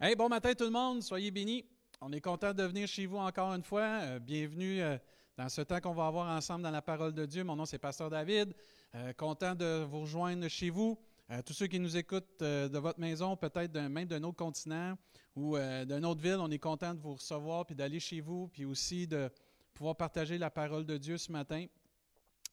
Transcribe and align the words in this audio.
Hey, 0.00 0.14
bon 0.14 0.28
matin 0.28 0.54
tout 0.54 0.62
le 0.62 0.70
monde, 0.70 1.02
soyez 1.02 1.32
bénis. 1.32 1.64
On 2.00 2.12
est 2.12 2.20
content 2.20 2.54
de 2.54 2.62
venir 2.62 2.86
chez 2.86 3.06
vous 3.06 3.16
encore 3.16 3.52
une 3.52 3.64
fois. 3.64 3.82
Euh, 3.82 4.20
bienvenue 4.20 4.80
euh, 4.80 4.96
dans 5.36 5.48
ce 5.48 5.60
temps 5.60 5.80
qu'on 5.80 5.92
va 5.92 6.06
avoir 6.06 6.28
ensemble 6.28 6.62
dans 6.62 6.70
la 6.70 6.82
parole 6.82 7.12
de 7.12 7.26
Dieu. 7.26 7.42
Mon 7.42 7.56
nom 7.56 7.66
c'est 7.66 7.80
Pasteur 7.80 8.08
David. 8.08 8.54
Euh, 8.94 9.12
content 9.14 9.56
de 9.56 9.82
vous 9.82 10.02
rejoindre 10.02 10.46
chez 10.46 10.70
vous. 10.70 10.96
tous 11.44 11.52
ceux 11.52 11.66
qui 11.66 11.80
nous 11.80 11.96
écoutent 11.96 12.38
de 12.38 12.78
votre 12.78 13.00
maison, 13.00 13.36
peut-être 13.36 13.76
même 13.76 14.06
d'un 14.06 14.22
autre 14.22 14.36
continent 14.36 14.96
ou 15.34 15.56
d'une 15.58 16.06
autre 16.06 16.20
ville, 16.20 16.38
on 16.38 16.50
est 16.52 16.60
content 16.60 16.94
de 16.94 17.00
vous 17.00 17.14
recevoir 17.14 17.66
puis 17.66 17.74
d'aller 17.74 17.98
chez 17.98 18.20
vous, 18.20 18.46
puis 18.46 18.64
aussi 18.64 19.08
de 19.08 19.28
pouvoir 19.74 19.96
partager 19.96 20.38
la 20.38 20.48
parole 20.48 20.86
de 20.86 20.96
Dieu 20.96 21.18
ce 21.18 21.32
matin. 21.32 21.66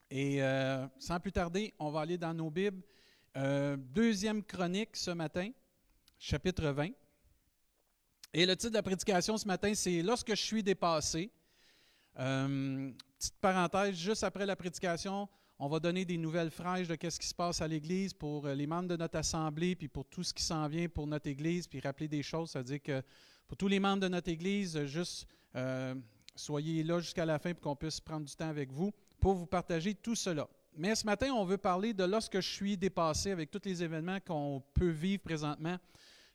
Et 0.09 0.39
sans 0.97 1.19
plus 1.19 1.31
tarder, 1.31 1.75
on 1.77 1.91
va 1.91 2.01
aller 2.01 2.17
dans 2.17 2.33
nos 2.33 2.49
Bibles. 2.49 2.81
deuxième 3.93 4.43
chronique 4.43 4.95
ce 4.95 5.11
matin, 5.11 5.51
chapitre 6.17 6.69
20. 6.69 6.89
Et 8.37 8.45
le 8.45 8.53
titre 8.57 8.71
de 8.71 8.75
la 8.75 8.83
prédication 8.83 9.37
ce 9.37 9.47
matin, 9.47 9.73
c'est 9.73 10.01
Lorsque 10.01 10.31
je 10.31 10.41
suis 10.41 10.61
dépassé. 10.61 11.31
Euh, 12.19 12.91
petite 13.17 13.37
parenthèse, 13.39 13.95
juste 13.95 14.25
après 14.25 14.45
la 14.45 14.57
prédication, 14.57 15.29
on 15.57 15.69
va 15.69 15.79
donner 15.79 16.03
des 16.03 16.17
nouvelles 16.17 16.51
fraîches 16.51 16.89
de 16.89 16.97
ce 17.09 17.17
qui 17.17 17.27
se 17.27 17.33
passe 17.33 17.61
à 17.61 17.67
l'Église 17.69 18.13
pour 18.13 18.45
euh, 18.45 18.53
les 18.53 18.67
membres 18.67 18.89
de 18.89 18.97
notre 18.97 19.17
assemblée, 19.17 19.73
puis 19.77 19.87
pour 19.87 20.03
tout 20.03 20.21
ce 20.21 20.33
qui 20.33 20.43
s'en 20.43 20.67
vient 20.67 20.89
pour 20.89 21.07
notre 21.07 21.29
Église, 21.29 21.65
puis 21.65 21.79
rappeler 21.79 22.09
des 22.09 22.23
choses. 22.23 22.49
C'est-à-dire 22.49 22.81
que 22.83 23.01
pour 23.47 23.55
tous 23.55 23.69
les 23.69 23.79
membres 23.79 24.01
de 24.01 24.09
notre 24.09 24.27
Église, 24.27 24.83
juste 24.83 25.27
euh, 25.55 25.95
soyez 26.35 26.83
là 26.83 26.99
jusqu'à 26.99 27.23
la 27.23 27.39
fin 27.39 27.53
pour 27.53 27.61
qu'on 27.61 27.77
puisse 27.77 28.01
prendre 28.01 28.25
du 28.25 28.35
temps 28.35 28.49
avec 28.49 28.69
vous 28.69 28.91
pour 29.21 29.35
vous 29.35 29.45
partager 29.45 29.95
tout 29.95 30.15
cela. 30.15 30.45
Mais 30.75 30.93
ce 30.95 31.05
matin, 31.05 31.31
on 31.31 31.45
veut 31.45 31.57
parler 31.57 31.93
de 31.93 32.03
lorsque 32.03 32.41
je 32.41 32.49
suis 32.49 32.75
dépassé 32.75 33.31
avec 33.31 33.49
tous 33.49 33.61
les 33.63 33.81
événements 33.81 34.19
qu'on 34.19 34.61
peut 34.73 34.89
vivre 34.89 35.23
présentement 35.23 35.77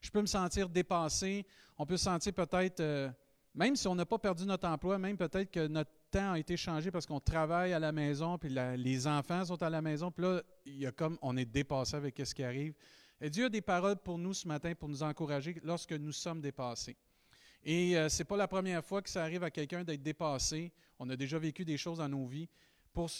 je 0.01 0.09
peux 0.09 0.21
me 0.21 0.27
sentir 0.27 0.67
dépassé. 0.67 1.45
On 1.77 1.85
peut 1.85 1.97
se 1.97 2.05
sentir 2.05 2.33
peut-être, 2.33 2.79
euh, 2.79 3.09
même 3.53 3.75
si 3.75 3.87
on 3.87 3.95
n'a 3.95 4.05
pas 4.05 4.17
perdu 4.17 4.45
notre 4.45 4.67
emploi, 4.67 4.97
même 4.97 5.17
peut-être 5.17 5.51
que 5.51 5.67
notre 5.67 5.91
temps 6.09 6.33
a 6.33 6.39
été 6.39 6.57
changé 6.57 6.91
parce 6.91 7.05
qu'on 7.05 7.19
travaille 7.19 7.73
à 7.73 7.79
la 7.79 7.91
maison, 7.91 8.37
puis 8.37 8.49
les 8.77 9.07
enfants 9.07 9.45
sont 9.45 9.61
à 9.63 9.69
la 9.69 9.81
maison, 9.81 10.11
puis 10.11 10.25
là, 10.25 10.41
il 10.65 10.77
y 10.77 10.85
a 10.85 10.91
comme 10.91 11.17
on 11.21 11.37
est 11.37 11.45
dépassé 11.45 11.95
avec 11.95 12.19
ce 12.23 12.35
qui 12.35 12.43
arrive. 12.43 12.73
Et 13.21 13.29
Dieu 13.29 13.45
a 13.45 13.49
des 13.49 13.61
paroles 13.61 13.97
pour 13.97 14.17
nous 14.17 14.33
ce 14.33 14.47
matin 14.47 14.73
pour 14.73 14.89
nous 14.89 15.03
encourager 15.03 15.55
lorsque 15.63 15.93
nous 15.93 16.11
sommes 16.11 16.41
dépassés. 16.41 16.97
Et 17.63 17.95
euh, 17.95 18.09
ce 18.09 18.19
n'est 18.19 18.25
pas 18.25 18.37
la 18.37 18.47
première 18.47 18.83
fois 18.83 19.01
que 19.03 19.09
ça 19.09 19.23
arrive 19.23 19.43
à 19.43 19.51
quelqu'un 19.51 19.83
d'être 19.83 20.01
dépassé. 20.01 20.73
On 20.97 21.07
a 21.09 21.15
déjà 21.15 21.37
vécu 21.37 21.63
des 21.63 21.77
choses 21.77 21.99
dans 21.99 22.09
nos 22.09 22.25
vies 22.25 22.49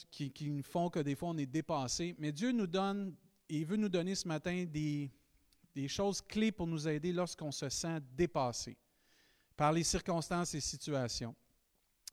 qui, 0.09 0.31
qui 0.31 0.63
font 0.63 0.89
que 0.89 0.99
des 0.99 1.15
fois 1.15 1.29
on 1.29 1.37
est 1.37 1.45
dépassé. 1.45 2.15
Mais 2.17 2.31
Dieu 2.31 2.51
nous 2.51 2.67
donne, 2.67 3.15
il 3.47 3.65
veut 3.65 3.77
nous 3.77 3.89
donner 3.89 4.15
ce 4.15 4.27
matin 4.27 4.65
des, 4.65 5.11
des 5.73 5.87
choses 5.87 6.21
clés 6.21 6.51
pour 6.51 6.67
nous 6.67 6.87
aider 6.87 7.11
lorsqu'on 7.11 7.51
se 7.51 7.69
sent 7.69 7.99
dépassé 8.15 8.77
par 9.55 9.71
les 9.71 9.83
circonstances 9.83 10.53
et 10.53 10.61
situations. 10.61 11.35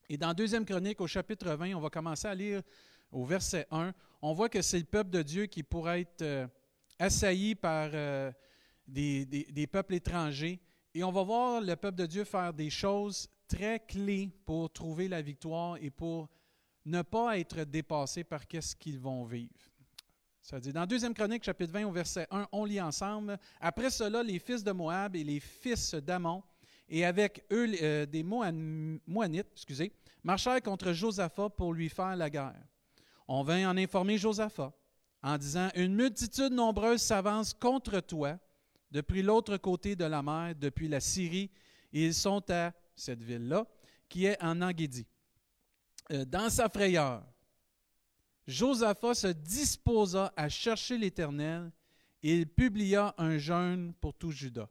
Et 0.09 0.17
dans 0.17 0.33
Deuxième 0.33 0.65
Chronique, 0.65 1.01
au 1.01 1.07
chapitre 1.07 1.51
20, 1.51 1.75
on 1.75 1.81
va 1.81 1.91
commencer 1.91 2.29
à 2.29 2.35
lire 2.35 2.63
au 3.11 3.25
verset 3.25 3.67
1. 3.71 3.93
On 4.23 4.33
voit 4.33 4.49
que 4.49 4.63
c'est 4.63 4.79
le 4.79 4.85
peuple 4.85 5.11
de 5.11 5.23
Dieu 5.23 5.47
qui 5.47 5.63
pourrait 5.63 6.03
être 6.03 6.23
euh, 6.23 6.47
assailli 6.99 7.55
par 7.55 7.91
euh, 7.93 8.33
des, 8.87 9.27
des, 9.27 9.67
peuples 9.67 9.95
étrangers. 9.95 10.61
Et 10.95 11.05
on 11.05 11.13
va 11.13 11.23
voir 11.23 11.61
le 11.61 11.77
peuple 11.77 11.99
de 11.99 12.07
Dieu 12.07 12.25
faire 12.25 12.53
des 12.53 12.71
choses 12.71 13.29
très 13.47 13.81
clés 13.81 14.31
pour 14.47 14.73
trouver 14.73 15.09
la 15.09 15.23
victoire 15.23 15.77
et 15.81 15.91
pour 15.91 16.29
ne 16.85 17.03
pas 17.03 17.39
être 17.39 17.65
dépassé 17.65 18.25
par 18.25 18.43
ce 18.61 18.75
qu'ils 18.75 18.99
vont 18.99 19.25
vivre. 19.25 19.53
Ça 20.49 20.59
dit, 20.59 20.73
dans 20.73 20.87
2 20.87 21.13
Chronique, 21.13 21.45
chapitre 21.45 21.75
20, 21.75 21.85
au 21.85 21.91
verset 21.91 22.27
1, 22.31 22.49
on 22.53 22.65
lit 22.65 22.81
ensemble. 22.81 23.39
Après 23.61 23.91
cela, 23.91 24.23
les 24.23 24.39
fils 24.39 24.65
de 24.65 24.73
Moab 24.73 25.15
et 25.15 25.23
les 25.23 25.41
fils 25.41 25.95
d'Amon, 25.95 26.43
et 26.89 27.05
avec 27.05 27.45
eux 27.53 27.71
euh, 27.83 28.07
des 28.07 28.23
Moanites, 28.23 29.49
excusez, 29.53 29.93
marchèrent 30.25 30.63
contre 30.63 30.95
Josaphat 30.95 31.51
pour 31.51 31.75
lui 31.75 31.91
faire 31.91 32.17
la 32.17 32.31
guerre. 32.31 32.65
On 33.29 33.43
vint 33.43 33.71
en 33.71 33.77
informer 33.77 34.17
Josaphat 34.17 34.73
en 35.23 35.37
disant 35.37 35.69
Une 35.75 35.95
multitude 35.95 36.55
nombreuse 36.55 37.03
s'avance 37.03 37.53
contre 37.53 38.01
toi 38.01 38.39
depuis 38.91 39.21
l'autre 39.21 39.59
côté 39.59 39.97
de 39.97 40.07
la 40.07 40.23
mer, 40.23 40.55
depuis 40.55 40.89
la 40.89 41.01
Syrie, 41.01 41.51
et 41.93 42.07
ils 42.07 42.15
sont 42.15 42.43
à 42.51 42.73
cette 42.97 43.23
ville-là, 43.23 43.67
qui 44.09 44.25
est 44.25 44.43
en 44.43 44.63
Anguédie. 44.63 45.07
Euh, 46.11 46.25
dans 46.25 46.49
sa 46.49 46.71
frayeur, 46.71 47.23
Josaphat 48.49 49.15
se 49.15 49.27
disposa 49.27 50.33
à 50.35 50.49
chercher 50.49 50.97
l'Éternel 50.97 51.71
et 52.23 52.35
il 52.35 52.47
publia 52.47 53.15
un 53.19 53.37
jeûne 53.37 53.93
pour 54.01 54.15
tout 54.15 54.31
Juda. 54.31 54.71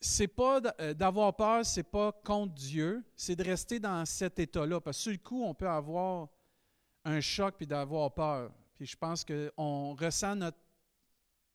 C'est 0.00 0.28
pas 0.28 0.60
euh, 0.80 0.94
d'avoir 0.94 1.34
peur, 1.34 1.66
c'est 1.66 1.82
pas 1.82 2.12
contre 2.24 2.54
Dieu, 2.54 3.04
c'est 3.16 3.34
de 3.34 3.42
rester 3.42 3.80
dans 3.80 4.04
cet 4.04 4.38
état-là. 4.38 4.80
Parce 4.80 4.96
que 4.98 5.02
sur 5.02 5.12
le 5.12 5.18
coup, 5.18 5.42
on 5.42 5.54
peut 5.54 5.68
avoir 5.68 6.28
un 7.04 7.20
choc 7.20 7.56
puis 7.56 7.66
d'avoir 7.66 8.14
peur. 8.14 8.52
Puis 8.76 8.86
je 8.86 8.96
pense 8.96 9.24
qu'on 9.24 9.94
ressent 9.94 10.36
notre 10.36 10.58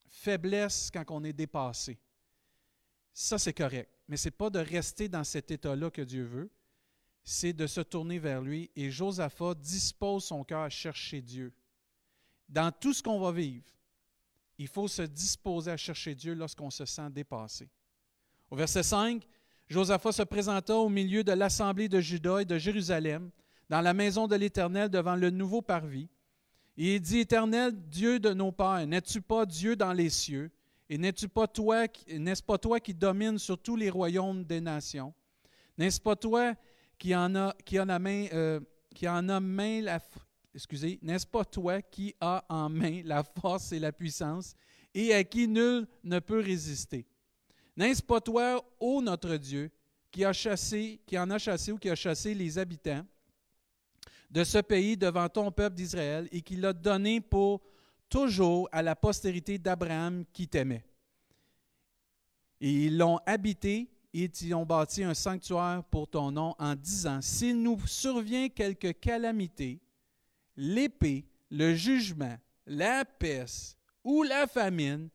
faiblesse 0.10 0.92
quand 0.94 1.06
on 1.10 1.24
est 1.24 1.34
dépassé. 1.34 1.98
Ça, 3.14 3.38
c'est 3.38 3.54
correct. 3.54 3.90
Mais 4.10 4.18
ce 4.18 4.28
n'est 4.28 4.32
pas 4.32 4.50
de 4.50 4.60
rester 4.60 5.08
dans 5.08 5.24
cet 5.24 5.52
état-là 5.52 5.90
que 5.90 6.02
Dieu 6.02 6.26
veut 6.26 6.50
c'est 7.30 7.52
de 7.52 7.68
se 7.68 7.82
tourner 7.82 8.20
vers 8.20 8.42
lui 8.42 8.72
et 8.74 8.90
Josaphat 8.90 9.54
dispose 9.56 10.24
son 10.24 10.46
cœur 10.46 10.62
à 10.62 10.70
chercher 10.70 11.22
Dieu. 11.22 11.52
Dans 12.48 12.72
tout 12.72 12.94
ce 12.94 13.04
qu'on 13.04 13.20
va 13.20 13.34
vivre, 13.34 13.66
il 14.58 14.70
faut 14.70 14.88
se 14.88 15.02
disposer 15.02 15.72
à 15.72 15.76
chercher 15.76 16.16
Dieu 16.16 16.34
lorsqu'on 16.34 16.70
se 16.70 16.86
sent 16.86 17.10
dépassé. 17.10 17.70
Au 18.50 18.56
verset 18.56 18.82
5, 18.82 19.28
Josaphat 19.68 20.14
se 20.14 20.24
présenta 20.24 20.74
au 20.78 20.88
milieu 20.88 21.22
de 21.22 21.34
l'assemblée 21.34 21.90
de 21.90 22.00
Juda 22.00 22.44
et 22.44 22.46
de 22.46 22.58
Jérusalem, 22.58 23.30
dans 23.68 23.82
la 23.82 23.94
maison 23.94 24.26
de 24.26 24.36
l'Éternel 24.38 24.88
devant 24.88 25.18
le 25.18 25.30
nouveau 25.30 25.62
parvis. 25.62 26.08
Et 26.78 26.96
il 26.96 27.02
dit, 27.02 27.20
Éternel, 27.20 27.74
Dieu 27.90 28.22
de 28.22 28.32
nos 28.32 28.54
pères, 28.54 28.88
n'es-tu 28.88 29.20
pas 29.20 29.46
Dieu 29.46 29.76
dans 29.76 29.92
les 29.92 30.10
cieux? 30.10 30.50
Et 30.90 30.98
n'es-tu 30.98 31.28
pas 31.28 31.46
toi, 31.46 31.88
n'est-ce 32.08 32.42
pas 32.42 32.58
toi 32.58 32.80
qui 32.80 32.94
domines 32.94 33.38
sur 33.38 33.62
tous 33.62 33.76
les 33.76 33.90
royaumes 33.90 34.46
des 34.46 34.62
nations? 34.62 35.14
N'est-ce 35.78 36.00
pas 36.00 36.16
toi 36.16 36.56
qui 36.98 37.16
en 37.16 37.36
a, 37.36 37.56
qui 37.66 37.80
en 37.80 37.90
a 37.90 38.00
main, 38.00 38.28
euh, 38.34 38.60
qui 38.94 39.08
en 39.08 39.30
a 39.30 39.40
main 39.40 39.82
la, 39.82 40.00
excusez, 40.54 41.00
n'est-ce 41.02 41.28
pas 41.28 41.46
toi 41.46 41.82
qui 41.82 42.16
as 42.20 42.44
en 42.50 42.70
main 42.70 43.02
la 43.06 43.24
force 43.24 43.72
et 43.72 43.80
la 43.80 43.92
puissance 43.92 44.56
et 44.94 45.14
à 45.14 45.24
qui 45.24 45.48
nul 45.48 45.88
ne 46.04 46.20
peut 46.20 46.40
résister? 46.40 47.06
N'est-ce 47.76 48.02
pas 48.02 48.20
toi, 48.20 48.64
ô 48.80 49.02
notre 49.02 49.38
Dieu, 49.38 49.70
qui 50.10 50.26
a 50.26 50.34
chassé, 50.34 51.00
qui 51.06 51.18
en 51.18 51.30
a 51.30 51.38
chassé 51.38 51.72
ou 51.72 51.78
qui 51.78 51.90
a 51.90 51.96
chassé 51.96 52.34
les 52.34 52.58
habitants 52.58 53.06
de 54.32 54.44
ce 54.44 54.58
pays 54.58 54.98
devant 54.98 55.30
ton 55.30 55.52
peuple 55.52 55.76
d'Israël 55.76 56.28
et 56.32 56.42
qui 56.42 56.56
l'a 56.56 56.74
donné 56.74 57.22
pour 57.22 57.62
toujours 58.10 58.68
à 58.72 58.82
la 58.82 58.96
postérité 58.96 59.60
d'Abraham 59.60 60.26
qui 60.34 60.48
t'aimait? 60.48 60.84
Et 62.60 62.86
ils 62.88 62.98
l'ont 62.98 63.20
habité 63.28 63.88
ils 64.24 64.32
t'y 64.32 64.52
ont 64.56 64.66
bâti 64.66 65.04
un 65.04 65.14
sanctuaire 65.14 65.84
pour 65.92 66.08
ton 66.08 66.32
nom 66.32 66.56
en 66.58 66.74
disant, 66.74 67.22
s'il 67.22 67.62
nous 67.62 67.80
survient 67.86 68.50
quelque 68.50 68.92
calamité, 68.92 69.80
l'épée, 70.56 71.24
le 71.52 71.76
jugement, 71.76 72.36
la 72.66 73.06
peste 73.06 73.78
ou 74.04 74.24
la 74.24 74.48
famine, 74.48 75.10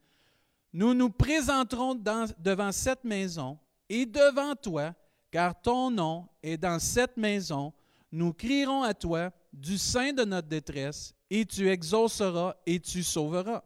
nous 0.72 0.94
nous 0.94 1.10
présenterons 1.10 1.96
devant 1.96 2.70
cette 2.70 3.02
maison 3.02 3.58
et 3.88 4.06
devant 4.06 4.54
toi, 4.54 4.94
car 5.32 5.60
ton 5.60 5.90
nom 5.90 6.28
est 6.40 6.56
dans 6.56 6.78
cette 6.78 7.16
maison. 7.16 7.72
Nous 8.12 8.32
crierons 8.32 8.84
à 8.84 8.94
toi 8.94 9.32
du 9.52 9.78
sein 9.78 10.12
de 10.12 10.24
notre 10.24 10.46
détresse, 10.46 11.12
et 11.28 11.44
tu 11.44 11.68
exauceras 11.68 12.54
et 12.64 12.78
tu 12.78 13.02
sauveras. 13.02 13.64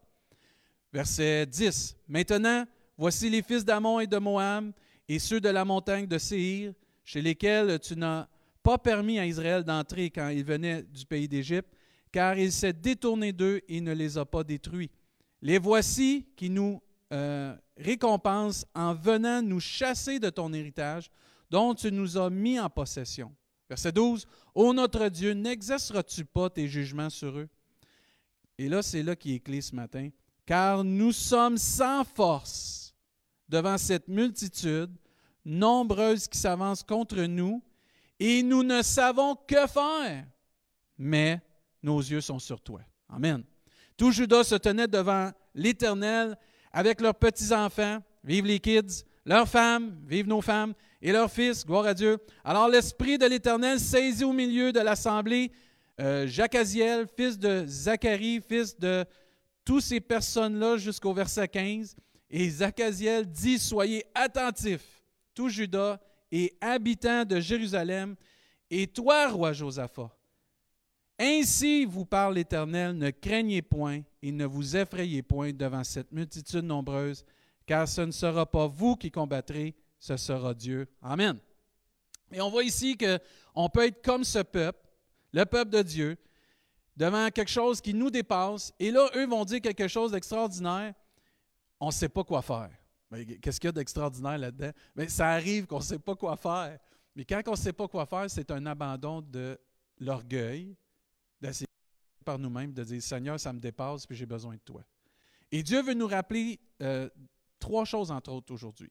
Verset 0.91 1.45
10. 1.45 1.95
Maintenant, 2.09 2.65
voici 2.97 3.29
les 3.29 3.43
fils 3.43 3.65
d'Amon 3.65 4.01
et 4.01 4.07
de 4.07 4.17
Moab 4.17 4.73
et 5.09 5.19
ceux 5.19 5.41
de 5.41 5.49
la 5.49 5.65
montagne 5.65 6.07
de 6.07 6.19
Séhir, 6.19 6.73
chez 7.05 7.23
lesquels 7.23 7.79
tu 7.79 7.97
n'as 7.97 8.27
pas 8.63 8.79
permis 8.79 9.19
à 9.19 9.27
Israël 9.27 9.63
d'entrer 9.63 10.11
quand 10.11 10.29
il 10.29 10.45
venait 10.45 10.83
du 10.83 11.07
pays 11.07 11.29
d'Égypte, 11.29 11.73
car 12.11 12.39
il 12.39 12.51
s'est 12.51 12.73
détourné 12.73 13.33
d'eux 13.33 13.61
et 13.69 13.81
ne 13.81 13.93
les 13.93 14.19
a 14.19 14.25
pas 14.25 14.43
détruits. 14.43 14.91
Les 15.41 15.59
voici 15.59 16.27
qui 16.37 16.51
nous 16.51 16.83
euh, 17.13 17.55
récompensent 17.77 18.67
en 18.75 18.95
venant 18.95 19.43
nous 19.43 19.61
chasser 19.61 20.19
de 20.19 20.31
ton 20.31 20.53
héritage, 20.53 21.11
dont 21.51 21.75
tu 21.75 21.93
nous 21.93 22.17
as 22.17 22.31
mis 22.31 22.59
en 22.59 22.69
possession. 22.69 23.33
Verset 23.69 23.93
12. 23.93 24.27
Ô 24.55 24.73
notre 24.73 25.09
Dieu, 25.09 25.33
n'exerceras-tu 25.33 26.25
pas 26.25 26.51
tes 26.51 26.67
jugements 26.67 27.11
sur 27.11 27.39
eux? 27.39 27.49
Et 28.59 28.69
là, 28.69 28.83
c'est 28.83 29.03
là 29.03 29.15
qui 29.15 29.35
est 29.35 29.41
clé 29.41 29.61
ce 29.61 29.75
matin. 29.75 30.09
Car 30.45 30.83
nous 30.83 31.13
sommes 31.13 31.59
sans 31.59 32.05
force 32.05 32.86
devant 33.49 33.79
cette 33.79 34.09
multitude 34.09 34.91
nombreuse 35.45 36.27
qui 36.27 36.39
s'avance 36.39 36.83
contre 36.83 37.23
nous 37.23 37.63
et 38.19 38.43
nous 38.43 38.63
ne 38.63 38.83
savons 38.83 39.37
que 39.47 39.67
faire. 39.67 40.25
Mais 40.99 41.41
nos 41.83 42.01
yeux 42.01 42.21
sont 42.21 42.39
sur 42.39 42.61
toi. 42.61 42.81
Amen. 43.09 43.45
Tout 43.97 44.11
Judas 44.11 44.45
se 44.45 44.57
tenait 44.57 44.89
devant 44.89 45.31
l'Éternel 45.55 46.37
avec 46.73 47.01
leurs 47.01 47.15
petits-enfants, 47.15 48.03
vive 48.25 48.47
les 48.47 48.59
kids, 48.59 49.05
leurs 49.25 49.49
femmes, 49.49 49.99
vive 50.07 50.27
nos 50.27 50.43
femmes, 50.43 50.75
et 51.01 51.13
leurs 51.13 51.31
fils, 51.31 51.65
gloire 51.65 51.87
à 51.87 51.95
Dieu. 51.95 52.19
Alors 52.45 52.69
l'Esprit 52.69 53.19
de 53.19 53.27
l'Éternel 53.27 53.79
saisit 53.79 54.25
au 54.25 54.33
milieu 54.33 54.73
de 54.73 54.81
l'assemblée 54.81 55.53
euh, 56.01 56.27
Jacaziel, 56.27 57.07
fils 57.17 57.39
de 57.39 57.65
Zacharie, 57.67 58.41
fils 58.47 58.79
de 58.79 59.05
toutes 59.65 59.83
ces 59.83 60.01
personnes-là 60.01 60.77
jusqu'au 60.77 61.13
verset 61.13 61.49
15. 61.49 61.97
Et 62.31 62.51
Zachaziel 62.51 63.27
dit, 63.27 63.59
soyez 63.59 64.05
attentifs, 64.15 65.03
tout 65.35 65.49
Judas 65.49 65.99
et 66.31 66.57
habitants 66.61 67.25
de 67.25 67.41
Jérusalem, 67.41 68.17
et 68.71 68.87
toi, 68.87 69.29
roi 69.29 69.53
Josaphat. 69.53 70.11
Ainsi 71.19 71.85
vous 71.85 72.05
parle 72.05 72.35
l'Éternel, 72.35 72.97
ne 72.97 73.11
craignez 73.11 73.63
point 73.63 74.03
et 74.21 74.33
ne 74.33 74.45
vous 74.45 74.77
effrayez 74.77 75.23
point 75.23 75.53
devant 75.53 75.85
cette 75.85 76.13
multitude 76.13 76.65
nombreuse, 76.65 77.25
car 77.65 77.89
ce 77.89 78.03
ne 78.03 78.11
sera 78.11 78.45
pas 78.45 78.67
vous 78.67 78.97
qui 78.97 79.11
combattrez, 79.11 79.75
ce 79.99 80.17
sera 80.17 80.53
Dieu. 80.53 80.87
Amen. 81.01 81.39
Et 82.33 82.41
on 82.41 82.51
voit 82.51 82.65
ici 82.65 82.99
qu'on 82.99 83.69
peut 83.69 83.87
être 83.87 84.03
comme 84.03 84.25
ce 84.25 84.41
peuple, 84.41 84.87
le 85.33 85.45
peuple 85.45 85.71
de 85.71 85.83
Dieu, 85.83 86.17
devant 86.97 87.31
quelque 87.31 87.51
chose 87.51 87.81
qui 87.81 87.95
nous 87.95 88.11
dépasse. 88.11 88.73
Et 88.79 88.91
là, 88.91 89.09
eux 89.15 89.27
vont 89.27 89.45
dire 89.45 89.61
quelque 89.61 89.89
chose 89.89 90.13
d'extraordinaire. 90.13 90.95
On 91.81 91.87
ne 91.87 91.93
sait 91.93 92.09
pas 92.09 92.25
quoi 92.25 92.43
faire. 92.43 92.71
Qu'est-ce 93.41 93.61
qu'il 93.61 93.69
y 93.69 93.71
a 93.71 93.73
d'extraordinaire 93.73 94.39
là-dedans? 94.39 94.73
Mais 94.95 95.09
ça 95.09 95.31
arrive 95.31 95.67
qu'on 95.67 95.79
ne 95.79 95.83
sait 95.83 95.99
pas 95.99 96.17
quoi 96.17 96.37
faire. 96.37 96.79
Mais 97.15 97.25
quand 97.25 97.41
on 97.47 97.53
ne 97.53 97.57
sait 97.57 97.73
pas 97.73 97.89
quoi 97.89 98.05
faire, 98.07 98.31
c'est 98.31 98.51
un 98.51 98.67
abandon 98.67 99.23
de 99.23 99.59
l'orgueil, 99.99 100.77
d'essayer 101.41 101.67
par 102.25 102.39
nous-mêmes, 102.39 102.73
de 102.73 102.85
dire 102.85 103.03
Seigneur, 103.03 103.39
ça 103.39 103.53
me 103.53 103.61
dépasse, 103.61 104.07
puis 104.07 104.17
j'ai 104.17 104.27
besoin 104.27 104.55
de 104.55 104.61
toi. 104.61 104.85
Et 105.51 105.63
Dieu 105.63 105.83
veut 105.83 105.95
nous 105.95 106.09
rappeler 106.09 106.59
euh, 106.83 107.09
trois 107.59 107.85
choses, 107.85 108.11
entre 108.11 108.33
autres, 108.33 108.53
aujourd'hui. 108.53 108.91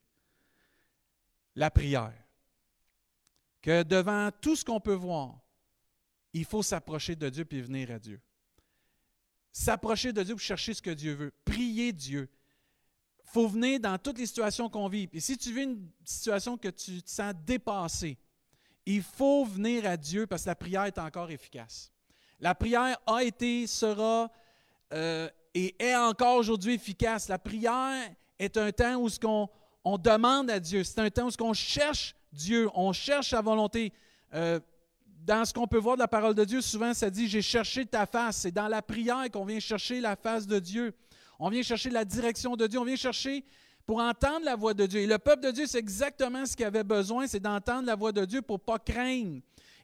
La 1.55 1.69
prière. 1.69 2.13
Que 3.61 3.83
devant 3.83 4.31
tout 4.41 4.55
ce 4.55 4.63
qu'on 4.63 4.79
peut 4.79 4.93
voir, 4.93 5.39
il 6.33 6.45
faut 6.45 6.63
s'approcher 6.63 7.15
de 7.15 7.29
Dieu 7.29 7.45
puis 7.45 7.61
venir 7.61 7.91
à 7.91 7.99
Dieu. 7.99 8.21
S'approcher 9.51 10.11
de 10.13 10.21
Dieu 10.23 10.35
pour 10.35 10.41
chercher 10.41 10.73
ce 10.73 10.81
que 10.81 10.91
Dieu 10.91 11.13
veut. 11.13 11.33
Prier 11.45 11.93
Dieu. 11.93 12.29
Faut 13.35 13.49
venir 13.49 13.81
dans 13.81 13.97
toutes 13.97 14.17
les 14.17 14.27
situations 14.27 14.69
qu'on 14.69 14.87
vit. 14.87 15.09
Et 15.11 15.19
si 15.19 15.37
tu 15.37 15.51
vis 15.51 15.63
une 15.63 15.89
situation 16.05 16.57
que 16.57 16.69
tu 16.69 17.03
te 17.03 17.09
sens 17.09 17.33
dépassé, 17.45 18.17
il 18.85 19.01
faut 19.01 19.43
venir 19.43 19.85
à 19.85 19.97
Dieu 19.97 20.25
parce 20.25 20.43
que 20.43 20.47
la 20.47 20.55
prière 20.55 20.85
est 20.85 20.97
encore 20.97 21.29
efficace. 21.29 21.91
La 22.39 22.55
prière 22.55 22.97
a 23.05 23.23
été, 23.25 23.67
sera 23.67 24.31
euh, 24.93 25.27
et 25.53 25.75
est 25.83 25.97
encore 25.97 26.37
aujourd'hui 26.37 26.75
efficace. 26.75 27.27
La 27.27 27.37
prière 27.37 28.09
est 28.39 28.55
un 28.55 28.71
temps 28.71 28.95
où 28.95 29.09
ce 29.09 29.19
qu'on 29.19 29.49
on 29.83 29.97
demande 29.97 30.49
à 30.49 30.61
Dieu, 30.61 30.85
c'est 30.85 30.99
un 30.99 31.09
temps 31.09 31.25
où 31.25 31.31
ce 31.31 31.37
qu'on 31.37 31.51
cherche 31.51 32.15
Dieu, 32.31 32.69
on 32.73 32.93
cherche 32.93 33.31
sa 33.31 33.41
volonté. 33.41 33.91
Euh, 34.33 34.61
dans 35.25 35.43
ce 35.43 35.53
qu'on 35.53 35.67
peut 35.67 35.77
voir 35.77 35.97
de 35.97 36.01
la 36.01 36.07
parole 36.07 36.35
de 36.35 36.45
Dieu, 36.45 36.61
souvent 36.61 36.93
ça 36.93 37.09
dit 37.09 37.27
J'ai 37.27 37.41
cherché 37.41 37.85
ta 37.85 38.05
face. 38.05 38.37
C'est 38.37 38.51
dans 38.51 38.69
la 38.69 38.81
prière 38.81 39.29
qu'on 39.29 39.43
vient 39.43 39.59
chercher 39.59 39.99
la 39.99 40.15
face 40.15 40.47
de 40.47 40.57
Dieu. 40.57 40.95
On 41.39 41.49
vient 41.49 41.61
chercher 41.61 41.89
la 41.89 42.05
direction 42.05 42.55
de 42.55 42.67
Dieu. 42.67 42.79
On 42.79 42.85
vient 42.85 42.95
chercher 42.95 43.43
pour 43.85 43.99
entendre 43.99 44.45
la 44.45 44.55
voix 44.55 44.73
de 44.73 44.85
Dieu. 44.85 45.01
Et 45.01 45.07
le 45.07 45.17
peuple 45.17 45.43
de 45.43 45.51
Dieu, 45.51 45.65
c'est 45.67 45.79
exactement 45.79 46.45
ce 46.45 46.55
qu'il 46.55 46.65
avait 46.65 46.83
besoin 46.83 47.27
c'est 47.27 47.39
d'entendre 47.39 47.85
la 47.85 47.95
voix 47.95 48.11
de 48.11 48.25
Dieu 48.25 48.41
pour 48.41 48.57
ne 48.57 48.63
pas 48.63 48.79
craindre. 48.79 49.41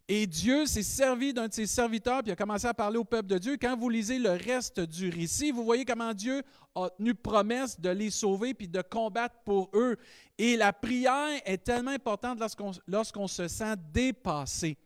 Et 0.07 0.27
Dieu 0.27 0.65
s'est 0.65 0.83
servi 0.83 1.33
d'un 1.33 1.48
de 1.48 1.53
ses 1.53 1.68
serviteurs, 1.68 2.21
puis 2.21 2.31
a 2.31 2.36
commencé 2.36 2.68
à 2.68 2.74
parler 2.74 2.98
au 2.98 3.06
peuple 3.06 3.27
de 3.27 3.38
Dieu. 3.38 3.57
Quand 3.62 3.77
vous 3.77 3.88
lisez 3.88 4.19
le 4.19 4.31
reste 4.31 4.80
du 4.80 5.09
récit, 5.09 5.51
vous 5.51 5.63
voyez 5.63 5.86
comment 5.86 6.13
Dieu 6.13 6.44
a 6.75 6.89
tenu 6.89 7.13
promesse 7.13 7.80
de 7.80 7.89
les 7.89 8.09
sauver, 8.09 8.54
puis 8.54 8.68
de 8.68 8.81
combattre 8.81 9.36
pour 9.45 9.69
eux. 9.74 9.95
Et 10.38 10.57
la 10.57 10.74
prière 10.74 11.39
est 11.45 11.63
tellement 11.63 11.92
importante 11.92 12.39
lorsqu'on 12.88 13.27
se 13.27 13.47
sent 13.47 13.75
dépassé. 13.94 14.77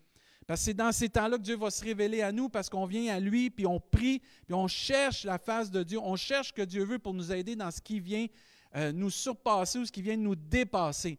Parce 0.47 0.62
que 0.62 0.65
c'est 0.65 0.74
dans 0.74 0.92
ces 0.92 1.09
temps-là 1.09 1.38
que 1.38 1.44
Dieu 1.44 1.57
va 1.57 1.71
se 1.71 1.83
révéler 1.83 2.21
à 2.21 2.31
nous 2.31 2.50
parce 2.50 2.69
qu'on 2.69 2.86
vient 2.86 3.13
à 3.13 3.19
lui, 3.19 3.50
puis 3.50 3.65
on 3.65 3.80
prie, 3.80 4.19
puis 4.45 4.53
on 4.53 4.68
cherche 4.68 5.24
la 5.24 5.39
face 5.39 5.71
de 5.71 5.81
Dieu. 5.81 6.00
On 6.00 6.15
cherche 6.15 6.50
ce 6.50 6.53
que 6.53 6.62
Dieu 6.62 6.83
veut 6.83 7.00
pour 7.00 7.13
nous 7.13 7.31
aider 7.31 7.56
dans 7.56 7.71
ce 7.71 7.81
qui 7.81 8.00
vient 8.00 8.27
euh, 8.75 8.92
nous 8.92 9.09
surpasser 9.09 9.80
ou 9.80 9.86
ce 9.86 9.92
qui 9.92 10.03
vient 10.03 10.18
nous 10.18 10.36
dépasser. 10.36 11.18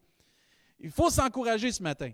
Il 0.79 0.91
faut 0.91 1.11
s'encourager 1.11 1.73
ce 1.73 1.83
matin. 1.83 2.13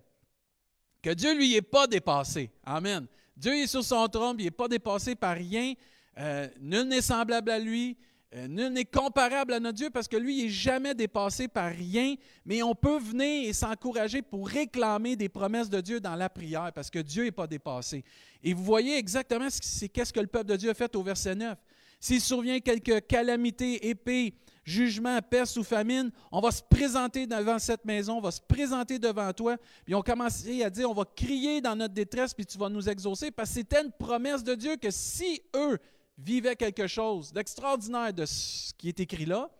Que 1.02 1.10
Dieu, 1.10 1.36
lui, 1.36 1.52
n'est 1.52 1.62
pas 1.62 1.86
dépassé. 1.86 2.50
Amen. 2.64 3.06
Dieu 3.36 3.52
est 3.54 3.66
sur 3.66 3.82
son 3.82 4.06
trône, 4.08 4.36
il 4.38 4.44
n'est 4.44 4.50
pas 4.50 4.68
dépassé 4.68 5.14
par 5.14 5.36
rien. 5.36 5.74
Euh, 6.18 6.48
nul 6.60 6.88
n'est 6.88 7.02
semblable 7.02 7.50
à 7.50 7.58
lui. 7.58 7.96
Euh, 8.34 8.48
nul 8.48 8.72
n'est 8.72 8.86
comparable 8.86 9.52
à 9.52 9.60
notre 9.60 9.76
Dieu 9.76 9.90
parce 9.90 10.08
que 10.08 10.16
lui, 10.16 10.38
il 10.38 10.44
n'est 10.44 10.50
jamais 10.50 10.94
dépassé 10.94 11.48
par 11.48 11.70
rien, 11.70 12.14
mais 12.46 12.62
on 12.62 12.74
peut 12.74 12.98
venir 12.98 13.48
et 13.48 13.52
s'encourager 13.52 14.22
pour 14.22 14.48
réclamer 14.48 15.16
des 15.16 15.28
promesses 15.28 15.68
de 15.68 15.80
Dieu 15.82 16.00
dans 16.00 16.14
la 16.14 16.30
prière 16.30 16.72
parce 16.74 16.88
que 16.88 17.00
Dieu 17.00 17.24
n'est 17.24 17.30
pas 17.30 17.46
dépassé. 17.46 18.02
Et 18.42 18.54
vous 18.54 18.64
voyez 18.64 18.96
exactement 18.96 19.48
ce 19.50 19.84
qu'est-ce 19.84 20.14
que 20.14 20.20
le 20.20 20.28
peuple 20.28 20.46
de 20.46 20.56
Dieu 20.56 20.70
a 20.70 20.74
fait 20.74 20.96
au 20.96 21.02
verset 21.02 21.34
9. 21.34 21.58
S'il 22.00 22.22
survient 22.22 22.58
quelque 22.60 23.00
calamité, 23.00 23.86
épée, 23.88 24.34
jugement, 24.64 25.20
peste 25.20 25.58
ou 25.58 25.62
famine, 25.62 26.10
on 26.32 26.40
va 26.40 26.50
se 26.50 26.62
présenter 26.62 27.26
devant 27.26 27.58
cette 27.58 27.84
maison, 27.84 28.16
on 28.16 28.20
va 28.20 28.30
se 28.30 28.40
présenter 28.40 28.98
devant 28.98 29.32
toi, 29.32 29.56
puis 29.84 29.94
on 29.94 30.02
commence 30.02 30.44
à 30.46 30.70
dire, 30.70 30.90
on 30.90 30.94
va 30.94 31.04
crier 31.04 31.60
dans 31.60 31.76
notre 31.76 31.94
détresse, 31.94 32.32
puis 32.34 32.46
tu 32.46 32.58
vas 32.58 32.68
nous 32.68 32.88
exaucer, 32.88 33.30
parce 33.30 33.50
que 33.50 33.54
c'était 33.56 33.82
une 33.82 33.92
promesse 33.92 34.42
de 34.42 34.54
Dieu 34.54 34.76
que 34.76 34.90
si 34.90 35.42
eux, 35.54 35.78
vivaient 36.22 36.56
quelque 36.56 36.86
chose 36.86 37.32
d'extraordinaire 37.32 38.12
de 38.12 38.24
ce 38.24 38.72
qui 38.74 38.88
est 38.88 39.00
écrit 39.00 39.26
là, 39.26 39.50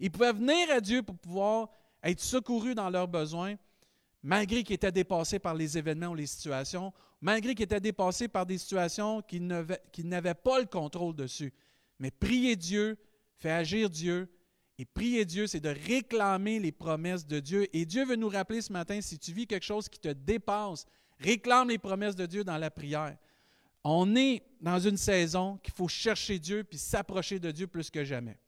ils 0.00 0.10
pouvaient 0.10 0.32
venir 0.32 0.70
à 0.70 0.80
Dieu 0.80 1.02
pour 1.02 1.16
pouvoir 1.16 1.70
être 2.02 2.20
secourus 2.20 2.74
dans 2.74 2.90
leurs 2.90 3.08
besoins, 3.08 3.56
malgré 4.22 4.62
qu'ils 4.62 4.74
étaient 4.74 4.92
dépassés 4.92 5.38
par 5.38 5.54
les 5.54 5.76
événements 5.76 6.08
ou 6.08 6.14
les 6.14 6.26
situations, 6.26 6.92
malgré 7.20 7.54
qu'ils 7.54 7.64
étaient 7.64 7.80
dépassés 7.80 8.28
par 8.28 8.46
des 8.46 8.58
situations 8.58 9.22
qu'ils 9.22 9.46
n'avaient 9.46 10.34
pas 10.34 10.60
le 10.60 10.66
contrôle 10.66 11.14
dessus. 11.14 11.52
Mais 11.98 12.10
prier 12.10 12.54
Dieu, 12.54 12.96
fait 13.36 13.50
agir 13.50 13.90
Dieu, 13.90 14.28
et 14.80 14.84
prier 14.84 15.24
Dieu, 15.24 15.48
c'est 15.48 15.58
de 15.58 15.74
réclamer 15.86 16.60
les 16.60 16.70
promesses 16.70 17.26
de 17.26 17.40
Dieu. 17.40 17.66
Et 17.76 17.84
Dieu 17.84 18.04
veut 18.04 18.14
nous 18.14 18.28
rappeler 18.28 18.62
ce 18.62 18.72
matin, 18.72 19.00
si 19.00 19.18
tu 19.18 19.32
vis 19.32 19.48
quelque 19.48 19.66
chose 19.66 19.88
qui 19.88 19.98
te 19.98 20.08
dépasse, 20.08 20.86
réclame 21.18 21.70
les 21.70 21.78
promesses 21.78 22.14
de 22.14 22.26
Dieu 22.26 22.44
dans 22.44 22.58
la 22.58 22.70
prière. 22.70 23.16
On 23.84 24.16
est 24.16 24.42
dans 24.60 24.78
une 24.78 24.96
saison 24.96 25.58
qu'il 25.62 25.72
faut 25.72 25.88
chercher 25.88 26.38
Dieu 26.38 26.64
puis 26.64 26.78
s'approcher 26.78 27.38
de 27.38 27.50
Dieu 27.50 27.66
plus 27.66 27.90
que 27.90 28.04
jamais. 28.04 28.38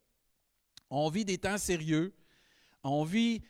On 0.91 1.09
vit 1.09 1.25
des 1.25 1.39
temps 1.39 1.59
sérieux. 1.59 2.13
On 2.83 3.05
vit 3.05 3.43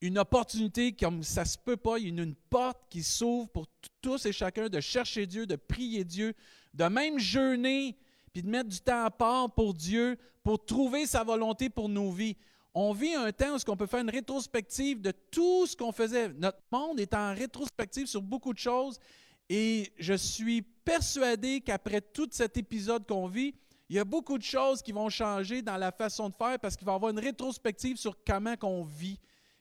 une 0.00 0.18
opportunité 0.18 0.92
comme 0.92 1.22
ça 1.22 1.44
se 1.44 1.58
peut 1.58 1.76
pas. 1.76 1.98
Il 1.98 2.04
y 2.14 2.20
a 2.20 2.22
une 2.22 2.34
porte 2.34 2.78
qui 2.88 3.02
s'ouvre 3.02 3.48
pour 3.48 3.66
tous 4.00 4.26
et 4.26 4.32
chacun 4.32 4.68
de 4.68 4.80
chercher 4.80 5.26
Dieu, 5.26 5.46
de 5.46 5.56
prier 5.56 6.04
Dieu, 6.04 6.34
de 6.74 6.84
même 6.84 7.18
jeûner 7.18 7.96
puis 8.32 8.42
de 8.42 8.50
mettre 8.50 8.68
du 8.68 8.80
temps 8.80 9.04
à 9.04 9.10
part 9.10 9.50
pour 9.54 9.72
Dieu, 9.72 10.18
pour 10.44 10.62
trouver 10.64 11.06
sa 11.06 11.24
volonté 11.24 11.70
pour 11.70 11.88
nos 11.88 12.10
vies. 12.10 12.36
On 12.74 12.92
vit 12.92 13.14
un 13.14 13.32
temps 13.32 13.56
où 13.56 13.70
on 13.70 13.76
peut 13.76 13.86
faire 13.86 14.00
une 14.00 14.10
rétrospective 14.10 15.00
de 15.00 15.10
tout 15.10 15.66
ce 15.66 15.74
qu'on 15.74 15.92
faisait. 15.92 16.28
Notre 16.34 16.60
monde 16.70 17.00
est 17.00 17.14
en 17.14 17.34
rétrospective 17.34 18.06
sur 18.06 18.20
beaucoup 18.20 18.52
de 18.52 18.58
choses 18.58 19.00
et 19.48 19.92
je 19.98 20.14
suis 20.14 20.62
persuadé 20.62 21.60
qu'après 21.60 22.00
tout 22.00 22.28
cet 22.30 22.56
épisode 22.56 23.06
qu'on 23.06 23.26
vit, 23.26 23.54
il 23.88 23.96
y 23.96 23.98
a 23.98 24.04
beaucoup 24.04 24.36
de 24.36 24.42
choses 24.42 24.82
qui 24.82 24.92
vont 24.92 25.08
changer 25.08 25.62
dans 25.62 25.76
la 25.76 25.92
façon 25.92 26.28
de 26.28 26.34
faire 26.34 26.58
parce 26.58 26.76
qu'il 26.76 26.86
va 26.86 26.92
y 26.92 26.96
avoir 26.96 27.12
une 27.12 27.20
rétrospective 27.20 27.96
sur 27.96 28.16
comment 28.24 28.54
on 28.62 28.82
vit, 28.82 29.20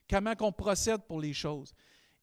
comment 0.09 0.33
on 0.39 0.51
procède 0.51 1.03
pour 1.03 1.19
les 1.21 1.33
choses. 1.33 1.73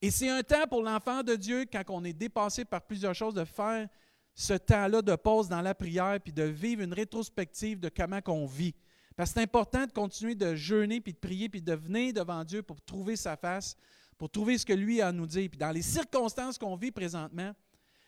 Et 0.00 0.10
c'est 0.10 0.28
un 0.28 0.42
temps 0.42 0.66
pour 0.68 0.82
l'enfant 0.82 1.22
de 1.22 1.36
Dieu, 1.36 1.64
quand 1.72 1.82
on 1.88 2.02
est 2.02 2.12
dépassé 2.12 2.64
par 2.64 2.82
plusieurs 2.82 3.14
choses, 3.14 3.34
de 3.34 3.44
faire 3.44 3.88
ce 4.34 4.54
temps-là 4.54 5.02
de 5.02 5.14
pause 5.14 5.48
dans 5.48 5.60
la 5.60 5.74
prière 5.74 6.18
puis 6.20 6.32
de 6.32 6.42
vivre 6.42 6.82
une 6.82 6.92
rétrospective 6.92 7.78
de 7.78 7.88
comment 7.88 8.20
on 8.26 8.46
vit. 8.46 8.74
Parce 9.14 9.30
que 9.30 9.34
c'est 9.34 9.42
important 9.42 9.86
de 9.86 9.92
continuer 9.92 10.34
de 10.34 10.54
jeûner 10.56 11.00
puis 11.00 11.12
de 11.12 11.18
prier 11.18 11.48
puis 11.48 11.62
de 11.62 11.74
venir 11.74 12.14
devant 12.14 12.42
Dieu 12.42 12.62
pour 12.62 12.80
trouver 12.80 13.14
sa 13.14 13.36
face, 13.36 13.76
pour 14.22 14.30
trouver 14.30 14.56
ce 14.56 14.64
que 14.64 14.72
lui 14.72 15.00
a 15.00 15.08
à 15.08 15.12
nous 15.12 15.26
dire. 15.26 15.50
Puis 15.50 15.58
dans 15.58 15.72
les 15.72 15.82
circonstances 15.82 16.56
qu'on 16.56 16.76
vit 16.76 16.92
présentement, 16.92 17.52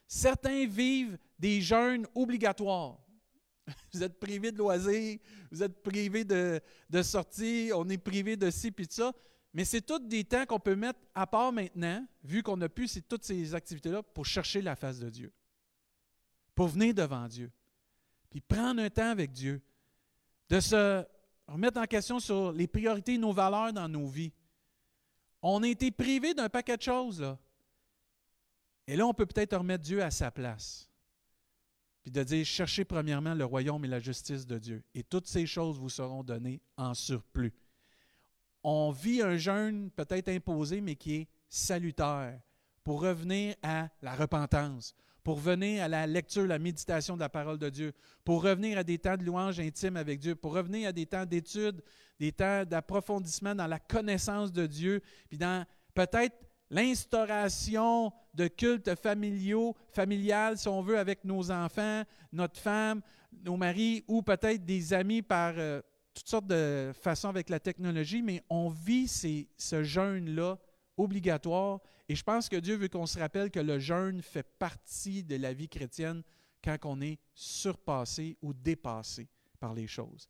certains 0.06 0.64
vivent 0.64 1.18
des 1.40 1.60
jeûnes 1.60 2.06
obligatoires. 2.14 3.00
Vous 3.92 4.00
êtes 4.00 4.20
privé 4.20 4.52
de 4.52 4.58
loisirs, 4.58 5.18
vous 5.50 5.60
êtes 5.64 5.82
privé 5.82 6.22
de, 6.22 6.60
de 6.88 7.02
sorties, 7.02 7.72
on 7.74 7.88
est 7.88 7.98
privé 7.98 8.36
de 8.36 8.48
ci 8.48 8.70
puis 8.70 8.86
de 8.86 8.92
ça. 8.92 9.12
Mais 9.52 9.64
c'est 9.64 9.80
tous 9.80 9.98
des 9.98 10.22
temps 10.22 10.46
qu'on 10.46 10.60
peut 10.60 10.76
mettre 10.76 11.00
à 11.16 11.26
part 11.26 11.50
maintenant, 11.50 12.06
vu 12.22 12.44
qu'on 12.44 12.60
a 12.60 12.68
pu 12.68 12.86
toutes 13.08 13.24
ces 13.24 13.52
activités-là, 13.52 14.04
pour 14.04 14.24
chercher 14.24 14.62
la 14.62 14.76
face 14.76 15.00
de 15.00 15.10
Dieu. 15.10 15.32
Pour 16.54 16.68
venir 16.68 16.94
devant 16.94 17.26
Dieu. 17.26 17.50
Puis 18.30 18.40
prendre 18.40 18.80
un 18.80 18.88
temps 18.88 19.10
avec 19.10 19.32
Dieu. 19.32 19.60
De 20.48 20.60
se 20.60 21.04
remettre 21.48 21.80
en 21.80 21.86
question 21.86 22.20
sur 22.20 22.52
les 22.52 22.68
priorités 22.68 23.18
nos 23.18 23.32
valeurs 23.32 23.72
dans 23.72 23.88
nos 23.88 24.06
vies. 24.06 24.32
On 25.46 25.62
a 25.62 25.68
été 25.68 25.90
privé 25.90 26.32
d'un 26.32 26.48
paquet 26.48 26.78
de 26.78 26.82
choses. 26.82 27.36
Et 28.86 28.96
là, 28.96 29.06
on 29.06 29.12
peut 29.12 29.26
peut-être 29.26 29.54
remettre 29.54 29.84
Dieu 29.84 30.02
à 30.02 30.10
sa 30.10 30.30
place. 30.30 30.88
Puis 32.02 32.10
de 32.10 32.22
dire, 32.22 32.46
cherchez 32.46 32.86
premièrement 32.86 33.34
le 33.34 33.44
royaume 33.44 33.84
et 33.84 33.88
la 33.88 34.00
justice 34.00 34.46
de 34.46 34.58
Dieu. 34.58 34.82
Et 34.94 35.02
toutes 35.02 35.26
ces 35.26 35.46
choses 35.46 35.78
vous 35.78 35.90
seront 35.90 36.24
données 36.24 36.62
en 36.78 36.94
surplus. 36.94 37.52
on 38.62 38.90
vit 38.90 39.20
un 39.20 39.36
jeûne 39.36 39.90
peut-être 39.90 40.30
imposé, 40.30 40.80
mais 40.80 40.96
qui 40.96 41.14
est 41.14 41.28
salutaire, 41.50 42.40
pour 42.82 43.02
revenir 43.02 43.54
à 43.62 43.90
la 44.00 44.14
repentance, 44.14 44.94
pour 45.24 45.38
revenir 45.38 45.82
à 45.82 45.88
la 45.88 46.06
lecture, 46.06 46.46
la 46.46 46.58
méditation 46.58 47.14
de 47.14 47.20
la 47.20 47.30
parole 47.30 47.58
de 47.58 47.70
Dieu, 47.70 47.92
pour 48.24 48.42
revenir 48.42 48.76
à 48.76 48.84
des 48.84 48.98
temps 48.98 49.16
de 49.16 49.24
louange 49.24 49.58
intime 49.58 49.96
avec 49.96 50.20
Dieu, 50.20 50.34
pour 50.34 50.52
revenir 50.52 50.90
à 50.90 50.92
des 50.92 51.06
temps 51.06 51.24
d'étude, 51.24 51.82
des 52.20 52.30
temps 52.30 52.64
d'approfondissement 52.64 53.54
dans 53.54 53.66
la 53.66 53.78
connaissance 53.78 54.52
de 54.52 54.66
Dieu, 54.66 55.00
puis 55.30 55.38
dans 55.38 55.64
peut-être 55.94 56.36
l'instauration 56.70 58.12
de 58.34 58.48
cultes 58.48 58.94
familiaux, 58.96 59.74
familiales, 59.92 60.58
si 60.58 60.68
on 60.68 60.82
veut, 60.82 60.98
avec 60.98 61.24
nos 61.24 61.50
enfants, 61.50 62.02
notre 62.30 62.60
femme, 62.60 63.00
nos 63.44 63.56
maris, 63.56 64.04
ou 64.06 64.22
peut-être 64.22 64.64
des 64.64 64.92
amis 64.92 65.22
par 65.22 65.54
euh, 65.56 65.80
toutes 66.12 66.28
sortes 66.28 66.46
de 66.46 66.92
façons 67.00 67.28
avec 67.28 67.48
la 67.48 67.60
technologie, 67.60 68.22
mais 68.22 68.42
on 68.50 68.68
vit 68.68 69.08
ce 69.08 69.82
jeûne-là 69.82 70.58
obligatoire. 70.96 71.80
Et 72.08 72.14
je 72.14 72.22
pense 72.22 72.48
que 72.48 72.56
Dieu 72.56 72.76
veut 72.76 72.88
qu'on 72.88 73.06
se 73.06 73.18
rappelle 73.18 73.50
que 73.50 73.60
le 73.60 73.78
jeûne 73.78 74.22
fait 74.22 74.42
partie 74.42 75.22
de 75.22 75.36
la 75.36 75.52
vie 75.52 75.68
chrétienne 75.68 76.22
quand 76.62 76.76
on 76.84 77.00
est 77.00 77.18
surpassé 77.34 78.36
ou 78.42 78.52
dépassé 78.52 79.28
par 79.58 79.74
les 79.74 79.86
choses. 79.86 80.28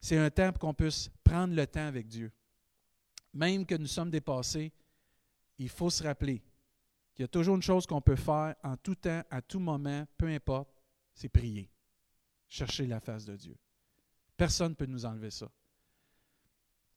C'est 0.00 0.18
un 0.18 0.30
temps 0.30 0.52
qu'on 0.52 0.74
puisse 0.74 1.10
prendre 1.24 1.54
le 1.54 1.66
temps 1.66 1.86
avec 1.86 2.06
Dieu. 2.06 2.32
Même 3.34 3.66
que 3.66 3.74
nous 3.74 3.86
sommes 3.86 4.10
dépassés, 4.10 4.72
il 5.58 5.68
faut 5.68 5.90
se 5.90 6.02
rappeler 6.02 6.42
qu'il 7.14 7.24
y 7.24 7.24
a 7.24 7.28
toujours 7.28 7.56
une 7.56 7.62
chose 7.62 7.86
qu'on 7.86 8.00
peut 8.00 8.16
faire 8.16 8.54
en 8.62 8.76
tout 8.76 8.94
temps, 8.94 9.22
à 9.30 9.42
tout 9.42 9.58
moment, 9.58 10.06
peu 10.16 10.28
importe, 10.28 10.70
c'est 11.12 11.28
prier. 11.28 11.68
Chercher 12.48 12.86
la 12.86 13.00
face 13.00 13.24
de 13.24 13.36
Dieu. 13.36 13.56
Personne 14.36 14.70
ne 14.70 14.74
peut 14.74 14.86
nous 14.86 15.04
enlever 15.04 15.30
ça. 15.30 15.50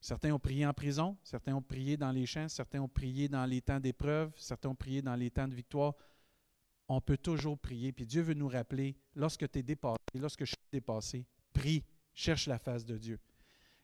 Certains 0.02 0.32
ont 0.32 0.38
prié 0.40 0.66
en 0.66 0.74
prison, 0.74 1.16
certains 1.22 1.54
ont 1.54 1.62
prié 1.62 1.96
dans 1.96 2.10
les 2.10 2.26
champs, 2.26 2.48
certains 2.48 2.80
ont 2.80 2.88
prié 2.88 3.28
dans 3.28 3.46
les 3.46 3.62
temps 3.62 3.78
d'épreuve, 3.78 4.32
certains 4.36 4.70
ont 4.70 4.74
prié 4.74 5.00
dans 5.00 5.14
les 5.14 5.30
temps 5.30 5.46
de 5.46 5.54
victoire. 5.54 5.94
On 6.88 7.00
peut 7.00 7.16
toujours 7.16 7.56
prier. 7.56 7.92
Puis 7.92 8.04
Dieu 8.04 8.20
veut 8.20 8.34
nous 8.34 8.48
rappeler, 8.48 8.96
lorsque 9.14 9.48
tu 9.48 9.60
es 9.60 9.62
dépassé, 9.62 9.98
lorsque 10.16 10.44
je 10.44 10.50
suis 10.50 10.68
dépassé, 10.72 11.24
prie, 11.52 11.84
cherche 12.12 12.48
la 12.48 12.58
face 12.58 12.84
de 12.84 12.98
Dieu. 12.98 13.20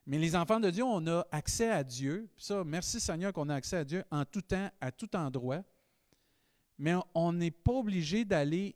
Mais 0.06 0.18
les 0.18 0.34
enfants 0.34 0.58
de 0.58 0.70
Dieu, 0.70 0.82
on 0.82 1.06
a 1.06 1.24
accès 1.30 1.70
à 1.70 1.84
Dieu. 1.84 2.28
Ça, 2.36 2.64
merci 2.64 2.98
Seigneur 2.98 3.32
qu'on 3.32 3.48
a 3.48 3.54
accès 3.54 3.76
à 3.76 3.84
Dieu 3.84 4.02
en 4.10 4.24
tout 4.24 4.42
temps, 4.42 4.70
à 4.80 4.90
tout 4.90 5.14
endroit. 5.14 5.62
Mais 6.78 6.94
on 7.14 7.32
n'est 7.32 7.52
pas 7.52 7.74
obligé 7.74 8.24
d'aller 8.24 8.74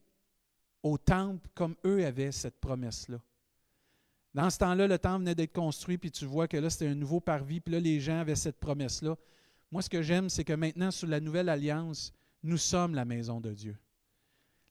au 0.80 0.96
temple 0.96 1.48
comme 1.56 1.74
eux 1.84 2.06
avaient 2.06 2.30
cette 2.30 2.60
promesse-là. 2.60 3.18
Dans 4.34 4.48
ce 4.48 4.58
temps-là, 4.58 4.86
le 4.86 4.98
temple 4.98 5.20
venait 5.20 5.34
d'être 5.34 5.52
construit, 5.52 5.98
puis 5.98 6.10
tu 6.10 6.24
vois 6.24 6.48
que 6.48 6.56
là, 6.56 6.70
c'était 6.70 6.88
un 6.88 6.94
nouveau 6.94 7.20
parvis, 7.20 7.60
puis 7.60 7.74
là, 7.74 7.80
les 7.80 8.00
gens 8.00 8.20
avaient 8.20 8.34
cette 8.34 8.58
promesse-là. 8.58 9.16
Moi, 9.70 9.82
ce 9.82 9.90
que 9.90 10.02
j'aime, 10.02 10.28
c'est 10.28 10.44
que 10.44 10.52
maintenant, 10.54 10.90
sous 10.90 11.06
la 11.06 11.20
nouvelle 11.20 11.48
alliance, 11.48 12.12
nous 12.42 12.56
sommes 12.56 12.94
la 12.94 13.04
maison 13.04 13.40
de 13.40 13.52
Dieu. 13.52 13.76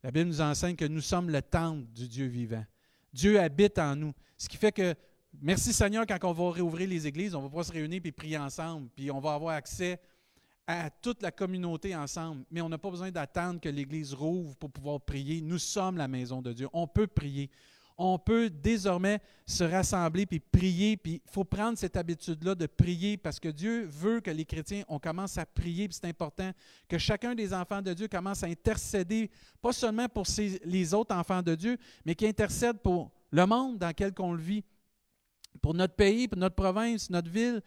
La 0.03 0.11
Bible 0.11 0.29
nous 0.29 0.41
enseigne 0.41 0.75
que 0.75 0.85
nous 0.85 1.01
sommes 1.01 1.29
le 1.29 1.41
temple 1.41 1.85
du 1.93 2.07
Dieu 2.07 2.25
vivant. 2.25 2.65
Dieu 3.13 3.39
habite 3.39 3.77
en 3.77 3.95
nous. 3.95 4.13
Ce 4.35 4.49
qui 4.49 4.57
fait 4.57 4.71
que, 4.71 4.95
merci 5.41 5.73
Seigneur, 5.73 6.05
quand 6.07 6.23
on 6.23 6.33
va 6.33 6.51
réouvrir 6.51 6.87
les 6.89 7.05
églises, 7.05 7.35
on 7.35 7.41
va 7.41 7.47
pouvoir 7.47 7.65
se 7.65 7.71
réunir 7.71 8.01
et 8.03 8.11
prier 8.11 8.37
ensemble, 8.37 8.89
puis 8.95 9.11
on 9.11 9.19
va 9.19 9.33
avoir 9.33 9.55
accès 9.55 9.99
à 10.65 10.89
toute 10.89 11.21
la 11.21 11.31
communauté 11.31 11.95
ensemble. 11.95 12.45
Mais 12.49 12.61
on 12.61 12.69
n'a 12.69 12.77
pas 12.77 12.89
besoin 12.89 13.11
d'attendre 13.11 13.59
que 13.59 13.69
l'Église 13.69 14.13
rouvre 14.13 14.55
pour 14.55 14.71
pouvoir 14.71 15.01
prier. 15.01 15.41
Nous 15.41 15.59
sommes 15.59 15.97
la 15.97 16.07
maison 16.07 16.41
de 16.41 16.53
Dieu. 16.53 16.67
On 16.73 16.87
peut 16.87 17.07
prier 17.07 17.49
on 17.97 18.17
peut 18.17 18.49
désormais 18.49 19.19
se 19.45 19.63
rassembler 19.63 20.25
puis 20.25 20.39
prier. 20.39 20.97
Puis 20.97 21.21
il 21.25 21.31
faut 21.31 21.43
prendre 21.43 21.77
cette 21.77 21.95
habitude-là 21.95 22.55
de 22.55 22.65
prier 22.65 23.17
parce 23.17 23.39
que 23.39 23.49
Dieu 23.49 23.85
veut 23.85 24.19
que 24.21 24.31
les 24.31 24.45
chrétiens, 24.45 24.83
on 24.87 24.99
commence 24.99 25.37
à 25.37 25.45
prier. 25.45 25.87
Puis 25.87 25.97
c'est 26.01 26.09
important 26.09 26.51
que 26.87 26.97
chacun 26.97 27.35
des 27.35 27.53
enfants 27.53 27.81
de 27.81 27.93
Dieu 27.93 28.07
commence 28.07 28.43
à 28.43 28.47
intercéder, 28.47 29.29
pas 29.61 29.73
seulement 29.73 30.07
pour 30.09 30.25
les 30.65 30.93
autres 30.93 31.15
enfants 31.15 31.41
de 31.41 31.55
Dieu, 31.55 31.77
mais 32.05 32.15
qui 32.15 32.27
intercède 32.27 32.79
pour 32.79 33.11
le 33.31 33.45
monde 33.45 33.77
dans 33.77 33.87
lequel 33.87 34.13
on 34.19 34.33
le 34.33 34.41
vit, 34.41 34.63
pour 35.61 35.73
notre 35.73 35.95
pays, 35.95 36.27
pour 36.27 36.39
notre 36.39 36.55
province, 36.55 37.09
notre 37.09 37.29
ville. 37.29 37.61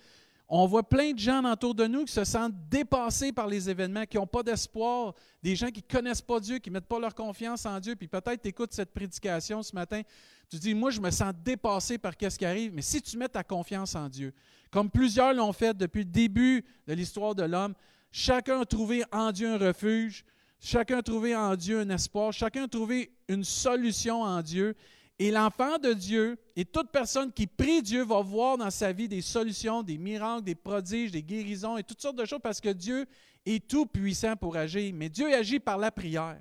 On 0.48 0.66
voit 0.66 0.86
plein 0.86 1.12
de 1.12 1.18
gens 1.18 1.42
autour 1.50 1.74
de 1.74 1.86
nous 1.86 2.04
qui 2.04 2.12
se 2.12 2.24
sentent 2.24 2.54
dépassés 2.68 3.32
par 3.32 3.46
les 3.46 3.70
événements, 3.70 4.04
qui 4.04 4.18
n'ont 4.18 4.26
pas 4.26 4.42
d'espoir, 4.42 5.14
des 5.42 5.56
gens 5.56 5.68
qui 5.68 5.82
ne 5.86 5.92
connaissent 5.96 6.20
pas 6.20 6.38
Dieu, 6.38 6.58
qui 6.58 6.68
ne 6.70 6.74
mettent 6.74 6.86
pas 6.86 6.98
leur 6.98 7.14
confiance 7.14 7.64
en 7.64 7.80
Dieu. 7.80 7.96
Puis 7.96 8.08
peut-être 8.08 8.42
tu 8.42 8.48
écoutes 8.48 8.72
cette 8.72 8.92
prédication 8.92 9.62
ce 9.62 9.74
matin, 9.74 10.02
tu 10.50 10.58
dis, 10.58 10.74
moi 10.74 10.90
je 10.90 11.00
me 11.00 11.10
sens 11.10 11.32
dépassé 11.42 11.96
par 11.96 12.12
ce 12.18 12.38
qui 12.38 12.44
arrive, 12.44 12.74
mais 12.74 12.82
si 12.82 13.00
tu 13.00 13.16
mets 13.16 13.28
ta 13.28 13.42
confiance 13.42 13.94
en 13.94 14.08
Dieu, 14.08 14.34
comme 14.70 14.90
plusieurs 14.90 15.32
l'ont 15.32 15.52
fait 15.52 15.76
depuis 15.76 16.00
le 16.00 16.10
début 16.10 16.64
de 16.86 16.92
l'histoire 16.92 17.34
de 17.34 17.44
l'homme, 17.44 17.74
chacun 18.12 18.60
a 18.60 18.64
trouvé 18.66 19.02
en 19.12 19.32
Dieu 19.32 19.48
un 19.48 19.58
refuge, 19.58 20.24
chacun 20.60 20.98
a 20.98 21.02
trouvé 21.02 21.34
en 21.34 21.56
Dieu 21.56 21.80
un 21.80 21.88
espoir, 21.88 22.32
chacun 22.32 22.64
a 22.64 22.68
trouvé 22.68 23.12
une 23.28 23.44
solution 23.44 24.22
en 24.22 24.42
Dieu. 24.42 24.76
Et 25.18 25.30
l'enfant 25.30 25.78
de 25.78 25.92
Dieu 25.92 26.36
et 26.56 26.64
toute 26.64 26.90
personne 26.90 27.32
qui 27.32 27.46
prie 27.46 27.82
Dieu 27.82 28.04
va 28.04 28.20
voir 28.20 28.58
dans 28.58 28.70
sa 28.70 28.92
vie 28.92 29.08
des 29.08 29.20
solutions, 29.20 29.82
des 29.82 29.96
miracles, 29.96 30.42
des 30.42 30.56
prodiges, 30.56 31.12
des 31.12 31.22
guérisons 31.22 31.76
et 31.76 31.84
toutes 31.84 32.00
sortes 32.00 32.16
de 32.16 32.24
choses 32.24 32.40
parce 32.42 32.60
que 32.60 32.70
Dieu 32.70 33.06
est 33.46 33.64
tout 33.66 33.86
puissant 33.86 34.34
pour 34.34 34.56
agir. 34.56 34.92
Mais 34.94 35.08
Dieu 35.08 35.32
agit 35.32 35.60
par 35.60 35.78
la 35.78 35.92
prière. 35.92 36.40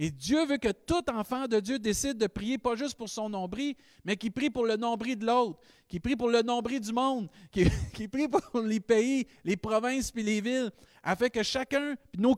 Et 0.00 0.10
Dieu 0.10 0.46
veut 0.46 0.58
que 0.58 0.70
tout 0.70 1.02
enfant 1.10 1.46
de 1.46 1.58
Dieu 1.58 1.78
décide 1.78 2.18
de 2.18 2.28
prier 2.28 2.56
pas 2.56 2.76
juste 2.76 2.96
pour 2.96 3.08
son 3.08 3.28
nombril, 3.28 3.74
mais 4.04 4.16
qui 4.16 4.30
prie 4.30 4.48
pour 4.48 4.64
le 4.64 4.76
nombril 4.76 5.18
de 5.18 5.26
l'autre, 5.26 5.58
qui 5.88 5.98
prie 5.98 6.14
pour 6.14 6.28
le 6.28 6.42
nombril 6.42 6.80
du 6.80 6.92
monde, 6.92 7.28
qui, 7.92 8.06
prie 8.06 8.28
pour 8.28 8.60
les 8.60 8.78
pays, 8.78 9.26
les 9.44 9.56
provinces 9.56 10.12
puis 10.12 10.22
les 10.22 10.40
villes, 10.40 10.70
afin 11.02 11.28
que 11.28 11.42
chacun, 11.42 11.96
nos, 12.16 12.36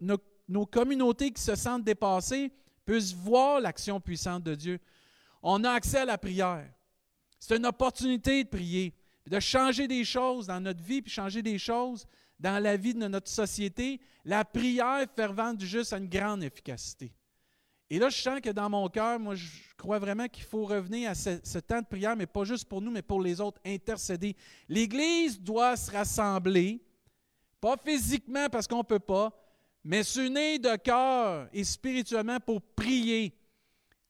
nos, 0.00 0.18
nos 0.48 0.66
communautés 0.66 1.30
qui 1.30 1.42
se 1.42 1.54
sentent 1.54 1.84
dépassées, 1.84 2.50
puissent 2.86 3.14
voir 3.14 3.60
l'action 3.60 4.00
puissante 4.00 4.42
de 4.42 4.54
Dieu 4.54 4.80
on 5.42 5.64
a 5.64 5.72
accès 5.72 5.98
à 5.98 6.04
la 6.04 6.18
prière. 6.18 6.68
C'est 7.38 7.56
une 7.56 7.66
opportunité 7.66 8.44
de 8.44 8.48
prier, 8.48 8.94
de 9.26 9.40
changer 9.40 9.88
des 9.88 10.04
choses 10.04 10.46
dans 10.46 10.60
notre 10.60 10.82
vie, 10.82 11.02
puis 11.02 11.10
changer 11.10 11.42
des 11.42 11.58
choses 11.58 12.06
dans 12.38 12.62
la 12.62 12.76
vie 12.76 12.94
de 12.94 13.06
notre 13.06 13.28
société. 13.28 14.00
La 14.24 14.44
prière 14.44 15.06
fervente 15.14 15.58
du 15.58 15.66
juste 15.66 15.92
a 15.92 15.98
une 15.98 16.08
grande 16.08 16.42
efficacité. 16.42 17.12
Et 17.90 17.98
là, 17.98 18.08
je 18.08 18.16
sens 18.16 18.40
que 18.40 18.50
dans 18.50 18.70
mon 18.70 18.88
cœur, 18.88 19.18
moi, 19.18 19.34
je 19.34 19.48
crois 19.76 19.98
vraiment 19.98 20.26
qu'il 20.26 20.44
faut 20.44 20.64
revenir 20.64 21.10
à 21.10 21.14
ce, 21.14 21.38
ce, 21.44 21.58
temps 21.58 21.80
de 21.80 21.86
prière, 21.86 22.16
mais 22.16 22.26
pas 22.26 22.44
juste 22.44 22.64
pour 22.64 22.80
nous, 22.80 22.90
mais 22.90 23.02
pour 23.02 23.20
les 23.20 23.40
autres, 23.40 23.60
intercéder. 23.66 24.34
L'Église 24.68 25.38
doit 25.38 25.76
se 25.76 25.90
rassembler, 25.90 26.82
pas 27.60 27.76
physiquement 27.76 28.48
parce 28.48 28.66
qu'on 28.66 28.78
ne 28.78 28.82
peut 28.82 28.98
pas, 28.98 29.30
mais 29.84 30.02
s'unir 30.04 30.58
de 30.58 30.76
cœur 30.76 31.48
et 31.52 31.64
spirituellement 31.64 32.40
pour 32.40 32.62
prier, 32.62 33.36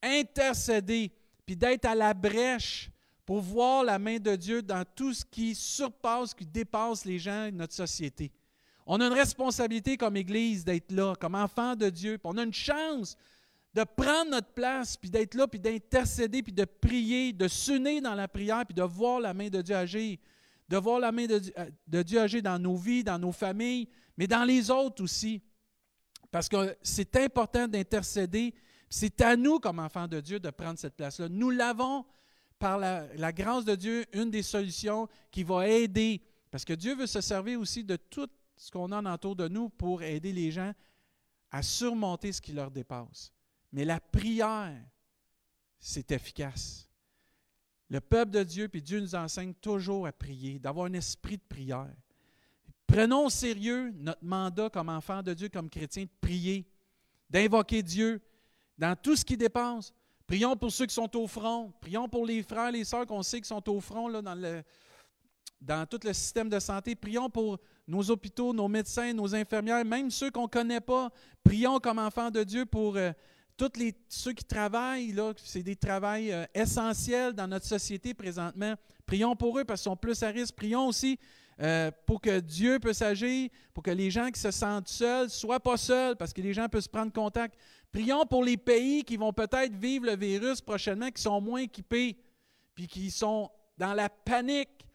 intercéder, 0.03 1.11
puis 1.53 1.57
d'être 1.59 1.85
à 1.85 1.95
la 1.95 2.15
brèche 2.15 2.91
pour 3.27 3.43
voir 3.43 3.85
la 3.85 3.99
main 3.99 4.17
de 4.17 4.35
Dieu 4.37 4.63
dans 4.63 4.87
tout 4.97 5.13
ce 5.13 5.23
qui 5.23 5.55
surpasse, 5.55 6.33
qui 6.33 6.47
dépasse 6.47 7.05
les 7.05 7.19
gens 7.19 7.51
de 7.51 7.51
notre 7.51 7.75
société. 7.75 8.33
On 8.87 8.99
a 9.03 9.07
une 9.07 9.13
responsabilité 9.13 9.99
comme 9.99 10.17
Église 10.17 10.65
d'être 10.65 10.91
là, 10.93 11.15
comme 11.15 11.35
enfant 11.35 11.77
de 11.77 11.91
Dieu. 11.91 12.19
On 12.25 12.39
a 12.39 12.43
une 12.43 12.55
chance 12.55 13.19
de 13.75 13.85
prendre 13.85 14.31
notre 14.31 14.55
place, 14.55 14.97
puis 14.97 15.11
d'être 15.11 15.35
là, 15.35 15.47
puis 15.47 15.61
d'intercéder, 15.61 16.43
puis 16.43 16.55
de 16.55 16.65
prier, 16.65 17.35
de 17.35 17.49
s'unir 17.49 18.01
dans 18.01 18.15
la 18.15 18.29
prière, 18.29 18.65
puis 18.65 18.75
de 18.75 18.83
voir 18.83 19.21
la 19.21 19.35
main 19.35 19.51
de 19.51 19.61
Dieu 19.61 19.77
agir. 19.77 20.17
De 20.71 20.79
voir 20.79 21.01
la 21.01 21.13
main 21.13 21.27
de 21.27 21.39
Dieu, 21.39 21.53
euh, 21.59 21.69
de 21.87 22.03
Dieu 22.03 22.19
agir 22.19 22.41
dans 22.41 22.59
nos 22.59 22.77
vies, 22.77 23.05
dans 23.05 23.19
nos 23.19 23.33
familles, 23.33 23.91
mais 24.17 24.27
dans 24.27 24.45
les 24.45 24.71
autres 24.71 25.05
aussi. 25.05 25.43
Parce 26.31 26.49
que 26.49 26.75
c'est 26.81 27.15
important 27.17 27.69
d'intercéder 27.69 28.55
c'est 28.95 29.23
à 29.23 29.37
nous, 29.37 29.59
comme 29.59 29.79
enfants 29.79 30.07
de 30.07 30.21
Dieu, 30.21 30.39
de 30.39 30.51
prendre 30.51 30.79
cette 30.79 30.97
place-là. 30.97 31.27
Nous 31.31 31.49
l'avons, 31.49 32.05
par 32.59 32.77
la, 32.77 33.33
grâce 33.33 33.65
de 33.65 33.75
Dieu, 33.75 34.05
une 34.13 34.31
des 34.31 34.43
solutions 34.43 35.09
qui 35.31 35.45
va 35.45 35.67
aider, 35.67 36.23
parce 36.51 36.67
que 36.67 36.75
Dieu 36.75 36.95
veut 36.95 37.07
se 37.07 37.23
servir 37.23 37.59
aussi 37.59 37.85
de 37.85 37.97
tout 37.97 38.29
ce 38.55 38.71
qu'on 38.71 38.93
a 38.93 39.15
autour 39.15 39.35
de 39.35 39.49
nous 39.49 39.71
pour 39.71 40.03
aider 40.03 40.31
les 40.35 40.51
gens 40.51 40.75
à 41.51 41.63
surmonter 41.63 42.33
ce 42.33 42.43
qui 42.43 42.53
leur 42.53 42.71
dépasse. 42.71 43.33
Mais 43.73 43.87
la 43.87 43.99
prière, 43.99 44.79
c'est 45.81 46.13
efficace. 46.13 46.87
Le 47.89 48.03
peuple 48.03 48.33
de 48.33 48.43
Dieu, 48.43 48.69
puis 48.69 48.83
Dieu 48.83 49.01
nous 49.01 49.15
enseigne 49.15 49.55
toujours 49.55 50.07
à 50.07 50.13
prier, 50.13 50.59
d'avoir 50.59 50.85
un 50.85 50.93
esprit 50.93 51.39
de 51.39 51.45
prière. 51.49 51.95
Prenons 52.87 53.25
au 53.25 53.31
sérieux 53.31 53.91
notre 53.97 54.23
mandat 54.23 54.69
comme 54.69 54.91
enfants 54.91 55.23
de 55.23 55.33
Dieu, 55.33 55.49
comme 55.49 55.71
chrétiens, 55.71 56.05
de 56.05 56.11
prier, 56.21 56.67
d'invoquer 57.31 57.83
Dieu, 57.83 58.21
dans 58.79 58.97
tout 58.97 59.17
ce 59.17 59.25
qui 59.25 59.37
dépense. 59.37 59.93
Prions 60.27 60.57
pour 60.57 60.73
ceux 60.73 60.87
qui 60.87 60.95
sont 60.95 61.15
au 61.17 61.27
front. 61.27 61.73
Prions 61.81 62.09
pour 62.09 62.25
les 62.25 62.43
frères 62.43 62.69
et 62.69 62.73
les 62.73 62.85
sœurs 62.85 63.07
qu'on 63.07 63.23
sait 63.23 63.41
qui 63.41 63.49
sont 63.49 63.69
au 63.69 63.81
front 63.81 64.09
là, 64.09 64.23
dans, 64.23 64.63
dans 65.61 65.87
tout 65.87 66.01
le 66.05 66.13
système 66.13 66.49
de 66.49 66.59
santé. 66.59 66.95
Prions 66.95 67.29
pour 67.29 67.59
nos 67.87 68.11
hôpitaux, 68.11 68.53
nos 68.53 68.69
médecins, 68.69 69.13
nos 69.13 69.35
infirmières, 69.35 69.85
même 69.85 70.11
ceux 70.11 70.31
qu'on 70.31 70.43
ne 70.43 70.49
connaît 70.49 70.81
pas. 70.81 71.11
Prions 71.45 71.79
comme 71.81 71.99
enfants 71.99 72.31
de 72.31 72.43
Dieu 72.45 72.65
pour 72.65 72.97
euh, 72.97 73.13
tous 73.57 73.71
ceux 74.09 74.33
qui 74.33 74.45
travaillent. 74.45 75.15
C'est 75.37 75.63
des 75.63 75.77
travails 75.77 76.33
euh, 76.33 76.45
essentiels 76.55 77.33
dans 77.33 77.47
notre 77.47 77.67
société 77.67 78.15
présentement. 78.15 78.75
Prions 79.07 79.37
pour 79.37 79.59
eux 79.59 79.65
parce 79.65 79.83
qu'ils 79.83 79.91
sont 79.91 79.97
plus 79.97 80.23
à 80.23 80.29
risque. 80.29 80.55
Prions 80.55 80.87
aussi 80.87 81.19
euh, 81.61 81.91
pour 82.07 82.21
que 82.21 82.41
Dieu 82.41 82.79
puisse 82.79 83.03
agir, 83.03 83.51
pour 83.75 83.83
que 83.83 83.91
les 83.91 84.11
gens 84.11 84.31
qui 84.31 84.41
se 84.41 84.51
sentent 84.51 84.89
seuls 84.89 85.29
soient 85.29 85.61
pas 85.61 85.77
seuls, 85.77 86.17
parce 86.17 86.33
que 86.33 86.41
les 86.41 86.55
gens 86.55 86.69
peuvent 86.69 86.89
prendre 86.89 87.13
contact. 87.13 87.57
Prions 87.93 88.25
pour 88.27 88.43
les 88.43 88.57
pays 88.57 89.05
qui 89.05 89.17
vont 89.17 89.33
peut-être 89.33 89.75
vivre 89.77 90.07
le 90.07 90.17
virus 90.17 90.61
prochainement, 90.61 91.11
qui 91.11 91.23
sont 91.23 91.41
moins 91.41 91.61
équipés, 91.61 92.17
puis 92.75 92.87
qui 92.87 93.11
sont 93.11 93.51
dans 93.77 93.93
la 93.93 94.09
panique, 94.09 94.87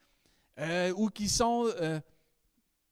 euh, 0.60 0.92
ou 0.98 1.10
qui 1.10 1.30
sont 1.30 1.68
euh, 1.80 2.00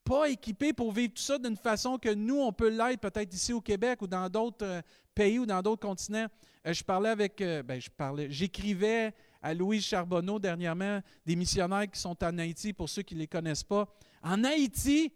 pas 0.03 0.29
équipés 0.29 0.71
pour 0.73 0.91
vivre 0.91 1.13
tout 1.13 1.23
ça 1.23 1.39
d'une 1.39 1.57
façon 1.57 1.97
que 1.97 2.13
nous, 2.13 2.39
on 2.39 2.53
peut 2.53 2.69
l'être 2.69 3.01
peut-être 3.01 3.33
ici 3.33 3.51
au 3.51 3.61
Québec 3.61 4.01
ou 4.03 4.07
dans 4.07 4.29
d'autres 4.29 4.83
pays 5.15 5.39
ou 5.39 5.45
dans 5.45 5.61
d'autres 5.61 5.87
continents. 5.87 6.27
je 6.63 6.83
parlais 6.83 7.09
avec, 7.09 7.39
ben, 7.39 7.81
je 7.81 7.89
parlais, 7.89 8.29
j'écrivais 8.29 9.13
à 9.45 9.53
Louise 9.53 9.85
Charbonneau 9.85 10.39
dernièrement, 10.39 11.01
des 11.23 11.35
missionnaires 11.35 11.89
qui 11.89 11.99
sont 11.99 12.17
en 12.23 12.37
Haïti, 12.39 12.73
pour 12.73 12.89
ceux 12.89 13.03
qui 13.03 13.13
ne 13.13 13.19
les 13.19 13.27
connaissent 13.27 13.63
pas. 13.63 13.87
En 14.23 14.43
Haïti, 14.43 15.13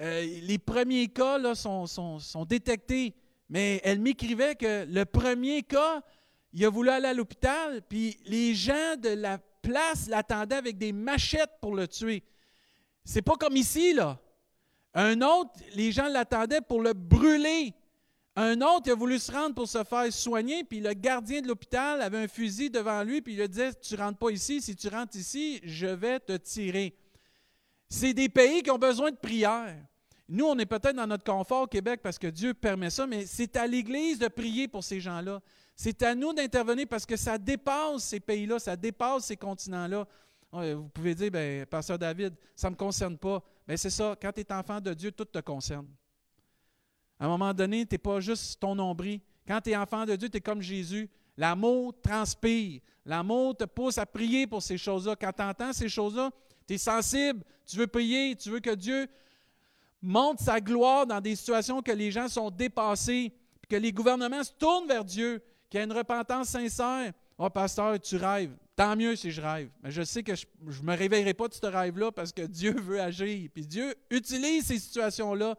euh, 0.00 0.22
les 0.42 0.58
premiers 0.58 1.06
cas 1.06 1.38
là, 1.38 1.54
sont, 1.54 1.86
sont, 1.86 2.44
détectés, 2.44 3.14
mais 3.48 3.80
elle 3.84 4.00
m'écrivait 4.00 4.54
que 4.54 4.84
le 4.86 5.04
premier 5.04 5.62
cas, 5.62 6.02
il 6.52 6.64
a 6.64 6.70
voulu 6.70 6.90
aller 6.90 7.08
à 7.08 7.14
l'hôpital, 7.14 7.82
puis 7.88 8.16
les 8.26 8.54
gens 8.54 8.96
de 8.96 9.10
la 9.10 9.38
place 9.62 10.08
l'attendaient 10.08 10.56
avec 10.56 10.78
des 10.78 10.92
machettes 10.92 11.58
pour 11.60 11.74
le 11.74 11.88
tuer. 11.88 12.22
C'est 13.04 13.22
pas 13.22 13.36
comme 13.36 13.56
ici, 13.56 13.92
là. 13.92 14.20
Un 14.94 15.20
autre, 15.22 15.50
les 15.74 15.90
gens 15.90 16.08
l'attendaient 16.08 16.60
pour 16.60 16.80
le 16.80 16.92
brûler. 16.92 17.74
Un 18.36 18.60
autre, 18.62 18.82
il 18.86 18.92
a 18.92 18.94
voulu 18.94 19.18
se 19.18 19.30
rendre 19.30 19.54
pour 19.54 19.68
se 19.68 19.82
faire 19.84 20.12
soigner, 20.12 20.64
puis 20.64 20.80
le 20.80 20.92
gardien 20.92 21.40
de 21.40 21.48
l'hôpital 21.48 22.02
avait 22.02 22.18
un 22.18 22.28
fusil 22.28 22.70
devant 22.70 23.02
lui, 23.02 23.20
puis 23.20 23.34
il 23.34 23.40
lui 23.40 23.48
disait 23.48 23.74
Tu 23.74 23.94
rentres 23.96 24.18
pas 24.18 24.30
ici, 24.30 24.60
si 24.60 24.74
tu 24.74 24.88
rentres 24.88 25.16
ici, 25.16 25.60
je 25.64 25.86
vais 25.86 26.20
te 26.20 26.36
tirer. 26.36 26.96
C'est 27.88 28.14
des 28.14 28.28
pays 28.28 28.62
qui 28.62 28.70
ont 28.70 28.78
besoin 28.78 29.10
de 29.10 29.16
prière. 29.16 29.76
Nous, 30.28 30.44
on 30.46 30.58
est 30.58 30.66
peut-être 30.66 30.96
dans 30.96 31.06
notre 31.06 31.24
confort 31.24 31.62
au 31.62 31.66
Québec 31.66 32.00
parce 32.02 32.18
que 32.18 32.28
Dieu 32.28 32.54
permet 32.54 32.90
ça, 32.90 33.06
mais 33.06 33.26
c'est 33.26 33.56
à 33.56 33.66
l'Église 33.66 34.18
de 34.18 34.28
prier 34.28 34.68
pour 34.68 34.82
ces 34.82 35.00
gens-là. 35.00 35.40
C'est 35.76 36.02
à 36.02 36.14
nous 36.14 36.32
d'intervenir 36.32 36.86
parce 36.88 37.04
que 37.04 37.16
ça 37.16 37.36
dépasse 37.36 38.04
ces 38.04 38.20
pays-là, 38.20 38.58
ça 38.58 38.76
dépasse 38.76 39.26
ces 39.26 39.36
continents-là. 39.36 40.06
Vous 40.52 40.88
pouvez 40.88 41.14
dire, 41.14 41.30
bien, 41.30 41.64
Pasteur 41.68 41.98
David, 41.98 42.34
ça 42.54 42.68
ne 42.68 42.72
me 42.72 42.76
concerne 42.76 43.18
pas. 43.18 43.42
Bien, 43.66 43.76
c'est 43.76 43.90
ça, 43.90 44.16
quand 44.20 44.32
tu 44.32 44.40
es 44.40 44.52
enfant 44.52 44.80
de 44.80 44.94
Dieu, 44.94 45.10
tout 45.10 45.24
te 45.24 45.40
concerne. 45.40 45.88
À 47.18 47.26
un 47.26 47.28
moment 47.28 47.52
donné, 47.52 47.84
tu 47.84 47.94
n'es 47.94 47.98
pas 47.98 48.20
juste 48.20 48.60
ton 48.60 48.74
nombril. 48.74 49.20
Quand 49.46 49.60
tu 49.60 49.70
es 49.70 49.76
enfant 49.76 50.06
de 50.06 50.14
Dieu, 50.16 50.28
tu 50.28 50.38
es 50.38 50.40
comme 50.40 50.62
Jésus. 50.62 51.10
L'amour 51.36 51.92
transpire. 52.00 52.80
L'amour 53.04 53.56
te 53.56 53.64
pousse 53.64 53.98
à 53.98 54.06
prier 54.06 54.46
pour 54.46 54.62
ces 54.62 54.78
choses-là. 54.78 55.16
Quand 55.16 55.32
tu 55.32 55.42
entends 55.42 55.72
ces 55.72 55.88
choses-là, 55.88 56.30
tu 56.66 56.74
es 56.74 56.78
sensible, 56.78 57.42
tu 57.66 57.76
veux 57.76 57.86
prier, 57.86 58.36
tu 58.36 58.50
veux 58.50 58.60
que 58.60 58.74
Dieu 58.74 59.08
montre 60.04 60.42
sa 60.42 60.60
gloire 60.60 61.06
dans 61.06 61.20
des 61.20 61.36
situations 61.36 61.82
que 61.82 61.92
les 61.92 62.10
gens 62.10 62.28
sont 62.28 62.50
dépassés, 62.50 63.32
que 63.68 63.76
les 63.76 63.92
gouvernements 63.92 64.44
se 64.44 64.52
tournent 64.52 64.86
vers 64.86 65.04
Dieu, 65.04 65.42
qu'il 65.70 65.78
y 65.78 65.80
a 65.80 65.84
une 65.84 65.92
repentance 65.92 66.48
sincère. 66.48 67.12
Oh, 67.38 67.50
pasteur, 67.50 67.98
tu 68.00 68.16
rêves. 68.16 68.54
Tant 68.76 68.96
mieux 68.96 69.16
si 69.16 69.30
je 69.30 69.40
rêve. 69.40 69.70
Mais 69.82 69.90
je 69.90 70.02
sais 70.02 70.22
que 70.22 70.34
je 70.34 70.46
ne 70.66 70.86
me 70.86 70.96
réveillerai 70.96 71.34
pas 71.34 71.48
de 71.48 71.54
ce 71.54 71.66
rêve-là 71.66 72.12
parce 72.12 72.32
que 72.32 72.42
Dieu 72.42 72.74
veut 72.78 73.00
agir. 73.00 73.48
Puis 73.52 73.66
Dieu 73.66 73.94
utilise 74.10 74.66
ces 74.66 74.78
situations-là 74.78 75.56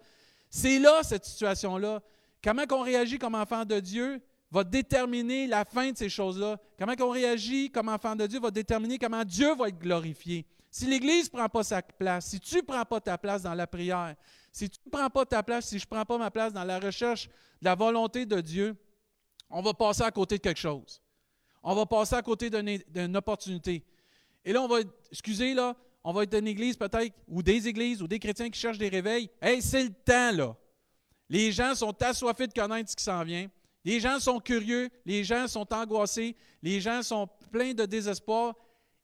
c'est 0.56 0.80
là, 0.80 1.02
cette 1.04 1.26
situation-là. 1.26 2.02
Comment 2.42 2.64
on 2.72 2.82
réagit 2.82 3.20
comme 3.20 3.36
enfant 3.36 3.66
de 3.66 3.78
Dieu 3.82 4.22
va 4.52 4.64
déterminer 4.64 5.48
la 5.48 5.66
fin 5.66 5.92
de 5.92 5.98
ces 5.98 6.08
choses-là. 6.08 6.58
Comment 6.80 6.94
on 7.02 7.10
réagit 7.10 7.70
comme 7.70 7.90
enfant 7.90 8.16
de 8.16 8.26
Dieu 8.26 8.40
va 8.40 8.52
déterminer 8.52 8.98
comment 8.98 9.26
Dieu 9.26 9.54
va 9.56 9.68
être 9.68 9.80
glorifié. 9.80 10.46
Si 10.78 10.86
l'Église 10.88 11.32
ne 11.32 11.38
prend 11.38 11.48
pas 11.48 11.64
sa 11.64 11.82
place, 11.82 12.26
si 12.26 12.38
tu 12.38 12.58
ne 12.58 12.62
prends 12.62 12.84
pas 12.84 13.00
ta 13.00 13.18
place 13.18 13.42
dans 13.42 13.54
la 13.54 13.66
prière, 13.66 14.14
si 14.52 14.70
tu 14.70 14.78
ne 14.86 14.92
prends 14.92 15.10
pas 15.10 15.26
ta 15.26 15.42
place, 15.42 15.68
si 15.68 15.80
je 15.80 15.86
ne 15.86 15.88
prends 15.88 16.04
pas 16.04 16.18
ma 16.18 16.30
place 16.30 16.52
dans 16.52 16.66
la 16.66 16.80
recherche 16.80 17.30
de 17.62 17.66
la 17.66 17.76
volonté 17.76 18.26
de 18.26 18.42
Dieu, 18.42 18.76
on 19.50 19.62
va 19.62 19.74
passer 19.74 20.02
à 20.02 20.12
côté 20.12 20.36
de 20.36 20.42
quelque 20.42 20.60
chose. 20.60 21.02
On 21.64 21.74
va 21.76 21.86
passer 21.86 22.16
à 22.16 22.22
côté 22.22 22.50
d'une 22.50 23.16
opportunité. 23.16 23.86
Et 24.44 24.52
là, 24.52 24.62
on 24.62 24.68
va, 24.68 24.80
excusez, 25.10 25.54
là, 25.54 25.78
on 26.04 26.12
va 26.12 26.24
être 26.24 26.38
une 26.38 26.48
église 26.48 26.76
peut-être, 26.76 27.16
ou 27.30 27.42
des 27.42 27.70
églises, 27.70 28.02
ou 28.02 28.08
des 28.10 28.20
chrétiens 28.20 28.50
qui 28.50 28.60
cherchent 28.60 28.78
des 28.78 28.90
réveils. 28.90 29.30
Hey, 29.42 29.62
c'est 29.62 29.86
le 29.86 29.94
temps, 29.94 30.34
là. 30.34 30.58
Les 31.30 31.54
gens 31.54 31.74
sont 31.74 31.96
assoiffés 32.04 32.48
de 32.48 32.54
connaître 32.54 32.90
ce 32.90 32.98
qui 32.98 33.04
s'en 33.06 33.24
vient. 33.24 33.48
Les 33.86 34.02
gens 34.02 34.20
sont 34.20 34.42
curieux, 34.42 34.90
les 35.06 35.24
gens 35.24 35.48
sont 35.48 35.74
angoissés, 35.74 36.36
les 36.62 36.82
gens 36.82 37.02
sont 37.02 37.30
pleins 37.50 37.74
de 37.74 37.86
désespoir. 37.86 38.56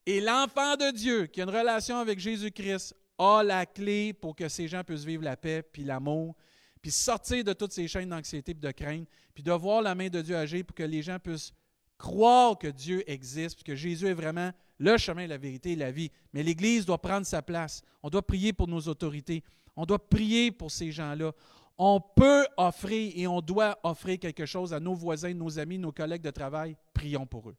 Et 0.06 0.20
l'enfant 0.20 0.76
de 0.76 0.92
Dieu, 0.92 1.28
qui 1.28 1.42
a 1.42 1.44
une 1.44 1.50
relation 1.50 1.98
avec 1.98 2.20
Jésus-Christ, 2.20 2.96
a 3.18 3.44
la 3.44 3.66
clé 3.66 4.14
pour 4.14 4.36
que 4.36 4.50
ces 4.50 4.68
gens 4.68 4.84
puissent 4.84 5.04
vivre 5.04 5.24
la 5.24 5.38
paix, 5.38 5.62
puis 5.62 5.84
l'amour, 5.84 6.36
puis 6.82 6.92
sortir 6.92 7.44
de 7.44 7.54
toutes 7.54 7.72
ces 7.72 7.88
chaînes 7.88 8.10
d'anxiété 8.10 8.52
et 8.52 8.56
de 8.56 8.72
crainte, 8.72 9.08
puis 9.34 9.44
de 9.44 9.52
voir 9.52 9.82
la 9.84 9.94
main 9.94 10.10
de 10.10 10.22
Dieu 10.22 10.36
agir 10.36 10.66
pour 10.66 10.76
que 10.76 10.84
les 10.84 11.04
gens 11.04 11.20
puissent 11.20 11.54
croire 12.00 12.58
que 12.58 12.68
Dieu 12.68 13.04
existe, 13.10 13.62
que 13.62 13.76
Jésus 13.76 14.08
est 14.08 14.16
vraiment 14.16 14.52
le 14.80 14.98
chemin, 14.98 15.28
la 15.28 15.38
vérité 15.38 15.74
et 15.74 15.76
la 15.76 15.92
vie. 15.92 16.10
Mais 16.34 16.42
l'Église 16.42 16.84
doit 16.84 17.00
prendre 17.00 17.28
sa 17.28 17.44
place. 17.44 17.84
On 18.02 18.10
doit 18.10 18.26
prier 18.26 18.54
pour 18.54 18.68
nos 18.68 18.82
autorités. 18.82 19.44
On 19.76 19.86
doit 19.86 20.00
prier 20.10 20.52
pour 20.52 20.72
ces 20.72 20.92
gens-là. 20.92 21.32
On 21.78 22.02
peut 22.02 22.48
offrir 22.58 23.14
et 23.16 23.28
on 23.28 23.42
doit 23.42 23.78
offrir 23.84 24.18
quelque 24.18 24.48
chose 24.48 24.74
à 24.74 24.80
nos 24.80 24.96
voisins, 24.96 25.34
nos 25.36 25.60
amis, 25.60 25.78
nos 25.78 25.92
collègues 25.92 26.24
de 26.24 26.32
travail. 26.32 26.76
Prions 26.94 27.28
pour 27.28 27.50
eux. 27.50 27.56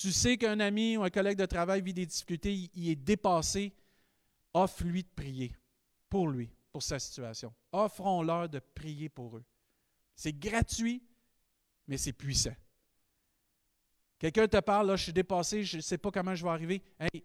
Tu 0.00 0.12
sais 0.12 0.38
qu'un 0.38 0.58
ami 0.60 0.96
ou 0.96 1.02
un 1.02 1.10
collègue 1.10 1.36
de 1.36 1.44
travail 1.44 1.82
vit 1.82 1.92
des 1.92 2.06
difficultés, 2.06 2.70
il 2.72 2.88
est 2.88 2.96
dépassé. 2.96 3.70
Offre-lui 4.54 5.02
de 5.02 5.08
prier 5.14 5.54
pour 6.08 6.28
lui, 6.28 6.48
pour 6.72 6.82
sa 6.82 6.98
situation. 6.98 7.52
Offrons-leur 7.70 8.48
de 8.48 8.60
prier 8.60 9.10
pour 9.10 9.36
eux. 9.36 9.44
C'est 10.16 10.32
gratuit, 10.32 11.02
mais 11.86 11.98
c'est 11.98 12.14
puissant. 12.14 12.56
Quelqu'un 14.18 14.48
te 14.48 14.58
parle, 14.60 14.86
là, 14.86 14.96
je 14.96 15.02
suis 15.02 15.12
dépassé, 15.12 15.64
je 15.64 15.76
ne 15.76 15.82
sais 15.82 15.98
pas 15.98 16.10
comment 16.10 16.34
je 16.34 16.44
vais 16.44 16.50
arriver. 16.50 16.82
Hey, 16.98 17.22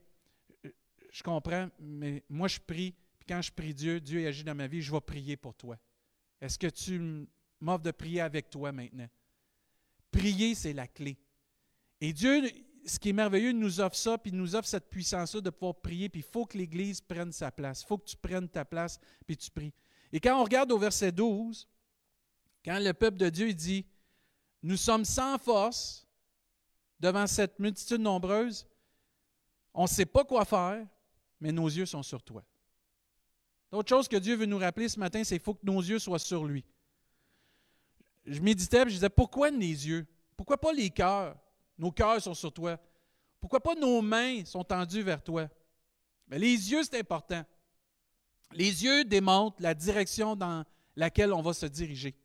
je 1.09 1.23
comprends, 1.23 1.69
mais 1.79 2.25
moi, 2.27 2.49
je 2.49 2.59
prie. 2.59 2.93
Puis 3.17 3.25
quand 3.25 3.41
je 3.41 3.53
prie 3.53 3.73
Dieu, 3.73 4.01
Dieu 4.01 4.27
agit 4.27 4.43
dans 4.43 4.53
ma 4.53 4.67
vie, 4.67 4.81
je 4.81 4.91
vais 4.91 4.99
prier 4.99 5.37
pour 5.37 5.55
toi. 5.55 5.79
Est-ce 6.41 6.59
que 6.59 6.67
tu 6.67 7.25
m'offres 7.61 7.83
de 7.83 7.91
prier 7.91 8.19
avec 8.19 8.49
toi 8.49 8.73
maintenant? 8.73 9.07
Prier, 10.11 10.55
c'est 10.55 10.73
la 10.73 10.89
clé. 10.89 11.17
Et 12.05 12.13
Dieu, 12.13 12.47
ce 12.85 12.99
qui 12.99 13.09
est 13.09 13.13
merveilleux, 13.13 13.49
il 13.49 13.57
nous 13.57 13.81
offre 13.81 13.95
ça, 13.95 14.15
puis 14.19 14.31
il 14.31 14.37
nous 14.37 14.55
offre 14.55 14.67
cette 14.67 14.91
puissance-là 14.91 15.41
de 15.41 15.49
pouvoir 15.49 15.73
prier, 15.73 16.07
puis 16.07 16.21
il 16.21 16.31
faut 16.31 16.45
que 16.45 16.55
l'Église 16.55 17.01
prenne 17.01 17.31
sa 17.31 17.51
place. 17.51 17.81
Il 17.81 17.87
faut 17.87 17.97
que 17.97 18.05
tu 18.05 18.15
prennes 18.15 18.47
ta 18.47 18.63
place, 18.63 18.99
puis 19.25 19.35
tu 19.35 19.49
pries. 19.49 19.73
Et 20.13 20.19
quand 20.19 20.39
on 20.39 20.43
regarde 20.43 20.71
au 20.71 20.77
verset 20.77 21.11
12, 21.11 21.67
quand 22.63 22.77
le 22.77 22.93
peuple 22.93 23.17
de 23.17 23.27
Dieu 23.29 23.51
dit, 23.55 23.87
nous 24.61 24.77
sommes 24.77 25.03
sans 25.03 25.39
force, 25.39 26.07
devant 26.99 27.25
cette 27.25 27.57
multitude 27.57 28.01
nombreuse, 28.01 28.67
on 29.73 29.83
ne 29.83 29.87
sait 29.87 30.05
pas 30.05 30.23
quoi 30.23 30.45
faire, 30.45 30.85
mais 31.39 31.51
nos 31.51 31.67
yeux 31.67 31.87
sont 31.87 32.03
sur 32.03 32.21
toi. 32.21 32.45
L'autre 33.71 33.89
chose 33.89 34.07
que 34.07 34.17
Dieu 34.17 34.35
veut 34.35 34.45
nous 34.45 34.59
rappeler 34.59 34.89
ce 34.89 34.99
matin, 34.99 35.23
c'est 35.23 35.39
qu'il 35.39 35.43
faut 35.43 35.55
que 35.55 35.65
nos 35.65 35.81
yeux 35.81 35.97
soient 35.97 36.19
sur 36.19 36.45
lui. 36.45 36.63
Je 38.27 38.39
méditais 38.41 38.83
et 38.83 38.89
je 38.89 38.93
disais, 38.93 39.09
pourquoi 39.09 39.49
les 39.49 39.87
yeux? 39.87 40.05
Pourquoi 40.37 40.59
pas 40.59 40.71
les 40.71 40.91
cœurs? 40.91 41.35
Nos 41.77 41.91
cœurs 41.91 42.21
sont 42.21 42.33
sur 42.33 42.51
toi. 42.51 42.77
Pourquoi 43.39 43.59
pas 43.59 43.75
nos 43.75 44.01
mains 44.01 44.43
sont 44.45 44.63
tendues 44.63 45.03
vers 45.03 45.23
toi? 45.23 45.47
Mais 46.27 46.39
les 46.39 46.71
yeux, 46.71 46.83
c'est 46.83 46.99
important. 46.99 47.43
Les 48.53 48.83
yeux 48.83 49.03
démontrent 49.03 49.61
la 49.61 49.73
direction 49.73 50.35
dans 50.35 50.63
laquelle 50.95 51.33
on 51.33 51.41
va 51.41 51.53
se 51.53 51.65
diriger. 51.65 52.15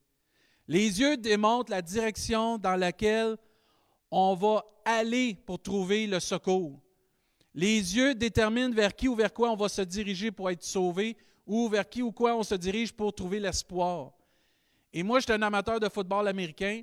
Les 0.69 1.01
yeux 1.01 1.17
démontrent 1.17 1.71
la 1.71 1.83
direction 1.83 2.57
dans 2.57 2.77
laquelle 2.77 3.37
on 4.11 4.35
va 4.35 4.65
aller 4.85 5.35
pour 5.35 5.61
trouver 5.61 6.07
le 6.07 6.21
secours. 6.21 6.81
Les 7.53 7.97
yeux 7.97 8.15
déterminent 8.15 8.73
vers 8.73 8.95
qui 8.95 9.09
ou 9.09 9.15
vers 9.15 9.33
quoi 9.33 9.51
on 9.51 9.57
va 9.57 9.69
se 9.69 9.83
diriger 9.83 10.31
pour 10.31 10.51
être 10.51 10.63
sauvé 10.63 11.17
ou 11.45 11.69
vers 11.69 11.89
qui 11.89 12.03
ou 12.03 12.13
quoi 12.13 12.37
on 12.37 12.45
se 12.45 12.55
dirige 12.55 12.93
pour 12.93 13.13
trouver 13.13 13.41
l'espoir. 13.41 14.13
Et 14.93 15.03
moi, 15.03 15.19
j'étais 15.21 15.33
un 15.33 15.43
amateur 15.43 15.81
de 15.81 15.89
football 15.89 16.29
américain. 16.29 16.83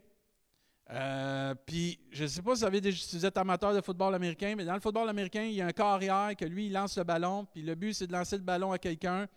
Euh, 0.89 1.53
puis, 1.65 1.99
je 2.11 2.23
ne 2.23 2.27
sais 2.27 2.41
pas 2.41 2.55
si 2.55 2.61
vous, 2.61 2.67
avez, 2.67 2.91
si 2.91 3.17
vous 3.17 3.25
êtes 3.25 3.37
amateur 3.37 3.73
de 3.73 3.81
football 3.81 4.15
américain, 4.15 4.53
mais 4.55 4.63
dans 4.63 4.73
le 4.73 4.79
football 4.79 5.09
américain, 5.09 5.43
il 5.43 5.53
y 5.53 5.61
a 5.61 5.65
un 5.65 5.71
carrière 5.71 6.31
que 6.37 6.45
lui, 6.45 6.67
il 6.67 6.73
lance 6.73 6.97
le 6.97 7.03
ballon, 7.03 7.45
puis 7.45 7.61
le 7.61 7.75
but, 7.75 7.93
c'est 7.93 8.07
de 8.07 8.13
lancer 8.13 8.37
le 8.37 8.43
ballon 8.43 8.71
à 8.71 8.77
quelqu'un 8.77 9.27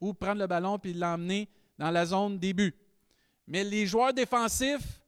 ou 0.00 0.14
prendre 0.14 0.40
le 0.40 0.46
ballon 0.46 0.78
puis 0.78 0.94
l'emmener 0.94 1.48
dans 1.78 1.90
la 1.90 2.06
zone 2.06 2.38
des 2.38 2.54
buts. 2.54 2.74
Mais 3.46 3.64
les 3.64 3.86
joueurs 3.86 4.14
défensifs, 4.14 5.00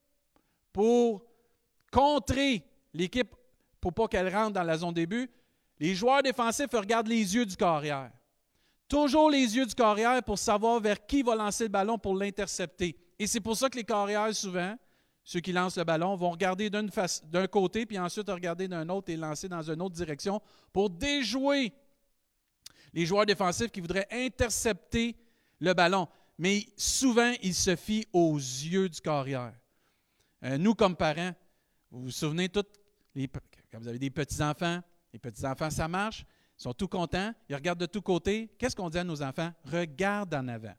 pour 0.72 1.24
contrer 1.90 2.62
l'équipe 2.92 3.34
pour 3.80 3.94
pas 3.94 4.08
qu'elle 4.08 4.34
rentre 4.34 4.52
dans 4.52 4.62
la 4.62 4.76
zone 4.76 4.92
début, 4.92 5.30
les 5.78 5.94
joueurs 5.94 6.22
défensifs 6.22 6.70
regardent 6.72 7.08
les 7.08 7.34
yeux 7.34 7.46
du 7.46 7.56
carrière. 7.56 8.10
Toujours 8.88 9.30
les 9.30 9.56
yeux 9.56 9.64
du 9.64 9.74
carrière 9.74 10.22
pour 10.22 10.38
savoir 10.38 10.78
vers 10.80 11.06
qui 11.06 11.22
va 11.22 11.34
lancer 11.34 11.64
le 11.64 11.70
ballon 11.70 11.98
pour 11.98 12.14
l'intercepter. 12.14 12.94
Et 13.18 13.26
c'est 13.26 13.40
pour 13.40 13.56
ça 13.56 13.70
que 13.70 13.76
les 13.76 13.84
carrières, 13.84 14.34
souvent, 14.34 14.76
ceux 15.26 15.40
qui 15.40 15.52
lancent 15.52 15.76
le 15.76 15.82
ballon, 15.82 16.14
vont 16.14 16.30
regarder 16.30 16.70
d'un 16.70 17.46
côté, 17.48 17.84
puis 17.84 17.98
ensuite 17.98 18.30
regarder 18.30 18.68
d'un 18.68 18.88
autre 18.88 19.10
et 19.10 19.16
lancer 19.16 19.48
dans 19.48 19.60
une 19.60 19.82
autre 19.82 19.96
direction 19.96 20.40
pour 20.72 20.88
déjouer 20.88 21.72
les 22.92 23.04
joueurs 23.04 23.26
défensifs 23.26 23.72
qui 23.72 23.80
voudraient 23.80 24.06
intercepter 24.12 25.16
le 25.58 25.74
ballon. 25.74 26.06
Mais 26.38 26.64
souvent, 26.76 27.32
ils 27.42 27.56
se 27.56 27.74
fient 27.74 28.06
aux 28.12 28.36
yeux 28.36 28.88
du 28.88 29.00
carrière. 29.00 29.52
Euh, 30.44 30.58
nous, 30.58 30.76
comme 30.76 30.94
parents, 30.94 31.32
vous 31.90 32.02
vous 32.02 32.10
souvenez 32.12 32.48
tous, 32.48 32.62
quand 33.72 33.80
vous 33.80 33.88
avez 33.88 33.98
des 33.98 34.10
petits-enfants, 34.10 34.80
les 35.12 35.18
petits-enfants, 35.18 35.70
ça 35.70 35.88
marche, 35.88 36.24
ils 36.56 36.62
sont 36.62 36.72
tout 36.72 36.86
contents, 36.86 37.34
ils 37.48 37.56
regardent 37.56 37.80
de 37.80 37.86
tous 37.86 38.00
côtés. 38.00 38.54
Qu'est-ce 38.58 38.76
qu'on 38.76 38.90
dit 38.90 38.98
à 38.98 39.04
nos 39.04 39.20
enfants? 39.20 39.52
Regarde 39.64 40.32
en 40.34 40.46
avant. 40.46 40.74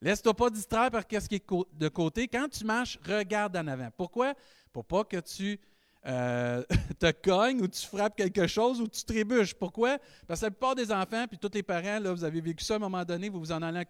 Laisse-toi 0.00 0.34
pas 0.34 0.50
distraire 0.50 0.90
par 0.90 1.02
ce 1.02 1.28
qui 1.28 1.34
est 1.34 1.52
de 1.72 1.88
côté. 1.88 2.28
Quand 2.28 2.48
tu 2.48 2.64
marches, 2.64 2.98
regarde 3.06 3.56
en 3.56 3.66
avant. 3.66 3.88
Pourquoi? 3.96 4.34
Pour 4.72 4.84
pas 4.84 5.04
que 5.04 5.18
tu 5.18 5.58
euh, 6.06 6.62
te 6.98 7.10
cognes 7.10 7.60
ou 7.60 7.68
tu 7.68 7.84
frappes 7.86 8.16
quelque 8.16 8.46
chose 8.46 8.80
ou 8.80 8.86
tu 8.86 9.04
trébuches. 9.04 9.54
Pourquoi? 9.54 9.98
Parce 10.26 10.40
que 10.40 10.46
la 10.46 10.50
plupart 10.50 10.74
des 10.74 10.92
enfants, 10.92 11.26
puis 11.26 11.38
tous 11.38 11.50
les 11.52 11.62
parents, 11.62 12.00
vous 12.14 12.24
avez 12.24 12.40
vécu 12.40 12.64
ça 12.64 12.74
à 12.74 12.76
un 12.76 12.80
moment 12.80 13.04
donné, 13.04 13.28
vous 13.28 13.40
vous 13.40 13.52
en 13.52 13.62
allez 13.62 13.84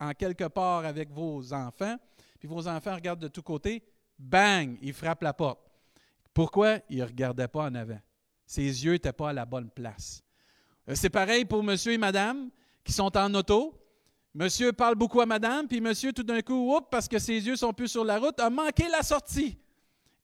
en 0.00 0.12
quelque 0.12 0.48
part 0.48 0.84
avec 0.84 1.10
vos 1.10 1.52
enfants, 1.52 1.96
puis 2.38 2.46
vos 2.46 2.68
enfants 2.68 2.94
regardent 2.94 3.22
de 3.22 3.28
tous 3.28 3.42
côtés, 3.42 3.82
bang, 4.18 4.76
ils 4.82 4.92
frappent 4.92 5.22
la 5.22 5.32
porte. 5.32 5.60
Pourquoi? 6.34 6.80
Ils 6.90 6.98
ne 6.98 7.04
regardaient 7.04 7.48
pas 7.48 7.64
en 7.64 7.74
avant. 7.74 8.00
Ses 8.46 8.84
yeux 8.84 8.92
n'étaient 8.92 9.12
pas 9.12 9.30
à 9.30 9.32
la 9.32 9.46
bonne 9.46 9.70
place. 9.70 10.22
Euh, 10.88 10.94
c'est 10.94 11.10
pareil 11.10 11.44
pour 11.44 11.62
monsieur 11.62 11.92
et 11.92 11.98
madame 11.98 12.50
qui 12.84 12.92
sont 12.92 13.16
en 13.16 13.32
auto. 13.34 13.74
Monsieur 14.34 14.72
parle 14.72 14.96
beaucoup 14.96 15.20
à 15.20 15.26
madame, 15.26 15.68
puis 15.68 15.80
monsieur, 15.80 16.12
tout 16.12 16.24
d'un 16.24 16.40
coup, 16.40 16.76
parce 16.90 17.06
que 17.06 17.20
ses 17.20 17.46
yeux 17.46 17.54
sont 17.54 17.72
plus 17.72 17.86
sur 17.86 18.04
la 18.04 18.18
route, 18.18 18.40
a 18.40 18.50
manqué 18.50 18.88
la 18.88 19.04
sortie. 19.04 19.56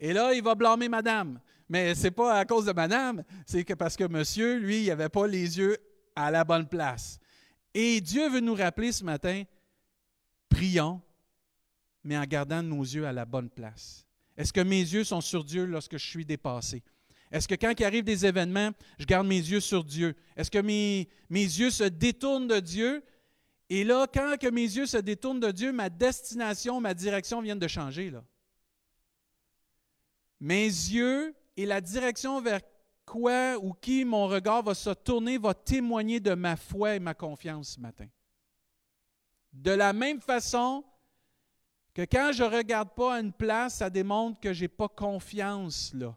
Et 0.01 0.13
là, 0.13 0.35
il 0.35 0.43
va 0.43 0.57
blâmer 0.57 0.89
madame. 0.89 1.41
Mais 1.69 1.95
ce 1.95 2.05
n'est 2.05 2.11
pas 2.11 2.35
à 2.35 2.45
cause 2.45 2.65
de 2.65 2.73
madame, 2.73 3.23
c'est 3.47 3.63
que 3.63 3.75
parce 3.75 3.97
que 3.97 4.03
monsieur, 4.03 4.59
lui, 4.59 4.83
il 4.83 4.89
n'avait 4.89 5.09
pas 5.09 5.29
les 5.29 5.59
yeux 5.59 5.77
à 6.17 6.33
la 6.33 6.43
bonne 6.43 6.67
place. 6.67 7.21
Et 7.73 8.01
Dieu 8.01 8.29
veut 8.29 8.41
nous 8.41 8.55
rappeler 8.55 8.91
ce 8.91 9.05
matin, 9.05 9.45
prions, 10.49 11.01
mais 12.03 12.19
en 12.19 12.25
gardant 12.25 12.65
nos 12.65 12.83
yeux 12.83 13.07
à 13.07 13.13
la 13.13 13.25
bonne 13.25 13.49
place. 13.49 14.05
Est-ce 14.37 14.53
que 14.53 14.61
mes 14.61 14.81
yeux 14.81 15.05
sont 15.05 15.21
sur 15.21 15.45
Dieu 15.45 15.67
lorsque 15.67 15.99
je 15.99 16.05
suis 16.05 16.25
dépassé? 16.25 16.83
Est-ce 17.31 17.47
que 17.47 17.55
quand 17.55 17.73
il 17.79 17.85
arrive 17.85 18.03
des 18.03 18.27
événements, 18.27 18.71
je 18.99 19.05
garde 19.05 19.29
mes 19.29 19.39
yeux 19.39 19.61
sur 19.61 19.85
Dieu? 19.85 20.17
Est-ce 20.37 20.51
que 20.51 20.59
mes, 20.59 21.09
mes 21.29 21.45
yeux 21.45 21.71
se 21.71 21.85
détournent 21.85 22.49
de 22.49 22.59
Dieu? 22.59 23.05
Et 23.73 23.85
là, 23.85 24.09
quand 24.13 24.37
que 24.37 24.49
mes 24.49 24.63
yeux 24.63 24.87
se 24.87 24.97
détournent 24.97 25.39
de 25.39 25.53
Dieu, 25.53 25.71
ma 25.71 25.89
destination, 25.89 26.81
ma 26.81 26.93
direction 26.93 27.41
viennent 27.41 27.61
de 27.61 27.69
changer. 27.69 28.11
Là. 28.11 28.25
Mes 30.41 30.65
yeux 30.65 31.37
et 31.57 31.67
la 31.67 31.81
direction 31.81 32.41
vers 32.41 32.63
quoi 33.07 33.57
ou 33.59 33.73
qui 33.73 34.05
mon 34.05 34.27
regard 34.27 34.65
va 34.65 34.75
se 34.75 34.91
tourner 34.91 35.39
va 35.39 35.55
témoigner 35.55 36.19
de 36.19 36.35
ma 36.35 36.57
foi 36.57 36.97
et 36.97 36.99
ma 36.99 37.15
confiance 37.15 37.75
ce 37.75 37.81
matin. 37.81 38.09
De 39.53 39.71
la 39.71 39.93
même 39.93 40.21
façon 40.21 40.85
que 41.95 42.03
quand 42.03 42.33
je 42.33 42.43
ne 42.43 42.49
regarde 42.49 42.91
pas 42.97 43.15
à 43.15 43.21
une 43.21 43.33
place, 43.33 43.77
ça 43.77 43.89
démontre 43.89 44.41
que 44.41 44.53
je 44.53 44.63
n'ai 44.63 44.69
pas 44.69 44.89
confiance 44.89 45.95
là. 45.95 46.17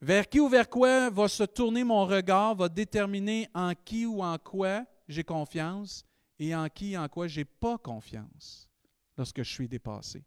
Vers 0.00 0.28
qui 0.28 0.40
ou 0.40 0.48
vers 0.48 0.68
quoi 0.68 1.08
va 1.08 1.28
se 1.28 1.44
tourner 1.44 1.84
mon 1.84 2.04
regard 2.04 2.56
va 2.56 2.68
déterminer 2.68 3.48
en 3.54 3.74
qui 3.74 4.06
ou 4.06 4.24
en 4.24 4.38
quoi 4.38 4.84
j'ai 5.08 5.24
confiance 5.24 6.04
et 6.38 6.54
en 6.54 6.68
qui 6.68 6.96
en 6.96 7.08
quoi 7.08 7.28
je 7.28 7.40
n'ai 7.40 7.44
pas 7.44 7.78
confiance 7.78 8.68
lorsque 9.16 9.42
je 9.42 9.50
suis 9.50 9.68
dépassé. 9.68 10.24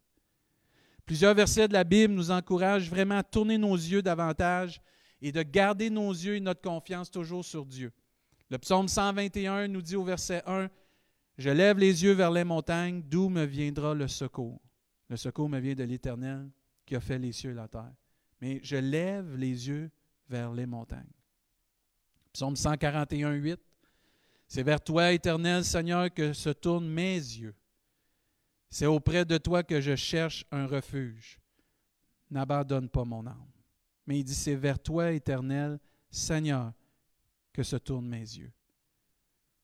Plusieurs 1.06 1.34
versets 1.34 1.68
de 1.68 1.72
la 1.72 1.84
Bible 1.84 2.14
nous 2.14 2.30
encouragent 2.30 2.88
vraiment 2.88 3.18
à 3.18 3.22
tourner 3.22 3.58
nos 3.58 3.74
yeux 3.74 4.02
davantage 4.02 4.80
et 5.20 5.32
de 5.32 5.42
garder 5.42 5.90
nos 5.90 6.10
yeux 6.10 6.36
et 6.36 6.40
notre 6.40 6.62
confiance 6.62 7.10
toujours 7.10 7.44
sur 7.44 7.66
Dieu. 7.66 7.92
Le 8.48 8.58
psaume 8.58 8.88
121 8.88 9.68
nous 9.68 9.82
dit 9.82 9.96
au 9.96 10.04
verset 10.04 10.42
1, 10.46 10.68
Je 11.38 11.50
lève 11.50 11.78
les 11.78 12.04
yeux 12.04 12.12
vers 12.12 12.30
les 12.30 12.44
montagnes, 12.44 13.02
d'où 13.02 13.28
me 13.28 13.44
viendra 13.44 13.94
le 13.94 14.08
secours. 14.08 14.60
Le 15.08 15.16
secours 15.16 15.48
me 15.48 15.58
vient 15.58 15.74
de 15.74 15.84
l'Éternel 15.84 16.50
qui 16.86 16.96
a 16.96 17.00
fait 17.00 17.18
les 17.18 17.32
cieux 17.32 17.50
et 17.50 17.54
la 17.54 17.68
terre 17.68 17.92
mais 18.40 18.60
je 18.62 18.76
lève 18.76 19.36
les 19.36 19.68
yeux 19.68 19.90
vers 20.28 20.52
les 20.52 20.66
montagnes. 20.66 21.12
Psaume 22.32 22.56
141, 22.56 23.32
8. 23.32 23.60
C'est 24.50 24.64
vers 24.64 24.80
toi, 24.80 25.12
éternel 25.12 25.64
Seigneur, 25.64 26.12
que 26.12 26.32
se 26.32 26.50
tournent 26.50 26.88
mes 26.88 27.14
yeux. 27.14 27.54
C'est 28.68 28.86
auprès 28.86 29.24
de 29.24 29.38
toi 29.38 29.62
que 29.62 29.80
je 29.80 29.94
cherche 29.94 30.44
un 30.50 30.66
refuge. 30.66 31.38
N'abandonne 32.32 32.88
pas 32.88 33.04
mon 33.04 33.24
âme. 33.28 33.46
Mais 34.08 34.18
il 34.18 34.24
dit, 34.24 34.34
c'est 34.34 34.56
vers 34.56 34.80
toi, 34.80 35.12
éternel 35.12 35.78
Seigneur, 36.10 36.72
que 37.52 37.62
se 37.62 37.76
tournent 37.76 38.08
mes 38.08 38.18
yeux. 38.18 38.50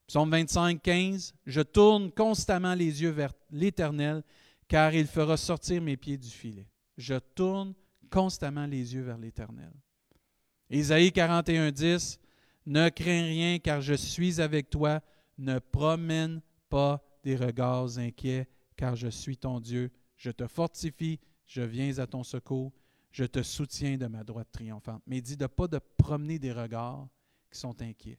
Psaume 0.06 0.30
25, 0.30 0.80
15. 0.80 1.34
Je 1.44 1.62
tourne 1.62 2.12
constamment 2.12 2.74
les 2.74 3.02
yeux 3.02 3.10
vers 3.10 3.32
l'Éternel, 3.50 4.22
car 4.68 4.94
il 4.94 5.08
fera 5.08 5.36
sortir 5.36 5.82
mes 5.82 5.96
pieds 5.96 6.16
du 6.16 6.30
filet. 6.30 6.68
Je 6.96 7.16
tourne 7.34 7.74
constamment 8.08 8.66
les 8.66 8.94
yeux 8.94 9.02
vers 9.02 9.18
l'Éternel. 9.18 9.72
Isaïe 10.70 11.10
41, 11.10 11.72
10, 11.72 12.20
Ne 12.66 12.88
crains 12.88 13.22
rien 13.22 13.58
car 13.58 13.80
je 13.80 13.94
suis 13.94 14.40
avec 14.40 14.70
toi, 14.70 15.00
ne 15.38 15.58
promène 15.58 16.40
pas 16.68 17.02
des 17.22 17.36
regards 17.36 17.98
inquiets 17.98 18.48
car 18.76 18.96
je 18.96 19.08
suis 19.08 19.36
ton 19.36 19.60
Dieu, 19.60 19.90
je 20.16 20.30
te 20.30 20.46
fortifie, 20.46 21.20
je 21.46 21.62
viens 21.62 21.98
à 21.98 22.06
ton 22.06 22.24
secours, 22.24 22.72
je 23.10 23.24
te 23.24 23.42
soutiens 23.42 23.96
de 23.96 24.06
ma 24.06 24.24
droite 24.24 24.48
triomphante. 24.52 25.02
Mais 25.06 25.18
il 25.18 25.22
dit 25.22 25.36
de 25.36 25.46
pas 25.46 25.68
de 25.68 25.78
promener 25.96 26.38
des 26.38 26.52
regards 26.52 27.08
qui 27.50 27.58
sont 27.58 27.80
inquiets. 27.80 28.18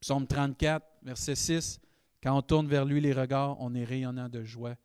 Psaume 0.00 0.26
34, 0.26 0.86
verset 1.02 1.34
6, 1.34 1.80
Quand 2.22 2.36
on 2.36 2.42
tourne 2.42 2.68
vers 2.68 2.84
lui 2.84 3.00
les 3.00 3.12
regards, 3.12 3.56
on 3.60 3.74
est 3.74 3.84
rayonnant 3.84 4.28
de 4.28 4.44
joie 4.44 4.76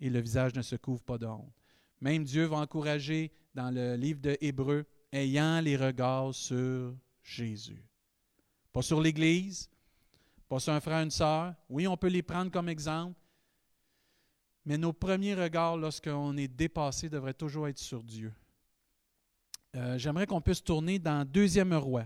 et 0.00 0.08
le 0.08 0.20
visage 0.20 0.54
ne 0.54 0.62
se 0.62 0.76
couvre 0.76 1.02
pas 1.02 1.18
de 1.18 1.26
honte. 1.26 1.52
Même 2.00 2.24
Dieu 2.24 2.44
va 2.44 2.58
encourager 2.58 3.32
dans 3.54 3.70
le 3.70 3.96
livre 3.96 4.20
de 4.20 4.38
Hébreu, 4.40 4.86
ayant 5.12 5.60
les 5.60 5.76
regards 5.76 6.34
sur 6.34 6.94
Jésus. 7.22 7.84
Pas 8.72 8.82
sur 8.82 9.00
l'Église, 9.00 9.68
pas 10.48 10.58
sur 10.58 10.72
un 10.72 10.80
frère, 10.80 11.02
une 11.02 11.10
sœur. 11.10 11.54
Oui, 11.68 11.86
on 11.86 11.96
peut 11.96 12.08
les 12.08 12.22
prendre 12.22 12.50
comme 12.50 12.68
exemple, 12.68 13.18
mais 14.64 14.78
nos 14.78 14.92
premiers 14.92 15.34
regards 15.34 15.76
lorsqu'on 15.76 16.36
est 16.36 16.48
dépassé 16.48 17.08
devraient 17.08 17.34
toujours 17.34 17.68
être 17.68 17.78
sur 17.78 18.02
Dieu. 18.02 18.32
Euh, 19.76 19.98
j'aimerais 19.98 20.26
qu'on 20.26 20.40
puisse 20.40 20.62
tourner 20.62 20.98
dans 20.98 21.24
Deuxième 21.24 21.72
Roi, 21.74 22.04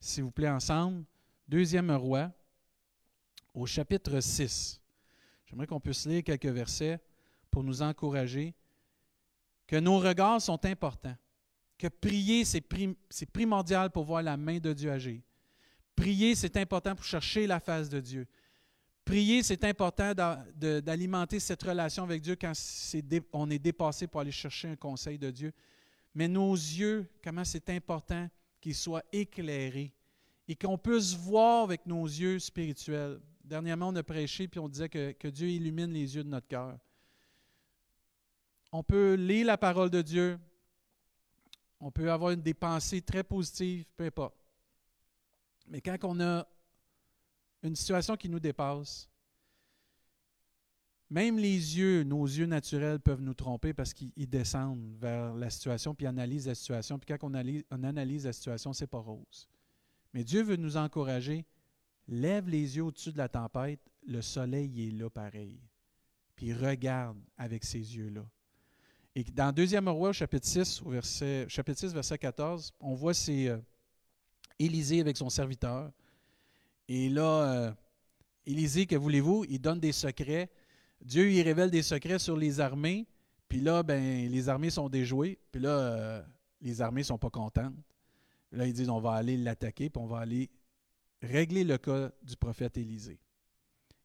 s'il 0.00 0.24
vous 0.24 0.30
plaît, 0.30 0.50
ensemble. 0.50 1.04
Deuxième 1.48 1.90
Roi, 1.92 2.30
au 3.54 3.66
chapitre 3.66 4.20
6. 4.20 4.80
J'aimerais 5.46 5.66
qu'on 5.66 5.80
puisse 5.80 6.06
lire 6.06 6.24
quelques 6.24 6.46
versets 6.46 7.00
pour 7.50 7.62
nous 7.62 7.82
encourager 7.82 8.54
que 9.66 9.76
nos 9.76 9.98
regards 9.98 10.40
sont 10.40 10.64
importants, 10.64 11.16
que 11.78 11.88
prier, 11.88 12.44
c'est 12.44 13.26
primordial 13.26 13.90
pour 13.90 14.04
voir 14.04 14.22
la 14.22 14.36
main 14.36 14.58
de 14.58 14.72
Dieu 14.72 14.90
agir. 14.90 15.20
Prier, 15.94 16.34
c'est 16.34 16.56
important 16.56 16.94
pour 16.94 17.04
chercher 17.04 17.46
la 17.46 17.60
face 17.60 17.88
de 17.88 18.00
Dieu. 18.00 18.26
Prier, 19.04 19.42
c'est 19.42 19.62
important 19.64 20.12
d'alimenter 20.54 21.38
cette 21.38 21.62
relation 21.62 22.02
avec 22.02 22.22
Dieu 22.22 22.36
quand 22.36 22.52
on 23.32 23.48
est 23.50 23.58
dépassé 23.58 24.06
pour 24.06 24.20
aller 24.20 24.32
chercher 24.32 24.68
un 24.68 24.76
conseil 24.76 25.18
de 25.18 25.30
Dieu. 25.30 25.52
Mais 26.14 26.28
nos 26.28 26.54
yeux, 26.54 27.08
comment 27.22 27.44
c'est 27.44 27.70
important 27.70 28.28
qu'ils 28.60 28.74
soient 28.74 29.04
éclairés 29.12 29.92
et 30.48 30.56
qu'on 30.56 30.78
puisse 30.78 31.14
voir 31.14 31.64
avec 31.64 31.86
nos 31.86 32.04
yeux 32.04 32.38
spirituels. 32.38 33.20
Dernièrement, 33.44 33.88
on 33.88 33.96
a 33.96 34.02
prêché 34.02 34.48
puis 34.48 34.58
on 34.58 34.68
disait 34.68 34.88
que, 34.88 35.12
que 35.12 35.28
Dieu 35.28 35.48
illumine 35.48 35.92
les 35.92 36.16
yeux 36.16 36.24
de 36.24 36.28
notre 36.28 36.48
cœur. 36.48 36.76
On 38.72 38.82
peut 38.82 39.14
lire 39.14 39.46
la 39.46 39.56
parole 39.56 39.90
de 39.90 40.02
Dieu. 40.02 40.38
On 41.80 41.90
peut 41.90 42.10
avoir 42.10 42.36
des 42.36 42.54
pensées 42.54 43.02
très 43.02 43.22
positives, 43.22 43.84
peu 43.96 44.04
importe. 44.04 44.36
Mais 45.68 45.80
quand 45.80 45.96
on 46.04 46.20
a 46.20 46.46
une 47.62 47.76
situation 47.76 48.16
qui 48.16 48.28
nous 48.28 48.40
dépasse, 48.40 49.08
même 51.08 51.38
les 51.38 51.78
yeux, 51.78 52.02
nos 52.02 52.24
yeux 52.24 52.46
naturels 52.46 52.98
peuvent 52.98 53.20
nous 53.20 53.34
tromper 53.34 53.72
parce 53.72 53.94
qu'ils 53.94 54.28
descendent 54.28 54.96
vers 54.98 55.34
la 55.34 55.50
situation 55.50 55.94
puis 55.94 56.06
analysent 56.06 56.48
la 56.48 56.54
situation. 56.54 56.98
Puis 56.98 57.06
quand 57.06 57.28
on 57.28 57.34
analyse, 57.34 57.64
on 57.70 57.84
analyse 57.84 58.26
la 58.26 58.32
situation, 58.32 58.72
c'est 58.72 58.88
pas 58.88 58.98
rose. 58.98 59.48
Mais 60.12 60.24
Dieu 60.24 60.42
veut 60.42 60.56
nous 60.56 60.76
encourager. 60.76 61.44
Lève 62.08 62.48
les 62.48 62.76
yeux 62.76 62.84
au-dessus 62.84 63.12
de 63.12 63.18
la 63.18 63.28
tempête, 63.28 63.80
le 64.06 64.22
soleil 64.22 64.88
est 64.88 64.92
là 64.92 65.10
pareil. 65.10 65.60
Puis 66.34 66.52
regarde 66.52 67.18
avec 67.36 67.64
ces 67.64 67.96
yeux-là. 67.96 68.24
Et 69.18 69.24
dans 69.24 69.50
2 69.50 69.78
Roi, 69.88 70.12
chapitre 70.12 70.46
6, 70.46 70.82
verset, 70.84 71.46
chapitre 71.48 71.78
6, 71.78 71.94
verset 71.94 72.18
14, 72.18 72.74
on 72.78 72.92
voit 72.92 73.14
c'est 73.14 73.48
euh, 73.48 73.56
Élisée 74.58 75.00
avec 75.00 75.16
son 75.16 75.30
serviteur. 75.30 75.90
Et 76.86 77.08
là, 77.08 77.22
euh, 77.22 77.72
Élisée, 78.44 78.84
que 78.84 78.94
voulez-vous, 78.94 79.46
il 79.48 79.58
donne 79.58 79.80
des 79.80 79.92
secrets. 79.92 80.50
Dieu 81.00 81.30
il 81.30 81.40
révèle 81.40 81.70
des 81.70 81.80
secrets 81.80 82.18
sur 82.18 82.36
les 82.36 82.60
armées. 82.60 83.06
Puis 83.48 83.62
là, 83.62 83.82
ben, 83.82 84.30
les 84.30 84.48
armées 84.50 84.68
sont 84.68 84.90
déjouées. 84.90 85.38
Puis 85.50 85.62
là, 85.62 85.70
euh, 85.70 86.22
les 86.60 86.82
armées 86.82 87.00
ne 87.00 87.06
sont 87.06 87.18
pas 87.18 87.30
contentes. 87.30 87.72
Là, 88.52 88.66
ils 88.66 88.74
disent 88.74 88.90
on 88.90 89.00
va 89.00 89.12
aller 89.12 89.38
l'attaquer, 89.38 89.88
puis 89.88 90.02
on 90.02 90.06
va 90.06 90.18
aller 90.18 90.50
régler 91.22 91.64
le 91.64 91.78
cas 91.78 92.10
du 92.22 92.36
prophète 92.36 92.76
Élisée. 92.76 93.18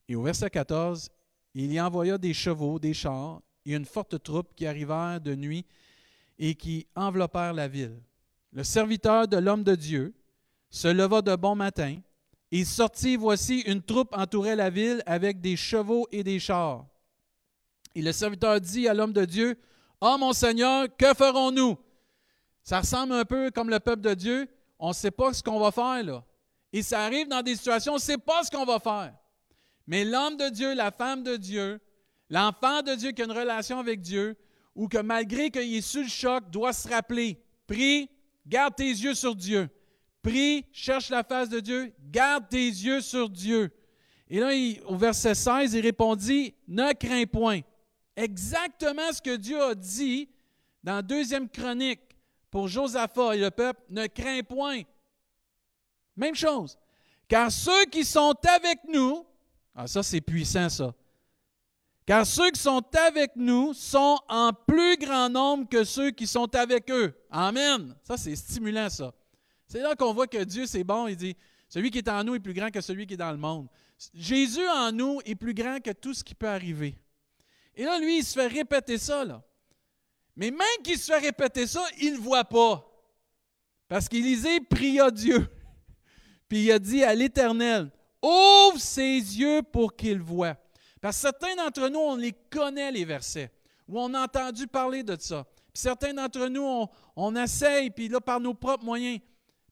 Et 0.07 0.15
au 0.15 0.21
verset 0.21 0.49
14, 0.49 1.09
il 1.53 1.73
y 1.73 1.81
envoya 1.81 2.17
des 2.17 2.33
chevaux, 2.33 2.79
des 2.79 2.93
chars, 2.93 3.41
et 3.65 3.73
une 3.73 3.85
forte 3.85 4.21
troupe 4.23 4.55
qui 4.55 4.65
arrivèrent 4.65 5.21
de 5.21 5.35
nuit 5.35 5.65
et 6.39 6.55
qui 6.55 6.87
enveloppèrent 6.95 7.53
la 7.53 7.67
ville. 7.67 8.01
Le 8.51 8.63
serviteur 8.63 9.27
de 9.27 9.37
l'homme 9.37 9.63
de 9.63 9.75
Dieu 9.75 10.13
se 10.69 10.87
leva 10.87 11.21
de 11.21 11.35
bon 11.35 11.55
matin 11.55 11.99
et 12.51 12.65
sortit, 12.65 13.15
voici, 13.15 13.61
une 13.61 13.81
troupe 13.81 14.15
entourait 14.15 14.55
la 14.55 14.69
ville 14.69 15.01
avec 15.05 15.39
des 15.39 15.55
chevaux 15.55 16.07
et 16.11 16.23
des 16.23 16.39
chars. 16.39 16.85
Et 17.95 18.01
le 18.01 18.11
serviteur 18.11 18.59
dit 18.59 18.87
à 18.87 18.93
l'homme 18.93 19.13
de 19.13 19.25
Dieu, 19.25 19.57
Oh 20.01 20.17
mon 20.19 20.33
Seigneur, 20.33 20.87
que 20.97 21.13
ferons-nous? 21.13 21.77
Ça 22.63 22.79
ressemble 22.79 23.13
un 23.13 23.25
peu 23.25 23.51
comme 23.51 23.69
le 23.69 23.79
peuple 23.79 24.01
de 24.01 24.13
Dieu. 24.13 24.49
On 24.79 24.89
ne 24.89 24.93
sait 24.93 25.11
pas 25.11 25.33
ce 25.33 25.43
qu'on 25.43 25.59
va 25.59 25.71
faire 25.71 26.03
là. 26.03 26.23
Et 26.73 26.81
ça 26.81 27.03
arrive 27.03 27.27
dans 27.27 27.41
des 27.41 27.55
situations, 27.55 27.93
on 27.93 27.95
ne 27.95 28.01
sait 28.01 28.17
pas 28.17 28.43
ce 28.43 28.51
qu'on 28.51 28.65
va 28.65 28.79
faire. 28.79 29.13
Mais 29.87 30.05
l'homme 30.05 30.37
de 30.37 30.49
Dieu, 30.49 30.73
la 30.73 30.91
femme 30.91 31.23
de 31.23 31.35
Dieu, 31.35 31.79
l'enfant 32.31 32.81
de 32.81 32.95
Dieu 32.95 33.11
qui 33.11 33.21
a 33.21 33.25
une 33.25 33.31
relation 33.31 33.77
avec 33.77 34.01
Dieu, 34.01 34.35
ou 34.73 34.87
que 34.87 34.97
malgré 34.97 35.51
qu'il 35.51 35.75
est 35.75 35.81
sous 35.81 36.01
le 36.01 36.07
choc, 36.07 36.49
doit 36.49 36.73
se 36.73 36.87
rappeler, 36.87 37.37
prie, 37.67 38.09
garde 38.47 38.75
tes 38.75 38.89
yeux 38.89 39.13
sur 39.13 39.35
Dieu. 39.35 39.69
Prie, 40.23 40.65
cherche 40.71 41.09
la 41.09 41.23
face 41.23 41.49
de 41.49 41.59
Dieu, 41.59 41.93
garde 42.09 42.47
tes 42.49 42.67
yeux 42.67 43.01
sur 43.01 43.29
Dieu. 43.29 43.69
Et 44.29 44.39
là, 44.39 44.51
au 44.85 44.95
verset 44.95 45.35
16, 45.35 45.73
il 45.73 45.81
répondit, 45.81 46.55
ne 46.67 46.93
crains 46.93 47.25
point. 47.25 47.59
Exactement 48.15 49.11
ce 49.11 49.21
que 49.21 49.35
Dieu 49.35 49.61
a 49.61 49.75
dit 49.75 50.29
dans 50.83 51.05
Deuxième 51.05 51.49
Chronique 51.49 52.01
pour 52.49 52.67
Josaphat 52.67 53.35
et 53.35 53.39
le 53.39 53.51
peuple, 53.51 53.81
ne 53.89 54.07
crains 54.07 54.41
point. 54.41 54.81
Même 56.15 56.35
chose. 56.35 56.77
Car 57.27 57.51
ceux 57.51 57.85
qui 57.85 58.05
sont 58.05 58.35
avec 58.43 58.79
nous, 58.87 59.25
ah 59.75 59.87
ça 59.87 60.01
c'est 60.03 60.21
puissant 60.21 60.69
ça, 60.69 60.93
car 62.11 62.27
ceux 62.27 62.51
qui 62.51 62.59
sont 62.59 62.83
avec 63.07 63.37
nous 63.37 63.73
sont 63.73 64.19
en 64.27 64.51
plus 64.51 64.97
grand 64.97 65.29
nombre 65.29 65.69
que 65.69 65.85
ceux 65.85 66.11
qui 66.11 66.27
sont 66.27 66.53
avec 66.57 66.91
eux. 66.91 67.13
Amen. 67.29 67.95
Ça 68.03 68.17
c'est 68.17 68.35
stimulant 68.35 68.89
ça. 68.89 69.13
C'est 69.65 69.79
là 69.79 69.95
qu'on 69.95 70.13
voit 70.13 70.27
que 70.27 70.43
Dieu, 70.43 70.65
c'est 70.65 70.83
bon. 70.83 71.07
Il 71.07 71.15
dit, 71.15 71.37
celui 71.69 71.89
qui 71.89 71.99
est 71.99 72.09
en 72.09 72.21
nous 72.25 72.35
est 72.35 72.41
plus 72.41 72.53
grand 72.53 72.69
que 72.69 72.81
celui 72.81 73.07
qui 73.07 73.13
est 73.13 73.17
dans 73.17 73.31
le 73.31 73.37
monde. 73.37 73.69
Jésus 74.13 74.67
en 74.67 74.91
nous 74.91 75.21
est 75.23 75.35
plus 75.35 75.53
grand 75.53 75.79
que 75.79 75.91
tout 75.91 76.13
ce 76.13 76.21
qui 76.21 76.35
peut 76.35 76.49
arriver. 76.49 76.97
Et 77.75 77.85
là, 77.85 77.97
lui, 77.97 78.17
il 78.17 78.25
se 78.25 78.37
fait 78.37 78.47
répéter 78.47 78.97
ça. 78.97 79.23
Mais 80.35 80.51
même 80.51 80.83
qu'il 80.83 80.97
se 80.97 81.13
fait 81.13 81.19
répéter 81.19 81.65
ça, 81.65 81.85
il 82.01 82.15
ne 82.15 82.19
voit 82.19 82.43
pas. 82.43 82.85
Parce 83.87 84.09
qu'Élisée 84.09 84.59
pria 84.59 85.09
Dieu. 85.11 85.47
Puis 86.49 86.63
il 86.65 86.71
a 86.73 86.79
dit 86.79 87.05
à 87.05 87.15
l'Éternel, 87.15 87.89
ouvre 88.21 88.81
ses 88.81 89.15
yeux 89.15 89.61
pour 89.63 89.95
qu'il 89.95 90.19
voie. 90.19 90.57
Parce 91.01 91.17
que 91.17 91.21
certains 91.21 91.55
d'entre 91.55 91.89
nous, 91.89 91.99
on 91.99 92.15
les 92.15 92.33
connaît, 92.49 92.91
les 92.91 93.03
versets, 93.03 93.51
ou 93.87 93.99
on 93.99 94.13
a 94.13 94.23
entendu 94.23 94.67
parler 94.67 95.03
de 95.03 95.17
ça. 95.19 95.45
Puis 95.73 95.81
certains 95.81 96.13
d'entre 96.13 96.47
nous, 96.47 96.87
on, 97.15 97.35
essaye, 97.35 97.89
puis 97.89 98.07
là, 98.07 98.21
par 98.21 98.39
nos 98.39 98.53
propres 98.53 98.85
moyens, 98.85 99.19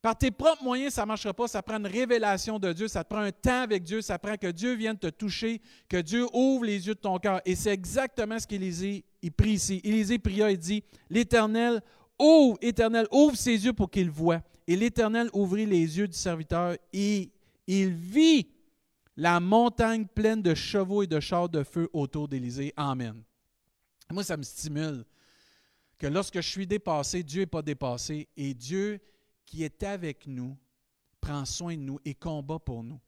par 0.02 0.18
tes 0.18 0.32
propres 0.32 0.64
moyens, 0.64 0.94
ça 0.94 1.02
ne 1.02 1.08
marchera 1.08 1.34
pas. 1.34 1.48
Ça 1.48 1.62
prend 1.62 1.78
une 1.78 1.88
révélation 1.88 2.58
de 2.58 2.72
Dieu. 2.72 2.88
Ça 2.88 3.04
te 3.04 3.10
prend 3.10 3.20
un 3.20 3.32
temps 3.32 3.62
avec 3.62 3.84
Dieu. 3.84 4.02
Ça 4.02 4.18
prend 4.18 4.38
que 4.38 4.48
Dieu 4.48 4.74
vienne 4.74 4.98
te 4.98 5.08
toucher, 5.08 5.62
que 5.90 5.98
Dieu 5.98 6.26
ouvre 6.34 6.64
les 6.64 6.88
yeux 6.88 6.96
de 6.96 7.00
ton 7.00 7.18
cœur. 7.20 7.42
Et 7.46 7.56
c'est 7.56 7.72
exactement 7.72 8.40
ce 8.40 8.48
qu'Élisée 8.48 9.04
il 9.22 9.32
prie 9.34 9.52
ici. 9.52 9.82
Élisée 9.84 10.18
pria 10.18 10.50
et 10.50 10.58
dit 10.58 10.84
L'Éternel 11.10 11.82
ouvre, 12.18 12.58
Éternel, 12.62 13.08
ouvre 13.12 13.36
ses 13.36 13.66
yeux 13.66 13.74
pour 13.74 13.90
qu'il 13.90 14.10
voie. 14.10 14.42
Et 14.68 14.76
l'Éternel 14.76 15.30
ouvrit 15.34 15.66
les 15.66 15.98
yeux 15.98 16.08
du 16.08 16.18
serviteur 16.18 16.76
et 16.94 17.30
il 17.68 17.90
vit 17.90 18.48
la 19.20 19.42
montagne 19.42 20.06
pleine 20.06 20.42
de 20.42 20.56
chevaux 20.56 21.04
et 21.04 21.08
de 21.08 21.20
chars 21.20 21.50
de 21.50 21.62
feu 21.64 21.90
autour 21.92 22.30
d'Élisée. 22.30 22.74
Amen. 22.78 23.22
Moi, 24.10 24.24
ça 24.24 24.38
me 24.38 24.44
stimule 24.44 25.04
que 25.98 26.08
lorsque 26.08 26.36
je 26.36 26.48
suis 26.48 26.66
dépassé, 26.66 27.22
Dieu 27.22 27.42
n'est 27.42 27.46
pas 27.46 27.62
dépassé 27.62 28.30
et 28.38 28.54
Dieu 28.54 29.02
qui 29.46 29.64
est 29.64 29.84
avec 29.84 30.26
nous, 30.26 30.58
prend 31.20 31.44
soin 31.44 31.76
de 31.76 31.82
nous 31.82 32.00
et 32.06 32.14
combat 32.16 32.60
pour 32.60 32.82
nous. 32.82 33.00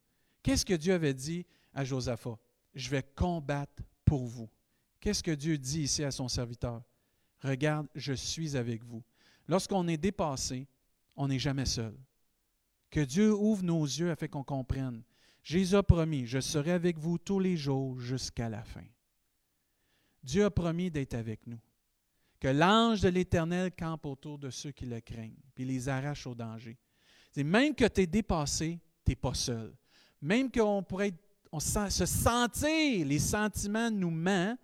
Qu'est-ce 0.43 0.65
que 0.65 0.73
Dieu 0.73 0.93
avait 0.93 1.13
dit 1.13 1.45
à 1.73 1.85
Josaphat? 1.85 2.37
Je 2.75 2.89
vais 2.89 3.03
combattre 3.15 3.81
pour 4.03 4.25
vous. 4.25 4.49
Qu'est-ce 4.99 5.23
que 5.23 5.31
Dieu 5.31 5.57
dit 5.57 5.83
ici 5.83 6.03
à 6.03 6.11
son 6.11 6.27
serviteur? 6.27 6.83
Regarde, 7.41 7.87
je 7.95 8.11
suis 8.11 8.57
avec 8.57 8.83
vous. 8.83 9.01
Lorsqu'on 9.47 9.87
est 9.87 9.97
dépassé, 9.97 10.67
on 11.15 11.29
n'est 11.29 11.39
jamais 11.39 11.65
seul. 11.65 11.95
Que 12.89 12.99
Dieu 12.99 13.33
ouvre 13.33 13.63
nos 13.63 13.85
yeux 13.85 14.11
afin 14.11 14.27
qu'on 14.27 14.43
comprenne. 14.43 15.03
Jésus 15.43 15.75
a 15.75 15.83
promis, 15.83 16.25
je 16.25 16.39
serai 16.39 16.71
avec 16.71 16.97
vous 16.97 17.17
tous 17.17 17.39
les 17.39 17.57
jours 17.57 17.99
jusqu'à 17.99 18.49
la 18.49 18.63
fin. 18.63 18.85
Dieu 20.23 20.45
a 20.45 20.51
promis 20.51 20.91
d'être 20.91 21.15
avec 21.15 21.47
nous 21.47 21.59
que 22.39 22.47
l'ange 22.47 23.01
de 23.01 23.09
l'Éternel 23.09 23.71
campe 23.71 24.05
autour 24.07 24.39
de 24.39 24.49
ceux 24.49 24.71
qui 24.71 24.85
le 24.85 24.99
craignent, 24.99 25.37
puis 25.53 25.63
les 25.63 25.87
arrache 25.87 26.25
au 26.25 26.33
danger. 26.33 26.77
Même 27.37 27.75
que 27.75 27.85
tu 27.85 28.01
es 28.01 28.07
dépassé, 28.07 28.79
tu 29.05 29.11
n'es 29.11 29.15
pas 29.15 29.35
seul. 29.35 29.73
Même 30.19 30.51
qu'on 30.51 30.83
pourrait 30.83 31.13
on 31.51 31.59
se 31.59 32.05
sentir, 32.05 33.05
les 33.05 33.19
sentiments 33.19 33.91
nous 33.91 34.09
mentent, 34.09 34.57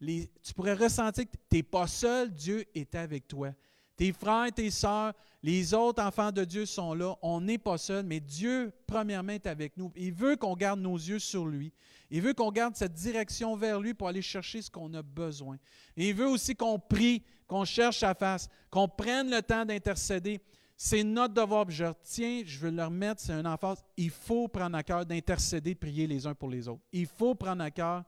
tu 0.00 0.54
pourrais 0.54 0.74
ressentir 0.74 1.24
que 1.24 1.36
tu 1.50 1.56
n'es 1.56 1.62
pas 1.62 1.86
seul, 1.86 2.32
Dieu 2.32 2.64
est 2.74 2.94
avec 2.94 3.26
toi. 3.26 3.52
Tes 4.00 4.14
frères, 4.14 4.50
tes 4.50 4.70
sœurs, 4.70 5.12
les 5.42 5.74
autres 5.74 6.02
enfants 6.02 6.32
de 6.32 6.42
Dieu 6.42 6.64
sont 6.64 6.94
là. 6.94 7.14
On 7.20 7.38
n'est 7.38 7.58
pas 7.58 7.76
seul, 7.76 8.02
mais 8.02 8.18
Dieu, 8.18 8.72
premièrement, 8.86 9.34
est 9.34 9.46
avec 9.46 9.76
nous. 9.76 9.92
Il 9.94 10.14
veut 10.14 10.36
qu'on 10.36 10.56
garde 10.56 10.80
nos 10.80 10.96
yeux 10.96 11.18
sur 11.18 11.44
lui. 11.44 11.70
Il 12.10 12.22
veut 12.22 12.32
qu'on 12.32 12.50
garde 12.50 12.74
cette 12.74 12.94
direction 12.94 13.54
vers 13.56 13.78
lui 13.78 13.92
pour 13.92 14.08
aller 14.08 14.22
chercher 14.22 14.62
ce 14.62 14.70
qu'on 14.70 14.94
a 14.94 15.02
besoin. 15.02 15.58
Il 15.98 16.14
veut 16.14 16.28
aussi 16.28 16.56
qu'on 16.56 16.78
prie, 16.78 17.22
qu'on 17.46 17.66
cherche 17.66 17.98
sa 17.98 18.14
face, 18.14 18.48
qu'on 18.70 18.88
prenne 18.88 19.30
le 19.30 19.42
temps 19.42 19.66
d'intercéder. 19.66 20.40
C'est 20.78 21.04
notre 21.04 21.34
devoir. 21.34 21.68
Je 21.68 21.84
retiens, 21.84 22.40
je 22.46 22.58
veux 22.58 22.70
le 22.70 22.82
remettre, 22.82 23.20
c'est 23.20 23.34
un 23.34 23.44
emphase. 23.44 23.84
Il 23.98 24.08
faut 24.08 24.48
prendre 24.48 24.78
à 24.78 24.82
cœur 24.82 25.04
d'intercéder, 25.04 25.74
prier 25.74 26.06
les 26.06 26.26
uns 26.26 26.34
pour 26.34 26.48
les 26.48 26.68
autres. 26.68 26.80
Il 26.90 27.06
faut 27.06 27.34
prendre 27.34 27.62
à 27.62 27.70
cœur 27.70 28.04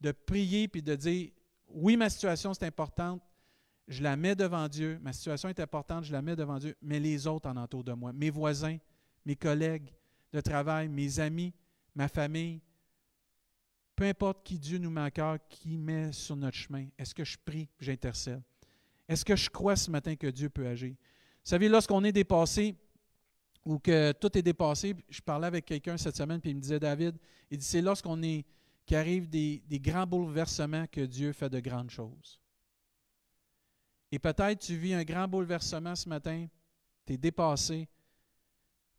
de 0.00 0.12
prier 0.12 0.66
puis 0.66 0.80
de 0.80 0.94
dire 0.94 1.28
oui, 1.68 1.94
ma 1.98 2.08
situation 2.08 2.54
c'est 2.54 2.64
importante, 2.64 3.20
je 3.88 4.02
la 4.02 4.16
mets 4.16 4.34
devant 4.34 4.68
Dieu. 4.68 4.98
Ma 5.02 5.12
situation 5.12 5.48
est 5.48 5.60
importante, 5.60 6.04
je 6.04 6.12
la 6.12 6.22
mets 6.22 6.36
devant 6.36 6.58
Dieu, 6.58 6.76
mais 6.82 7.00
les 7.00 7.26
autres 7.26 7.48
en 7.48 7.56
entour 7.56 7.84
de 7.84 7.92
moi, 7.92 8.12
mes 8.12 8.30
voisins, 8.30 8.78
mes 9.24 9.36
collègues 9.36 9.92
de 10.32 10.40
travail, 10.40 10.88
mes 10.88 11.20
amis, 11.20 11.52
ma 11.94 12.08
famille, 12.08 12.60
peu 13.94 14.04
importe 14.04 14.44
qui 14.44 14.58
Dieu 14.58 14.78
nous 14.78 14.90
met 14.90 15.00
à 15.00 15.10
cœur, 15.10 15.38
qui 15.48 15.78
met 15.78 16.12
sur 16.12 16.36
notre 16.36 16.56
chemin, 16.56 16.86
est-ce 16.98 17.14
que 17.14 17.24
je 17.24 17.38
prie, 17.42 17.68
j'intercède? 17.80 18.42
Est-ce 19.08 19.24
que 19.24 19.36
je 19.36 19.48
crois 19.48 19.76
ce 19.76 19.90
matin 19.90 20.16
que 20.16 20.26
Dieu 20.26 20.50
peut 20.50 20.66
agir? 20.66 20.90
Vous 20.90 21.50
savez, 21.50 21.68
lorsqu'on 21.68 22.04
est 22.04 22.12
dépassé 22.12 22.74
ou 23.64 23.78
que 23.78 24.12
tout 24.12 24.36
est 24.36 24.42
dépassé, 24.42 24.94
je 25.08 25.20
parlais 25.20 25.46
avec 25.46 25.64
quelqu'un 25.64 25.96
cette 25.96 26.16
semaine, 26.16 26.40
puis 26.40 26.50
il 26.50 26.56
me 26.56 26.60
disait, 26.60 26.78
David, 26.78 27.16
il 27.50 27.58
dit, 27.58 27.64
c'est 27.64 27.80
lorsqu'on 27.80 28.22
est, 28.22 28.44
qu'arrive 28.84 29.28
des, 29.28 29.62
des 29.66 29.80
grands 29.80 30.06
bouleversements 30.06 30.86
que 30.86 31.00
Dieu 31.00 31.32
fait 31.32 31.50
de 31.50 31.58
grandes 31.60 31.90
choses. 31.90 32.40
Et 34.12 34.18
peut-être 34.18 34.60
tu 34.60 34.76
vis 34.76 34.94
un 34.94 35.04
grand 35.04 35.26
bouleversement 35.28 35.94
ce 35.94 36.08
matin, 36.08 36.46
tu 37.06 37.14
es 37.14 37.16
dépassé. 37.16 37.88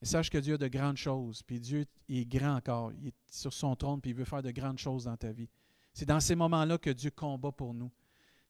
Et 0.01 0.05
sache 0.05 0.29
que 0.29 0.37
Dieu 0.37 0.55
a 0.55 0.57
de 0.57 0.67
grandes 0.67 0.97
choses. 0.97 1.41
Puis 1.41 1.59
Dieu 1.59 1.85
est 2.07 2.25
grand 2.25 2.55
encore. 2.55 2.91
Il 2.93 3.07
est 3.07 3.15
sur 3.31 3.51
son 3.53 3.75
trône, 3.75 3.99
puis 3.99 4.11
il 4.11 4.15
veut 4.15 4.25
faire 4.25 4.43
de 4.43 4.51
grandes 4.51 4.77
choses 4.77 5.05
dans 5.05 5.17
ta 5.17 5.31
vie. 5.31 5.49
C'est 5.93 6.05
dans 6.05 6.19
ces 6.19 6.35
moments-là 6.35 6.77
que 6.77 6.91
Dieu 6.91 7.09
combat 7.09 7.51
pour 7.51 7.73
nous. 7.73 7.91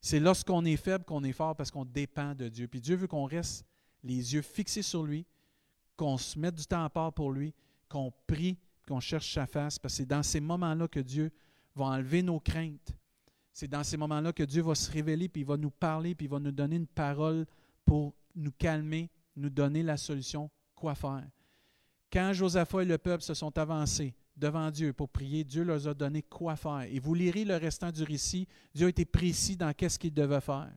C'est 0.02 0.20
lorsqu'on 0.20 0.65
est 0.65 0.78
faible 0.78 1.06
qu'on 1.06 1.24
est 1.24 1.32
fort 1.32 1.56
parce 1.56 1.72
qu'on 1.72 1.86
dépend 1.86 2.36
de 2.36 2.50
Dieu. 2.50 2.67
Puis 2.67 2.82
Dieu 2.82 2.96
veut 2.96 3.08
qu'on 3.08 3.26
reste 3.26 3.65
les 4.04 4.34
yeux 4.34 4.41
fixés 4.41 4.82
sur 4.82 5.04
lui, 5.04 5.26
qu'on 5.96 6.17
se 6.17 6.38
mette 6.38 6.56
du 6.56 6.65
temps 6.65 6.84
à 6.84 6.89
part 6.89 7.13
pour 7.13 7.32
lui, 7.32 7.54
qu'on 7.89 8.12
prie, 8.28 8.58
qu'on 8.88 9.00
cherche 9.00 9.34
sa 9.34 9.46
face, 9.46 9.80
parce 9.80 9.93
que 9.93 9.98
c'est 9.98 10.06
dans 10.06 10.24
ces 10.24 10.39
moments-là 10.39 10.88
que 10.88 11.00
Dieu 11.00 11.32
va 11.76 11.86
enlever 11.86 12.22
nos 12.22 12.39
craintes, 12.39 12.96
c'est 13.58 13.67
dans 13.67 13.84
ces 13.84 13.98
moments-là 13.98 14.32
que 14.34 14.43
Dieu 14.43 14.62
va 14.62 14.76
se 14.76 14.91
révéler, 14.91 15.28
puis 15.28 15.41
il 15.41 15.48
va 15.48 15.58
nous 15.58 15.72
parler, 15.72 16.13
puis 16.13 16.28
il 16.28 16.30
va 16.30 16.38
nous 16.38 16.52
donner 16.52 16.76
une 16.76 16.86
parole 16.86 17.48
pour 17.86 18.13
nous 18.36 18.52
calmer, 18.52 19.10
nous 19.36 19.50
donner 19.50 19.82
la 19.82 19.98
solution, 19.98 20.52
quoi 20.76 20.93
faire. 20.93 21.28
Quand 22.13 22.34
Josaphat 22.34 22.84
et 22.84 22.86
le 22.86 23.00
peuple 23.00 23.24
se 23.24 23.34
sont 23.34 23.58
avancés 23.58 24.13
devant 24.36 24.70
Dieu 24.70 24.93
pour 24.93 25.10
prier, 25.10 25.43
Dieu 25.43 25.63
leur 25.63 25.88
a 25.88 25.96
donné 25.96 26.22
quoi 26.22 26.56
faire. 26.56 26.84
Et 26.84 27.00
vous 27.00 27.15
lirez 27.15 27.46
le 27.46 27.56
restant 27.56 27.91
du 27.91 28.04
récit, 28.04 28.48
Dieu 28.76 28.86
a 28.86 28.89
été 28.89 29.06
précis 29.06 29.58
dans 29.58 29.74
qu'est-ce 29.74 29.98
qu'ils 29.98 30.13
devaient 30.13 30.39
faire. 30.39 30.72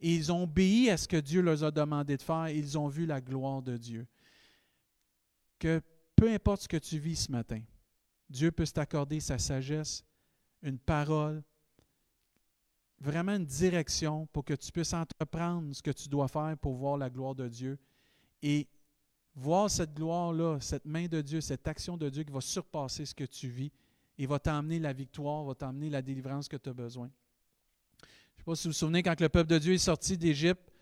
Et 0.00 0.14
ils 0.14 0.32
ont 0.32 0.44
obéi 0.44 0.88
à 0.88 0.96
ce 0.96 1.06
que 1.06 1.18
Dieu 1.18 1.42
leur 1.42 1.64
a 1.64 1.70
demandé 1.70 2.16
de 2.16 2.22
faire, 2.22 2.46
et 2.46 2.56
ils 2.56 2.78
ont 2.78 2.88
vu 2.88 3.04
la 3.04 3.20
gloire 3.20 3.60
de 3.60 3.76
Dieu. 3.76 4.06
Que 5.58 5.82
peu 6.16 6.32
importe 6.32 6.62
ce 6.62 6.68
que 6.68 6.78
tu 6.78 6.98
vis 6.98 7.26
ce 7.26 7.30
matin, 7.30 7.60
Dieu 8.30 8.50
peut 8.52 8.66
t'accorder 8.66 9.20
sa 9.20 9.36
sagesse, 9.36 10.02
une 10.62 10.78
parole, 10.78 11.42
vraiment 13.00 13.32
une 13.32 13.44
direction 13.44 14.26
pour 14.32 14.44
que 14.44 14.54
tu 14.54 14.72
puisses 14.72 14.94
entreprendre 14.94 15.74
ce 15.74 15.82
que 15.82 15.90
tu 15.90 16.08
dois 16.08 16.28
faire 16.28 16.56
pour 16.60 16.74
voir 16.74 16.96
la 16.96 17.10
gloire 17.10 17.34
de 17.34 17.48
Dieu 17.48 17.78
et 18.42 18.66
voir 19.34 19.70
cette 19.70 19.94
gloire-là, 19.94 20.58
cette 20.60 20.86
main 20.86 21.06
de 21.06 21.20
Dieu, 21.20 21.40
cette 21.40 21.68
action 21.68 21.96
de 21.96 22.08
Dieu 22.08 22.22
qui 22.22 22.32
va 22.32 22.40
surpasser 22.40 23.04
ce 23.04 23.14
que 23.14 23.24
tu 23.24 23.48
vis 23.48 23.70
et 24.18 24.26
va 24.26 24.38
t'emmener 24.38 24.78
la 24.78 24.92
victoire, 24.92 25.44
va 25.44 25.54
t'emmener 25.54 25.90
la 25.90 26.00
délivrance 26.00 26.48
que 26.48 26.56
tu 26.56 26.70
as 26.70 26.72
besoin. 26.72 27.10
Je 28.00 28.06
ne 28.06 28.38
sais 28.38 28.44
pas 28.44 28.54
si 28.54 28.68
vous 28.68 28.70
vous 28.70 28.78
souvenez, 28.78 29.02
quand 29.02 29.20
le 29.20 29.28
peuple 29.28 29.50
de 29.50 29.58
Dieu 29.58 29.74
est 29.74 29.78
sorti 29.78 30.16
d'Égypte, 30.16 30.72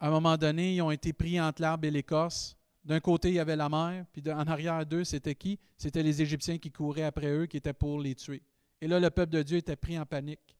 à 0.00 0.08
un 0.08 0.10
moment 0.10 0.36
donné, 0.36 0.76
ils 0.76 0.82
ont 0.82 0.90
été 0.90 1.12
pris 1.12 1.40
entre 1.40 1.60
l'arbre 1.60 1.86
et 1.86 1.90
l'écorce. 1.90 2.56
D'un 2.84 3.00
côté, 3.00 3.28
il 3.28 3.34
y 3.34 3.38
avait 3.38 3.56
la 3.56 3.68
mer, 3.68 4.04
puis 4.12 4.22
en 4.30 4.46
arrière 4.46 4.84
d'eux, 4.84 5.04
c'était 5.04 5.34
qui? 5.34 5.58
C'était 5.76 6.02
les 6.02 6.20
Égyptiens 6.20 6.58
qui 6.58 6.70
couraient 6.70 7.04
après 7.04 7.30
eux, 7.30 7.46
qui 7.46 7.56
étaient 7.56 7.72
pour 7.72 8.00
les 8.00 8.14
tuer. 8.14 8.42
Et 8.80 8.86
là, 8.86 9.00
le 9.00 9.10
peuple 9.10 9.32
de 9.32 9.42
Dieu 9.42 9.58
était 9.58 9.76
pris 9.76 9.98
en 9.98 10.04
panique. 10.04 10.53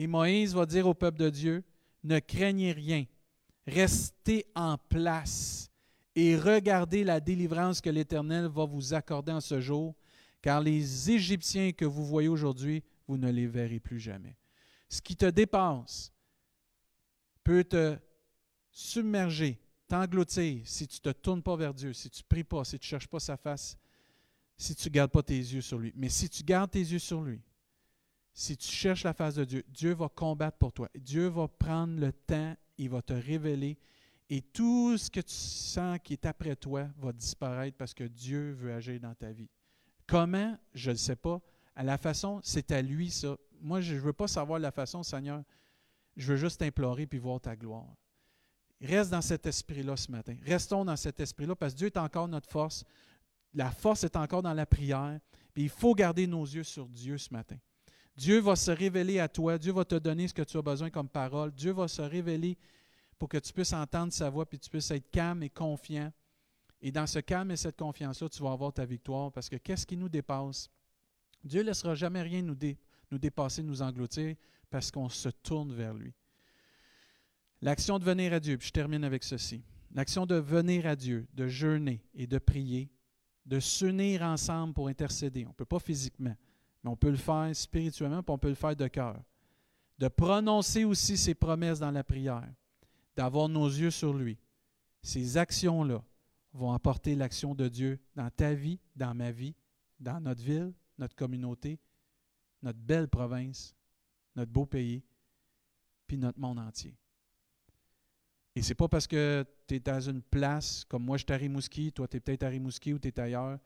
Et 0.00 0.06
Moïse 0.06 0.54
va 0.54 0.64
dire 0.64 0.86
au 0.86 0.94
peuple 0.94 1.18
de 1.18 1.28
Dieu, 1.28 1.62
ne 2.04 2.20
craignez 2.20 2.72
rien, 2.72 3.04
restez 3.66 4.46
en 4.54 4.78
place 4.78 5.70
et 6.14 6.38
regardez 6.38 7.04
la 7.04 7.20
délivrance 7.20 7.82
que 7.82 7.90
l'Éternel 7.90 8.46
va 8.46 8.64
vous 8.64 8.94
accorder 8.94 9.30
en 9.30 9.42
ce 9.42 9.60
jour, 9.60 9.94
car 10.40 10.62
les 10.62 11.10
Égyptiens 11.10 11.72
que 11.72 11.84
vous 11.84 12.06
voyez 12.06 12.28
aujourd'hui, 12.28 12.82
vous 13.06 13.18
ne 13.18 13.30
les 13.30 13.46
verrez 13.46 13.78
plus 13.78 14.00
jamais. 14.00 14.38
Ce 14.88 15.02
qui 15.02 15.16
te 15.16 15.26
dépasse 15.26 16.10
peut 17.44 17.64
te 17.64 17.98
submerger, 18.70 19.60
t'engloutir 19.86 20.62
si 20.64 20.88
tu 20.88 20.96
ne 21.04 21.12
te 21.12 21.18
tournes 21.18 21.42
pas 21.42 21.56
vers 21.56 21.74
Dieu, 21.74 21.92
si 21.92 22.08
tu 22.08 22.22
ne 22.22 22.26
pries 22.26 22.44
pas, 22.44 22.64
si 22.64 22.78
tu 22.78 22.86
ne 22.86 22.88
cherches 22.88 23.08
pas 23.08 23.20
sa 23.20 23.36
face, 23.36 23.76
si 24.56 24.74
tu 24.74 24.88
ne 24.88 24.94
gardes 24.94 25.10
pas 25.10 25.22
tes 25.22 25.36
yeux 25.36 25.60
sur 25.60 25.76
lui. 25.78 25.92
Mais 25.94 26.08
si 26.08 26.30
tu 26.30 26.42
gardes 26.42 26.70
tes 26.70 26.78
yeux 26.80 26.98
sur 26.98 27.20
lui, 27.20 27.42
si 28.32 28.56
tu 28.56 28.68
cherches 28.68 29.04
la 29.04 29.12
face 29.12 29.34
de 29.34 29.44
Dieu, 29.44 29.64
Dieu 29.68 29.92
va 29.92 30.08
combattre 30.08 30.58
pour 30.58 30.72
toi. 30.72 30.88
Dieu 30.94 31.26
va 31.26 31.48
prendre 31.48 31.98
le 31.98 32.12
temps, 32.12 32.54
il 32.78 32.88
va 32.88 33.02
te 33.02 33.12
révéler 33.12 33.78
et 34.30 34.42
tout 34.42 34.96
ce 34.96 35.10
que 35.10 35.20
tu 35.20 35.34
sens 35.34 35.98
qui 36.04 36.12
est 36.12 36.24
après 36.24 36.54
toi 36.54 36.88
va 36.98 37.12
disparaître 37.12 37.76
parce 37.76 37.92
que 37.92 38.04
Dieu 38.04 38.52
veut 38.52 38.72
agir 38.72 39.00
dans 39.00 39.14
ta 39.14 39.32
vie. 39.32 39.50
Comment? 40.06 40.56
Je 40.72 40.92
ne 40.92 40.96
sais 40.96 41.16
pas. 41.16 41.40
À 41.74 41.82
la 41.82 41.98
façon, 41.98 42.40
c'est 42.44 42.70
à 42.70 42.80
lui 42.80 43.10
ça. 43.10 43.36
Moi, 43.60 43.80
je 43.80 43.94
ne 43.94 44.00
veux 44.00 44.12
pas 44.12 44.28
savoir 44.28 44.60
la 44.60 44.70
façon, 44.70 45.02
Seigneur. 45.02 45.42
Je 46.16 46.32
veux 46.32 46.36
juste 46.36 46.60
t'implorer 46.60 47.06
puis 47.06 47.18
voir 47.18 47.40
ta 47.40 47.56
gloire. 47.56 47.92
Reste 48.80 49.10
dans 49.10 49.20
cet 49.20 49.46
esprit-là 49.46 49.96
ce 49.96 50.10
matin. 50.12 50.36
Restons 50.44 50.84
dans 50.84 50.96
cet 50.96 51.18
esprit-là 51.18 51.56
parce 51.56 51.72
que 51.72 51.78
Dieu 51.78 51.86
est 51.88 51.96
encore 51.96 52.28
notre 52.28 52.48
force. 52.48 52.84
La 53.52 53.72
force 53.72 54.04
est 54.04 54.14
encore 54.14 54.42
dans 54.42 54.54
la 54.54 54.64
prière. 54.64 55.18
Il 55.56 55.68
faut 55.68 55.94
garder 55.94 56.28
nos 56.28 56.44
yeux 56.44 56.62
sur 56.62 56.88
Dieu 56.88 57.18
ce 57.18 57.32
matin. 57.32 57.56
Dieu 58.20 58.38
va 58.40 58.54
se 58.54 58.70
révéler 58.70 59.18
à 59.18 59.28
toi. 59.28 59.56
Dieu 59.56 59.72
va 59.72 59.82
te 59.82 59.94
donner 59.94 60.28
ce 60.28 60.34
que 60.34 60.42
tu 60.42 60.58
as 60.58 60.60
besoin 60.60 60.90
comme 60.90 61.08
parole. 61.08 61.50
Dieu 61.52 61.72
va 61.72 61.88
se 61.88 62.02
révéler 62.02 62.58
pour 63.18 63.30
que 63.30 63.38
tu 63.38 63.50
puisses 63.50 63.72
entendre 63.72 64.12
sa 64.12 64.28
voix 64.28 64.44
puis 64.44 64.58
tu 64.58 64.68
puisses 64.68 64.90
être 64.90 65.10
calme 65.10 65.42
et 65.42 65.48
confiant. 65.48 66.12
Et 66.82 66.92
dans 66.92 67.06
ce 67.06 67.20
calme 67.20 67.50
et 67.50 67.56
cette 67.56 67.78
confiance-là, 67.78 68.28
tu 68.28 68.42
vas 68.42 68.52
avoir 68.52 68.74
ta 68.74 68.84
victoire 68.84 69.32
parce 69.32 69.48
que 69.48 69.56
qu'est-ce 69.56 69.86
qui 69.86 69.96
nous 69.96 70.10
dépasse? 70.10 70.68
Dieu 71.42 71.62
ne 71.62 71.68
laissera 71.68 71.94
jamais 71.94 72.20
rien 72.20 72.42
nous, 72.42 72.58
nous 73.10 73.18
dépasser, 73.18 73.62
nous 73.62 73.80
engloutir 73.80 74.36
parce 74.68 74.90
qu'on 74.90 75.08
se 75.08 75.30
tourne 75.30 75.72
vers 75.72 75.94
lui. 75.94 76.12
L'action 77.62 77.98
de 77.98 78.04
venir 78.04 78.34
à 78.34 78.40
Dieu, 78.40 78.58
puis 78.58 78.68
je 78.68 78.72
termine 78.72 79.02
avec 79.02 79.24
ceci. 79.24 79.64
L'action 79.94 80.26
de 80.26 80.34
venir 80.34 80.84
à 80.84 80.94
Dieu, 80.94 81.26
de 81.32 81.46
jeûner 81.46 82.04
et 82.12 82.26
de 82.26 82.36
prier, 82.36 82.90
de 83.46 83.60
s'unir 83.60 84.20
ensemble 84.20 84.74
pour 84.74 84.88
intercéder. 84.88 85.46
On 85.46 85.50
ne 85.50 85.54
peut 85.54 85.64
pas 85.64 85.78
physiquement, 85.78 86.36
mais 86.82 86.90
on 86.90 86.96
peut 86.96 87.10
le 87.10 87.16
faire 87.16 87.50
spirituellement, 87.54 88.22
puis 88.22 88.32
on 88.32 88.38
peut 88.38 88.48
le 88.48 88.54
faire 88.54 88.76
de 88.76 88.86
cœur. 88.88 89.20
De 89.98 90.08
prononcer 90.08 90.84
aussi 90.84 91.16
ses 91.16 91.34
promesses 91.34 91.78
dans 91.78 91.90
la 91.90 92.04
prière, 92.04 92.48
d'avoir 93.16 93.48
nos 93.48 93.66
yeux 93.66 93.90
sur 93.90 94.14
lui. 94.14 94.38
Ces 95.02 95.36
actions-là 95.36 96.02
vont 96.52 96.72
apporter 96.72 97.14
l'action 97.14 97.54
de 97.54 97.68
Dieu 97.68 97.98
dans 98.14 98.30
ta 98.30 98.54
vie, 98.54 98.78
dans 98.96 99.14
ma 99.14 99.30
vie, 99.30 99.54
dans 99.98 100.20
notre 100.20 100.42
ville, 100.42 100.72
notre 100.98 101.14
communauté, 101.14 101.78
notre 102.62 102.78
belle 102.78 103.08
province, 103.08 103.74
notre 104.34 104.50
beau 104.50 104.66
pays, 104.66 105.02
puis 106.06 106.16
notre 106.16 106.38
monde 106.38 106.58
entier. 106.58 106.96
Et 108.56 108.62
c'est 108.62 108.74
pas 108.74 108.88
parce 108.88 109.06
que 109.06 109.44
tu 109.66 109.76
es 109.76 109.80
dans 109.80 110.00
une 110.00 110.22
place, 110.22 110.84
comme 110.84 111.04
moi 111.04 111.16
je 111.16 111.24
suis 111.24 111.32
à 111.32 111.36
Rimouski, 111.36 111.92
toi 111.92 112.08
tu 112.08 112.16
es 112.16 112.20
peut-être 112.20 112.42
à 112.42 112.48
Rimouski 112.48 112.92
ou 112.92 112.98
tu 112.98 113.08
es 113.08 113.20
ailleurs. 113.20 113.58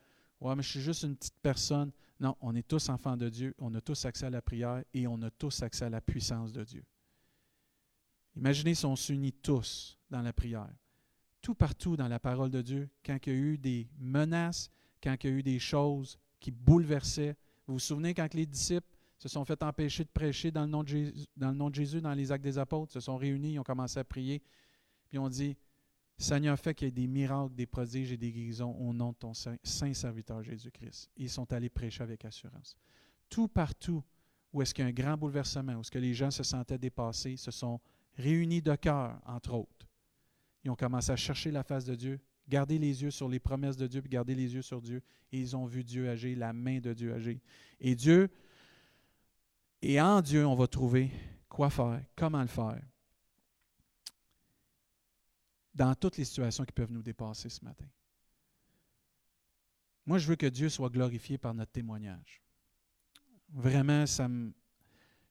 Je 0.44 0.62
suis 0.62 0.80
juste 0.80 1.02
une 1.04 1.16
petite 1.16 1.38
personne. 1.42 1.90
Non, 2.20 2.36
on 2.40 2.54
est 2.54 2.66
tous 2.66 2.88
enfants 2.88 3.16
de 3.16 3.28
Dieu, 3.28 3.54
on 3.58 3.74
a 3.74 3.80
tous 3.80 4.04
accès 4.04 4.26
à 4.26 4.30
la 4.30 4.42
prière 4.42 4.82
et 4.92 5.06
on 5.06 5.20
a 5.22 5.30
tous 5.30 5.62
accès 5.62 5.86
à 5.86 5.90
la 5.90 6.00
puissance 6.00 6.52
de 6.52 6.64
Dieu. 6.64 6.84
Imaginez 8.36 8.74
si 8.74 8.84
on 8.84 8.96
s'unit 8.96 9.32
tous 9.32 9.98
dans 10.10 10.22
la 10.22 10.32
prière. 10.32 10.70
Tout 11.40 11.54
partout 11.54 11.96
dans 11.96 12.08
la 12.08 12.18
parole 12.18 12.50
de 12.50 12.62
Dieu, 12.62 12.88
quand 13.04 13.18
il 13.26 13.32
y 13.32 13.36
a 13.36 13.38
eu 13.38 13.58
des 13.58 13.88
menaces, 13.98 14.70
quand 15.02 15.16
il 15.22 15.30
y 15.30 15.32
a 15.32 15.36
eu 15.36 15.42
des 15.42 15.58
choses 15.58 16.18
qui 16.40 16.50
bouleversaient. 16.50 17.36
Vous 17.66 17.74
vous 17.74 17.80
souvenez 17.80 18.14
quand 18.14 18.32
les 18.34 18.46
disciples 18.46 18.86
se 19.18 19.28
sont 19.28 19.44
fait 19.44 19.62
empêcher 19.62 20.04
de 20.04 20.10
prêcher 20.10 20.50
dans 20.50 20.62
le 20.62 20.68
nom 20.68 20.82
de 20.82 20.88
Jésus, 20.88 21.26
dans, 21.36 21.50
le 21.50 21.56
nom 21.56 21.70
de 21.70 21.74
Jésus, 21.74 22.00
dans 22.00 22.12
les 22.12 22.32
actes 22.32 22.44
des 22.44 22.58
apôtres, 22.58 22.92
se 22.92 23.00
sont 23.00 23.16
réunis, 23.16 23.54
ils 23.54 23.58
ont 23.58 23.64
commencé 23.64 23.98
à 23.98 24.04
prier. 24.04 24.42
Puis 25.08 25.18
on 25.18 25.28
dit, 25.28 25.56
Seigneur, 26.16 26.58
fait 26.58 26.74
qu'il 26.74 26.86
y 26.86 26.88
ait 26.88 26.92
des 26.92 27.06
miracles, 27.06 27.54
des 27.54 27.66
prodiges 27.66 28.12
et 28.12 28.16
des 28.16 28.30
guérisons 28.30 28.72
au 28.78 28.92
nom 28.92 29.10
de 29.10 29.16
ton 29.16 29.34
saint, 29.34 29.56
serviteur 29.92 30.42
Jésus-Christ. 30.42 31.10
Ils 31.16 31.30
sont 31.30 31.52
allés 31.52 31.68
prêcher 31.68 32.02
avec 32.02 32.24
assurance. 32.24 32.76
Tout 33.28 33.48
partout 33.48 34.02
où 34.52 34.62
est-ce 34.62 34.72
qu'il 34.72 34.84
y 34.84 34.86
a 34.86 34.90
un 34.90 34.92
grand 34.92 35.16
bouleversement, 35.16 35.74
où 35.74 35.80
est-ce 35.80 35.90
que 35.90 35.98
les 35.98 36.14
gens 36.14 36.30
se 36.30 36.44
sentaient 36.44 36.78
dépassés, 36.78 37.36
se 37.36 37.50
sont 37.50 37.80
réunis 38.16 38.62
de 38.62 38.76
cœur, 38.76 39.20
entre 39.26 39.54
autres. 39.54 39.88
Ils 40.62 40.70
ont 40.70 40.76
commencé 40.76 41.10
à 41.10 41.16
chercher 41.16 41.50
la 41.50 41.64
face 41.64 41.84
de 41.84 41.96
Dieu, 41.96 42.20
garder 42.48 42.78
les 42.78 43.02
yeux 43.02 43.10
sur 43.10 43.28
les 43.28 43.40
promesses 43.40 43.76
de 43.76 43.88
Dieu, 43.88 44.00
puis 44.00 44.10
garder 44.10 44.36
les 44.36 44.54
yeux 44.54 44.62
sur 44.62 44.80
Dieu. 44.80 45.02
Et 45.32 45.40
ils 45.40 45.56
ont 45.56 45.66
vu 45.66 45.82
Dieu 45.82 46.08
agir, 46.08 46.38
la 46.38 46.52
main 46.52 46.78
de 46.78 46.92
Dieu 46.92 47.12
agir. 47.12 47.38
Et 47.80 47.96
Dieu, 47.96 48.30
et 49.82 50.00
en 50.00 50.22
Dieu, 50.22 50.46
on 50.46 50.54
va 50.54 50.68
trouver 50.68 51.10
quoi 51.48 51.68
faire, 51.68 52.00
comment 52.14 52.40
le 52.40 52.46
faire 52.46 52.80
dans 55.74 55.94
toutes 55.94 56.16
les 56.16 56.24
situations 56.24 56.64
qui 56.64 56.72
peuvent 56.72 56.92
nous 56.92 57.02
dépasser 57.02 57.48
ce 57.48 57.64
matin. 57.64 57.86
Moi, 60.06 60.18
je 60.18 60.28
veux 60.28 60.36
que 60.36 60.46
Dieu 60.46 60.68
soit 60.68 60.90
glorifié 60.90 61.38
par 61.38 61.54
notre 61.54 61.72
témoignage. 61.72 62.42
Vraiment, 63.48 64.06
ça 64.06 64.28
me, 64.28 64.52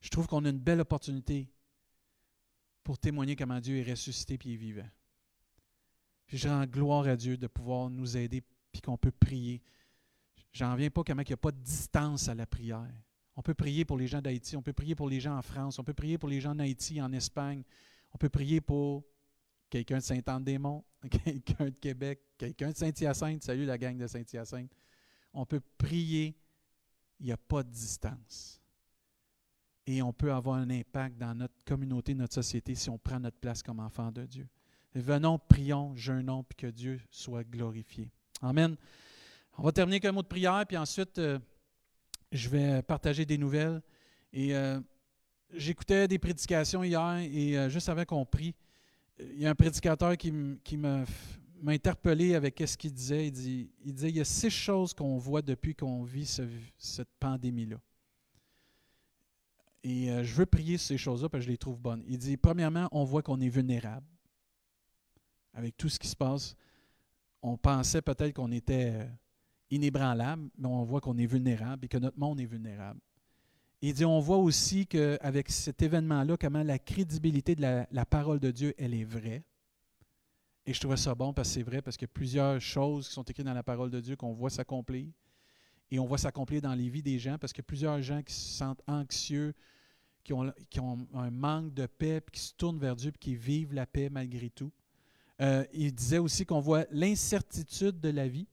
je 0.02 0.10
trouve 0.10 0.28
qu'on 0.28 0.44
a 0.46 0.50
une 0.50 0.60
belle 0.60 0.82
opportunité 0.82 1.50
pour 2.84 2.98
témoigner 2.98 3.36
comment 3.36 3.60
Dieu 3.60 3.78
est 3.78 3.90
ressuscité 3.90 4.34
et 4.34 4.54
est 4.54 4.58
vivant. 4.58 4.90
Je 6.28 6.48
rends 6.48 6.66
gloire 6.66 7.08
à 7.08 7.16
Dieu 7.16 7.38
de 7.38 7.48
pouvoir 7.48 7.90
nous 7.90 8.18
aider 8.18 8.44
puis 8.72 8.82
qu'on 8.82 8.98
peut 8.98 9.12
prier. 9.12 9.62
J'en 10.52 10.76
viens 10.76 10.90
pas 10.90 11.04
comment 11.04 11.22
il 11.22 11.28
n'y 11.28 11.34
a 11.34 11.38
pas 11.38 11.52
de 11.52 11.62
distance 11.62 12.28
à 12.28 12.36
la 12.36 12.46
prière. 12.46 12.92
On 13.36 13.42
peut 13.42 13.54
prier 13.54 13.86
pour 13.86 13.98
les 13.98 14.08
gens 14.08 14.22
d'Haïti, 14.22 14.56
on 14.56 14.62
peut 14.62 14.74
prier 14.74 14.96
pour 14.96 15.10
les 15.10 15.20
gens 15.20 15.38
en 15.38 15.42
France, 15.42 15.80
on 15.80 15.84
peut 15.84 15.94
prier 15.94 16.18
pour 16.18 16.30
les 16.30 16.42
gens 16.42 16.52
en 16.52 16.60
Haïti, 16.60 17.02
en 17.02 17.12
Espagne, 17.14 17.64
on 18.14 18.18
peut 18.18 18.30
prier 18.30 18.62
pour 18.62 19.04
quelqu'un 19.74 19.98
de 19.98 20.04
Saint-Anne-des-Monts, 20.04 20.86
quelqu'un 21.26 21.66
de 21.66 21.72
Québec, 21.72 22.22
quelqu'un 22.38 22.70
de 22.70 22.78
Saint-Hyacinthe. 22.78 23.42
Salut 23.44 23.66
la 23.66 23.76
gang 23.80 23.98
de 23.98 24.06
Saint-Hyacinthe. 24.06 24.72
On 25.34 25.48
peut 25.48 25.62
prier, 25.80 26.38
il 27.20 27.26
n'y 27.26 27.32
a 27.32 27.38
pas 27.38 27.64
de 27.64 27.72
distance. 27.72 28.62
Et 29.88 30.04
on 30.04 30.14
peut 30.14 30.32
avoir 30.32 30.58
un 30.58 30.70
impact 30.70 31.18
dans 31.18 31.34
notre 31.34 31.56
communauté, 31.66 32.14
notre 32.14 32.36
société, 32.36 32.76
si 32.76 32.88
on 32.92 33.00
prend 33.00 33.20
notre 33.20 33.38
place 33.38 33.64
comme 33.64 33.80
enfant 33.80 34.12
de 34.12 34.28
Dieu. 34.28 34.48
venons, 34.94 35.40
prions, 35.40 35.96
jeûnons, 35.96 36.44
puis 36.44 36.56
que 36.56 36.68
Dieu 36.68 37.02
soit 37.10 37.44
glorifié. 37.44 38.12
Amen. 38.44 38.78
On 39.58 39.64
va 39.64 39.72
terminer 39.72 39.96
avec 39.96 40.06
un 40.06 40.12
mot 40.12 40.22
de 40.22 40.28
prière, 40.28 40.64
puis 40.68 40.78
ensuite, 40.78 41.18
euh, 41.18 41.40
je 42.32 42.48
vais 42.48 42.84
partager 42.84 43.26
des 43.26 43.40
nouvelles. 43.40 43.82
Et 44.34 44.56
euh, 44.56 44.80
j'écoutais 45.52 46.08
des 46.08 46.20
prédications 46.20 46.84
hier, 46.84 47.18
et 47.18 47.58
euh, 47.58 47.70
juste 47.70 47.90
avant 47.90 48.06
qu'on 48.06 48.24
prie, 48.24 48.54
il 49.20 49.40
y 49.40 49.46
a 49.46 49.50
un 49.50 49.56
prédicateur 49.56 50.18
qui, 50.18 50.32
m'a 50.78 51.06
interpellé 51.68 52.36
avec 52.36 52.62
ce 52.66 52.78
qu'il 52.78 52.94
disait. 52.94 53.28
Il, 53.28 53.32
dit, 53.32 53.72
il 53.86 53.94
disait 53.94 54.10
il 54.10 54.18
y 54.18 54.22
a 54.22 54.26
six 54.26 54.50
choses 54.50 54.94
qu'on 54.94 55.18
voit 55.18 55.42
depuis 55.42 55.76
qu'on 55.76 56.04
vit 56.04 56.26
cette 56.78 57.10
pandémie-là. 57.20 57.78
Et 59.84 60.10
euh, 60.10 60.24
je 60.24 60.34
veux 60.34 60.46
prier 60.46 60.78
sur 60.78 60.88
ces 60.88 60.98
choses-là 60.98 61.28
parce 61.28 61.42
que 61.42 61.46
je 61.48 61.52
les 61.52 61.58
trouve 61.58 61.78
bonnes. 61.78 62.04
Il 62.08 62.18
dit 62.18 62.38
premièrement, 62.38 62.88
on 62.92 63.04
voit 63.04 63.22
qu'on 63.22 63.40
est 63.42 63.50
vulnérable. 63.50 64.08
Avec 65.54 65.78
tout 65.78 65.90
ce 65.90 66.00
qui 66.00 66.08
se 66.08 66.16
passe, 66.16 66.56
on 67.42 67.58
pensait 67.58 68.02
peut-être 68.02 68.34
qu'on 68.34 68.52
était 68.52 68.92
euh, 68.94 69.06
inébranlable, 69.70 70.50
mais 70.58 70.68
on 70.68 70.84
voit 70.84 71.02
qu'on 71.02 71.18
est 71.18 71.26
vulnérable 71.26 71.86
et 71.86 71.88
que 71.88 71.98
notre 71.98 72.18
monde 72.18 72.40
est 72.40 72.46
vulnérable. 72.46 73.00
Il 73.86 73.94
dit, 73.94 74.06
on 74.06 74.22
voit 74.22 74.38
aussi 74.38 74.88
qu'avec 74.88 75.52
cet 75.52 75.82
événement-là, 75.82 76.38
comment 76.38 76.64
la 76.64 76.80
crédibilité 76.80 77.54
de 77.54 77.62
la, 77.92 78.06
parole 78.06 78.40
de 78.40 78.50
Dieu, 78.50 78.74
elle 78.78 78.94
est 78.94 79.04
vraie. 79.04 79.44
Et 80.66 80.74
je 80.74 80.80
trouvais 80.80 80.96
ça 80.96 81.14
bon 81.14 81.34
parce 81.34 81.50
que 81.50 81.56
c'est 81.56 81.64
vrai, 81.64 81.82
parce 81.82 81.98
qu'il 81.98 82.08
y 82.08 82.12
a 82.12 82.14
plusieurs 82.14 82.62
choses 82.62 83.10
qui 83.10 83.14
sont 83.14 83.24
écrites 83.24 83.46
dans 83.46 83.54
la 83.54 83.62
parole 83.62 83.92
de 83.92 84.00
Dieu 84.00 84.16
qu'on 84.16 84.32
voit 84.32 84.50
s'accomplir. 84.50 85.08
Et 85.92 86.00
on 86.00 86.06
voit 86.06 86.18
s'accomplir 86.18 86.62
dans 86.62 86.74
les 86.74 86.88
vies 86.88 87.04
des 87.04 87.20
gens 87.20 87.38
parce 87.38 87.52
qu'il 87.52 87.62
y 87.62 87.66
a 87.66 87.68
plusieurs 87.68 88.02
gens 88.02 88.24
qui 88.24 88.34
se 88.34 88.58
sentent 88.58 88.82
anxieux, 88.88 89.54
qui 90.24 90.32
ont, 90.32 90.54
qui 90.70 90.80
ont 90.80 91.06
un 91.14 91.30
manque 91.30 91.74
de 91.74 91.86
paix, 91.86 92.22
puis 92.22 92.40
qui 92.40 92.48
se 92.48 92.54
tournent 92.54 92.80
vers 92.80 92.96
Dieu, 92.96 93.12
puis 93.12 93.20
qui 93.20 93.36
vivent 93.36 93.74
la 93.74 93.86
paix 93.86 94.10
malgré 94.10 94.50
tout. 94.50 94.72
Euh, 95.42 95.66
il 95.74 95.94
disait 95.94 96.20
aussi 96.20 96.46
qu'on 96.46 96.62
voit 96.62 96.86
l'incertitude 96.90 98.00
de 98.00 98.10
la 98.10 98.30
vie. 98.30 98.48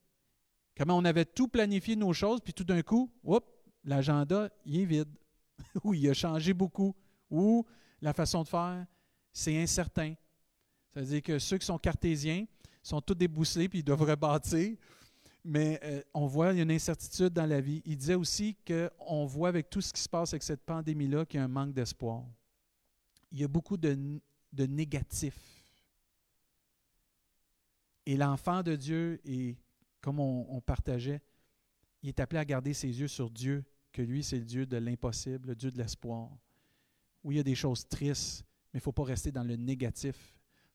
Comment 0.76 0.96
on 0.96 1.04
avait 1.04 1.24
tout 1.24 1.46
planifié 1.46 1.94
nos 1.94 2.12
choses, 2.12 2.40
puis 2.40 2.52
tout 2.52 2.64
d'un 2.64 2.82
coup, 2.82 3.12
l'agenda, 3.84 4.50
il 4.66 4.80
est 4.80 4.84
vide. 4.84 5.19
ou 5.84 5.94
il 5.94 6.08
a 6.08 6.14
changé 6.14 6.52
beaucoup. 6.52 6.94
Ou 7.30 7.64
la 8.00 8.12
façon 8.12 8.42
de 8.42 8.48
faire, 8.48 8.86
c'est 9.32 9.60
incertain. 9.60 10.14
C'est-à-dire 10.92 11.22
que 11.22 11.38
ceux 11.38 11.58
qui 11.58 11.66
sont 11.66 11.78
cartésiens 11.78 12.46
sont 12.82 13.00
tous 13.00 13.14
débousselés, 13.14 13.68
puis 13.68 13.80
ils 13.80 13.84
devraient 13.84 14.16
bâtir. 14.16 14.76
Mais 15.44 15.80
euh, 15.84 16.02
on 16.12 16.26
voit, 16.26 16.52
il 16.52 16.56
y 16.56 16.60
a 16.60 16.64
une 16.64 16.70
incertitude 16.70 17.32
dans 17.32 17.46
la 17.46 17.60
vie. 17.60 17.82
Il 17.86 17.96
disait 17.96 18.14
aussi 18.14 18.56
qu'on 18.66 19.24
voit 19.24 19.48
avec 19.48 19.70
tout 19.70 19.80
ce 19.80 19.92
qui 19.92 20.00
se 20.00 20.08
passe 20.08 20.34
avec 20.34 20.42
cette 20.42 20.62
pandémie-là 20.62 21.24
qu'il 21.24 21.38
y 21.38 21.40
a 21.40 21.44
un 21.44 21.48
manque 21.48 21.72
d'espoir. 21.72 22.24
Il 23.32 23.40
y 23.40 23.44
a 23.44 23.48
beaucoup 23.48 23.76
de, 23.76 24.20
de 24.52 24.66
négatifs. 24.66 25.60
Et 28.06 28.16
l'enfant 28.16 28.62
de 28.62 28.76
Dieu, 28.76 29.20
comme 30.00 30.20
on, 30.20 30.60
partageait, 30.60 31.20
il 32.02 32.08
est 32.08 32.20
appelé 32.20 32.40
à 32.40 32.44
garder 32.44 32.74
ses 32.74 32.88
yeux 32.88 33.08
sur 33.08 33.30
Dieu, 33.30 33.64
que 33.92 34.02
lui, 34.02 34.22
c'est 34.22 34.38
le 34.38 34.44
Dieu 34.44 34.66
de 34.66 34.76
l'impossible, 34.76 35.48
le 35.48 35.54
Dieu 35.56 35.70
de 35.70 35.78
l'espoir. 35.78 36.28
Oui, 37.24 37.34
il 37.34 37.38
y 37.38 37.40
a 37.40 37.44
des 37.44 37.54
choses 37.54 37.86
tristes, 37.86 38.44
mais 38.72 38.78
il 38.78 38.80
ne 38.80 38.82
faut 38.82 38.92
pas 38.92 39.04
rester 39.04 39.30
dans 39.32 39.44
le 39.44 39.56
négatif. 39.56 40.16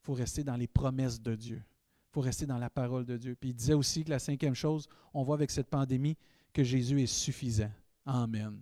Il 0.02 0.06
faut 0.06 0.14
rester 0.14 0.44
dans 0.44 0.56
les 0.56 0.68
promesses 0.68 1.22
de 1.22 1.36
Dieu 1.36 1.64
faut 2.16 2.22
rester 2.22 2.46
dans 2.46 2.58
la 2.58 2.70
parole 2.70 3.04
de 3.04 3.18
Dieu. 3.18 3.36
Puis 3.38 3.50
il 3.50 3.54
disait 3.54 3.74
aussi 3.74 4.06
que 4.06 4.10
la 4.10 4.20
cinquième 4.20 4.56
chose, 4.56 4.88
on 5.14 5.24
voit 5.24 5.36
avec 5.36 5.52
cette 5.52 5.68
pandémie 5.68 6.16
que 6.54 6.64
Jésus 6.64 7.02
est 7.02 7.08
suffisant. 7.08 7.72
Amen. 8.06 8.62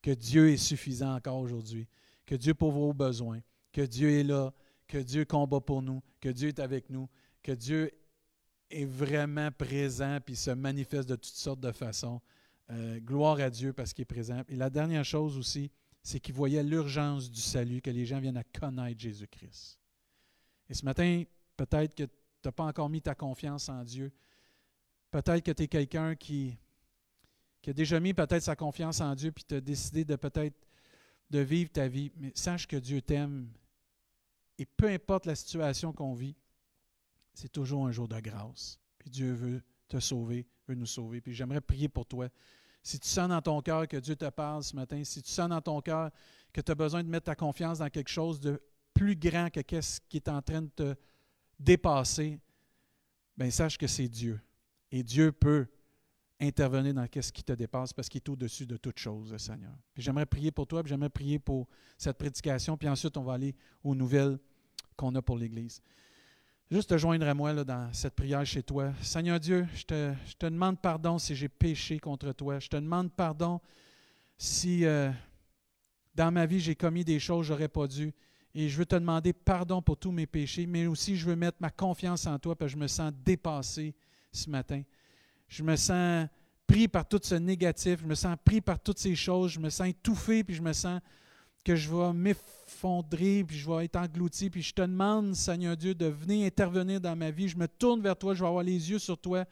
Que 0.00 0.12
Dieu 0.12 0.48
est 0.48 0.56
suffisant 0.56 1.14
encore 1.14 1.36
aujourd'hui. 1.36 1.86
Que 2.24 2.34
Dieu 2.34 2.54
pourvoit 2.54 2.86
vos 2.86 2.94
besoins. 2.94 3.40
Que 3.70 3.82
Dieu 3.82 4.10
est 4.12 4.22
là. 4.22 4.50
Que 4.88 4.96
Dieu 4.96 5.26
combat 5.26 5.60
pour 5.60 5.82
nous. 5.82 6.02
Que 6.22 6.30
Dieu 6.30 6.48
est 6.48 6.58
avec 6.58 6.88
nous. 6.88 7.06
Que 7.42 7.52
Dieu 7.52 7.90
est 8.70 8.86
vraiment 8.86 9.50
présent 9.52 10.18
puis 10.24 10.34
se 10.34 10.52
manifeste 10.52 11.10
de 11.10 11.16
toutes 11.16 11.26
sortes 11.26 11.60
de 11.60 11.72
façons. 11.72 12.22
Euh, 12.70 12.98
gloire 12.98 13.38
à 13.38 13.48
Dieu 13.48 13.72
parce 13.72 13.92
qu'il 13.92 14.02
est 14.02 14.06
présent. 14.06 14.42
Et 14.48 14.56
la 14.56 14.70
dernière 14.70 15.04
chose 15.04 15.38
aussi, 15.38 15.70
c'est 16.02 16.18
qu'il 16.18 16.34
voyait 16.34 16.64
l'urgence 16.64 17.30
du 17.30 17.40
salut, 17.40 17.80
que 17.80 17.90
les 17.90 18.06
gens 18.06 18.18
viennent 18.18 18.36
à 18.36 18.44
connaître 18.44 19.00
Jésus-Christ. 19.00 19.78
Et 20.68 20.74
ce 20.74 20.84
matin, 20.84 21.22
peut-être 21.56 21.94
que 21.94 22.04
tu 22.04 22.10
n'as 22.44 22.52
pas 22.52 22.64
encore 22.64 22.88
mis 22.88 23.00
ta 23.00 23.14
confiance 23.14 23.68
en 23.68 23.84
Dieu. 23.84 24.12
Peut-être 25.12 25.44
que 25.44 25.52
tu 25.52 25.62
es 25.62 25.68
quelqu'un 25.68 26.16
qui, 26.16 26.58
a 27.66 27.72
déjà 27.72 28.00
mis 28.00 28.14
peut-être 28.14 28.42
sa 28.42 28.56
confiance 28.56 29.00
en 29.00 29.14
Dieu, 29.14 29.30
puis 29.32 29.44
tu 29.44 29.54
as 29.54 29.60
décidé 29.60 30.04
de 30.04 30.16
peut-être 30.16 30.56
de 31.30 31.38
vivre 31.40 31.70
ta 31.70 31.86
vie. 31.86 32.10
Mais 32.16 32.32
sache 32.34 32.66
que 32.66 32.76
Dieu 32.76 33.00
t'aime. 33.00 33.48
Et 34.58 34.66
peu 34.66 34.88
importe 34.88 35.26
la 35.26 35.36
situation 35.36 35.92
qu'on 35.92 36.14
vit, 36.14 36.36
c'est 37.32 37.50
toujours 37.50 37.86
un 37.86 37.92
jour 37.92 38.08
de 38.08 38.18
grâce. 38.18 38.80
Puis 38.98 39.10
Dieu 39.10 39.32
veut 39.32 39.62
te 39.88 40.00
sauver, 40.00 40.46
veut 40.68 40.74
nous 40.74 40.86
sauver. 40.86 41.20
Puis 41.20 41.34
j'aimerais 41.34 41.60
prier 41.60 41.88
pour 41.88 42.06
toi. 42.06 42.28
Si 42.82 42.98
tu 43.00 43.08
sens 43.08 43.28
dans 43.28 43.42
ton 43.42 43.60
cœur 43.62 43.88
que 43.88 43.96
Dieu 43.96 44.14
te 44.14 44.28
parle 44.30 44.62
ce 44.62 44.76
matin, 44.76 45.02
si 45.04 45.22
tu 45.22 45.30
sens 45.30 45.48
dans 45.48 45.60
ton 45.60 45.80
cœur 45.80 46.10
que 46.52 46.60
tu 46.60 46.70
as 46.70 46.74
besoin 46.74 47.02
de 47.02 47.08
mettre 47.08 47.26
ta 47.26 47.34
confiance 47.34 47.78
dans 47.78 47.90
quelque 47.90 48.10
chose 48.10 48.40
de 48.40 48.62
plus 48.94 49.16
grand 49.16 49.50
que 49.50 49.80
ce 49.80 50.00
qui 50.08 50.16
est 50.16 50.28
en 50.28 50.40
train 50.40 50.62
de 50.62 50.68
te 50.68 50.94
dépasser, 51.58 52.38
ben 53.36 53.50
sache 53.50 53.76
que 53.76 53.86
c'est 53.86 54.08
Dieu. 54.08 54.40
Et 54.90 55.02
Dieu 55.02 55.32
peut 55.32 55.66
intervenir 56.40 56.94
dans 56.94 57.06
ce 57.20 57.32
qui 57.32 57.42
te 57.42 57.52
dépasse 57.52 57.92
parce 57.92 58.08
qu'il 58.08 58.20
est 58.20 58.28
au-dessus 58.28 58.66
de 58.66 58.76
toute 58.76 58.98
chose, 58.98 59.32
le 59.32 59.38
Seigneur. 59.38 59.72
j'aimerais 59.96 60.26
prier 60.26 60.50
pour 60.50 60.66
toi, 60.66 60.82
puis 60.82 60.90
j'aimerais 60.90 61.10
prier 61.10 61.38
pour 61.38 61.66
cette 61.96 62.18
prédication, 62.18 62.76
puis 62.76 62.88
ensuite 62.88 63.16
on 63.16 63.22
va 63.22 63.34
aller 63.34 63.54
aux 63.82 63.94
nouvelles 63.94 64.38
qu'on 64.96 65.14
a 65.14 65.22
pour 65.22 65.36
l'Église. 65.36 65.80
Juste 66.68 66.90
te 66.90 66.98
joindre 66.98 67.28
à 67.28 67.32
moi 67.32 67.52
là, 67.52 67.62
dans 67.62 67.92
cette 67.92 68.16
prière 68.16 68.44
chez 68.44 68.60
toi. 68.60 68.92
Seigneur 69.00 69.38
Dieu, 69.38 69.68
je 69.76 69.84
te, 69.84 70.46
demande 70.46 70.80
pardon 70.80 71.16
si 71.16 71.36
j'ai 71.36 71.48
péché 71.48 72.00
contre 72.00 72.32
toi. 72.32 72.58
Je 72.58 72.66
te 72.66 72.74
demande 72.74 73.12
pardon 73.12 73.60
si 74.36 74.84
euh, 74.84 75.12
dans 76.12 76.32
ma 76.32 76.44
vie 76.44 76.58
j'ai 76.58 76.74
commis 76.74 77.04
des 77.04 77.20
choses 77.20 77.42
que 77.42 77.48
j'aurais 77.52 77.68
pas 77.68 77.86
dû. 77.86 78.12
Et 78.52 78.68
je 78.68 78.76
veux 78.78 78.84
te 78.84 78.96
demander 78.96 79.32
pardon 79.32 79.80
pour 79.80 79.96
tous 79.96 80.10
mes 80.10 80.26
péchés, 80.26 80.66
mais 80.66 80.88
aussi 80.88 81.14
je 81.14 81.24
veux 81.24 81.36
mettre 81.36 81.58
ma 81.60 81.70
confiance 81.70 82.26
en 82.26 82.36
toi 82.40 82.56
parce 82.56 82.72
que 82.72 82.78
je 82.78 82.82
me 82.82 82.88
sens 82.88 83.12
dépassé 83.24 83.94
ce 84.32 84.50
matin. 84.50 84.82
Je 85.46 85.62
me 85.62 85.76
sens 85.76 86.26
pris 86.66 86.88
par 86.88 87.06
tout 87.06 87.20
ce 87.22 87.36
négatif, 87.36 88.00
je 88.00 88.06
me 88.06 88.16
sens 88.16 88.36
pris 88.44 88.60
par 88.60 88.80
toutes 88.80 88.98
ces 88.98 89.14
choses, 89.14 89.52
je 89.52 89.60
me 89.60 89.70
sens 89.70 89.86
étouffé, 89.86 90.42
puis 90.42 90.56
je 90.56 90.62
me 90.62 90.72
sens 90.72 91.00
que 91.66 91.74
je 91.74 91.90
vais 91.92 92.12
m'effondrer, 92.12 93.42
puis 93.42 93.58
je 93.58 93.68
vais 93.68 93.86
être 93.86 93.96
englouti, 93.96 94.50
puis 94.50 94.62
je 94.62 94.72
te 94.72 94.82
demande, 94.82 95.34
Seigneur 95.34 95.76
Dieu, 95.76 95.96
de 95.96 96.06
venir 96.06 96.46
intervenir 96.46 97.00
dans 97.00 97.16
ma 97.16 97.32
vie. 97.32 97.48
Je 97.48 97.56
me 97.56 97.66
tourne 97.66 98.00
vers 98.00 98.16
toi, 98.16 98.34
je 98.34 98.40
vais 98.40 98.46
avoir 98.46 98.62
les 98.62 98.88
yeux 98.88 99.00
sur 99.00 99.18
toi. 99.18 99.44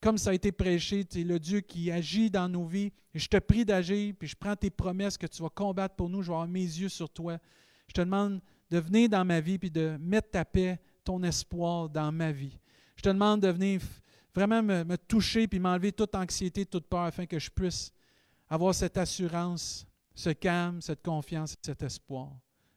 Comme 0.00 0.18
ça 0.18 0.30
a 0.30 0.34
été 0.34 0.50
prêché, 0.50 1.04
tu 1.04 1.20
es 1.20 1.22
le 1.22 1.38
Dieu 1.38 1.60
qui 1.60 1.92
agit 1.92 2.28
dans 2.28 2.48
nos 2.48 2.66
vies. 2.66 2.90
Je 3.14 3.28
te 3.28 3.36
prie 3.36 3.64
d'agir, 3.64 4.14
puis 4.18 4.26
je 4.26 4.34
prends 4.34 4.56
tes 4.56 4.68
promesses 4.68 5.16
que 5.16 5.28
tu 5.28 5.44
vas 5.44 5.48
combattre 5.48 5.94
pour 5.94 6.08
nous. 6.08 6.22
Je 6.22 6.26
vais 6.26 6.34
avoir 6.34 6.48
mes 6.48 6.58
yeux 6.58 6.88
sur 6.88 7.08
toi. 7.08 7.38
Je 7.86 7.92
te 7.92 8.00
demande 8.00 8.40
de 8.68 8.78
venir 8.78 9.08
dans 9.08 9.24
ma 9.24 9.40
vie 9.40 9.56
puis 9.56 9.70
de 9.70 9.96
mettre 10.00 10.32
ta 10.32 10.44
paix, 10.44 10.80
ton 11.04 11.22
espoir 11.22 11.88
dans 11.88 12.10
ma 12.10 12.32
vie. 12.32 12.58
Je 12.96 13.02
te 13.02 13.10
demande 13.10 13.42
de 13.42 13.48
venir 13.48 13.80
vraiment 14.34 14.60
me, 14.60 14.96
toucher 14.96 15.46
puis 15.46 15.60
m'enlever 15.60 15.92
toute 15.92 16.16
anxiété, 16.16 16.66
toute 16.66 16.88
peur 16.88 17.02
afin 17.02 17.26
que 17.26 17.38
je 17.38 17.48
puisse 17.48 17.92
avoir 18.48 18.74
cette 18.74 18.98
assurance, 18.98 19.86
ce 20.14 20.30
calme, 20.30 20.80
cette 20.80 21.02
confiance, 21.02 21.56
cet 21.60 21.82
espoir. 21.82 22.32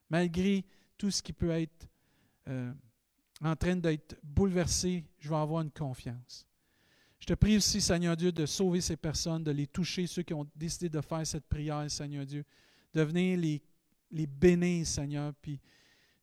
Malgré 0.09 0.65
tout 0.97 1.11
ce 1.11 1.21
qui 1.21 1.33
peut 1.33 1.51
être 1.51 1.88
euh, 2.47 2.73
en 3.41 3.55
train 3.55 3.75
d'être 3.75 4.15
bouleversé, 4.23 5.05
je 5.19 5.29
vais 5.29 5.35
avoir 5.35 5.61
une 5.61 5.71
confiance. 5.71 6.45
Je 7.19 7.25
te 7.25 7.33
prie 7.33 7.57
aussi, 7.57 7.81
Seigneur 7.81 8.15
Dieu, 8.15 8.31
de 8.31 8.45
sauver 8.45 8.81
ces 8.81 8.95
personnes, 8.95 9.43
de 9.43 9.51
les 9.51 9.67
toucher, 9.67 10.07
ceux 10.07 10.23
qui 10.23 10.33
ont 10.33 10.47
décidé 10.55 10.89
de 10.89 11.01
faire 11.01 11.25
cette 11.25 11.47
prière, 11.47 11.89
Seigneur 11.89 12.25
Dieu, 12.25 12.45
de 12.93 13.01
venir 13.01 13.38
les 13.38 13.61
les 14.11 14.27
bénir, 14.27 14.85
Seigneur, 14.85 15.33
puis 15.41 15.59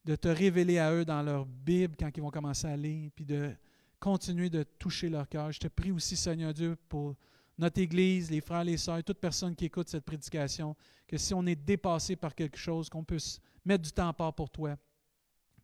de 0.04 0.16
te 0.16 0.28
révéler 0.28 0.78
à 0.78 0.92
eux 0.92 1.04
dans 1.04 1.22
leur 1.22 1.46
Bible 1.46 1.96
quand 1.98 2.10
ils 2.14 2.22
vont 2.22 2.30
commencer 2.30 2.66
à 2.66 2.76
lire, 2.76 3.10
puis 3.14 3.24
de 3.24 3.54
continuer 3.98 4.50
de 4.50 4.62
toucher 4.62 5.08
leur 5.08 5.28
cœur. 5.28 5.50
Je 5.50 5.60
te 5.60 5.68
prie 5.68 5.92
aussi, 5.92 6.16
Seigneur 6.16 6.52
Dieu, 6.52 6.76
pour 6.88 7.16
notre 7.58 7.80
Église, 7.80 8.30
les 8.30 8.40
frères, 8.40 8.64
les 8.64 8.76
sœurs, 8.76 9.02
toute 9.04 9.18
personne 9.18 9.54
qui 9.54 9.66
écoute 9.66 9.88
cette 9.88 10.04
prédication, 10.04 10.76
que 11.06 11.16
si 11.16 11.34
on 11.34 11.46
est 11.46 11.56
dépassé 11.56 12.16
par 12.16 12.34
quelque 12.34 12.56
chose, 12.56 12.88
qu'on 12.88 13.04
puisse 13.04 13.40
mettre 13.64 13.84
du 13.84 13.92
temps 13.92 14.08
à 14.08 14.12
part 14.12 14.34
pour 14.34 14.50
toi. 14.50 14.76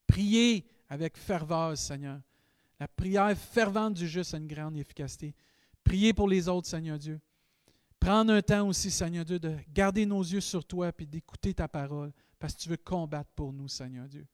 Prier 0.06 0.66
avec 0.88 1.16
ferveur, 1.16 1.76
Seigneur. 1.76 2.20
La 2.78 2.88
prière 2.88 3.36
fervente 3.36 3.94
du 3.94 4.08
juste 4.08 4.34
a 4.34 4.38
une 4.38 4.46
grande 4.46 4.76
efficacité. 4.76 5.34
Priez 5.84 6.12
pour 6.12 6.28
les 6.28 6.48
autres, 6.48 6.68
Seigneur 6.68 6.98
Dieu. 6.98 7.20
Prendre 7.98 8.32
un 8.32 8.40
temps 8.40 8.66
aussi, 8.66 8.90
Seigneur 8.90 9.24
Dieu, 9.24 9.38
de 9.38 9.54
garder 9.72 10.06
nos 10.06 10.22
yeux 10.22 10.40
sur 10.40 10.64
toi 10.64 10.90
et 10.98 11.06
d'écouter 11.06 11.52
ta 11.52 11.68
parole, 11.68 12.12
parce 12.38 12.54
que 12.54 12.60
tu 12.60 12.68
veux 12.70 12.78
combattre 12.78 13.30
pour 13.36 13.52
nous, 13.52 13.68
Seigneur 13.68 14.08
Dieu. 14.08 14.26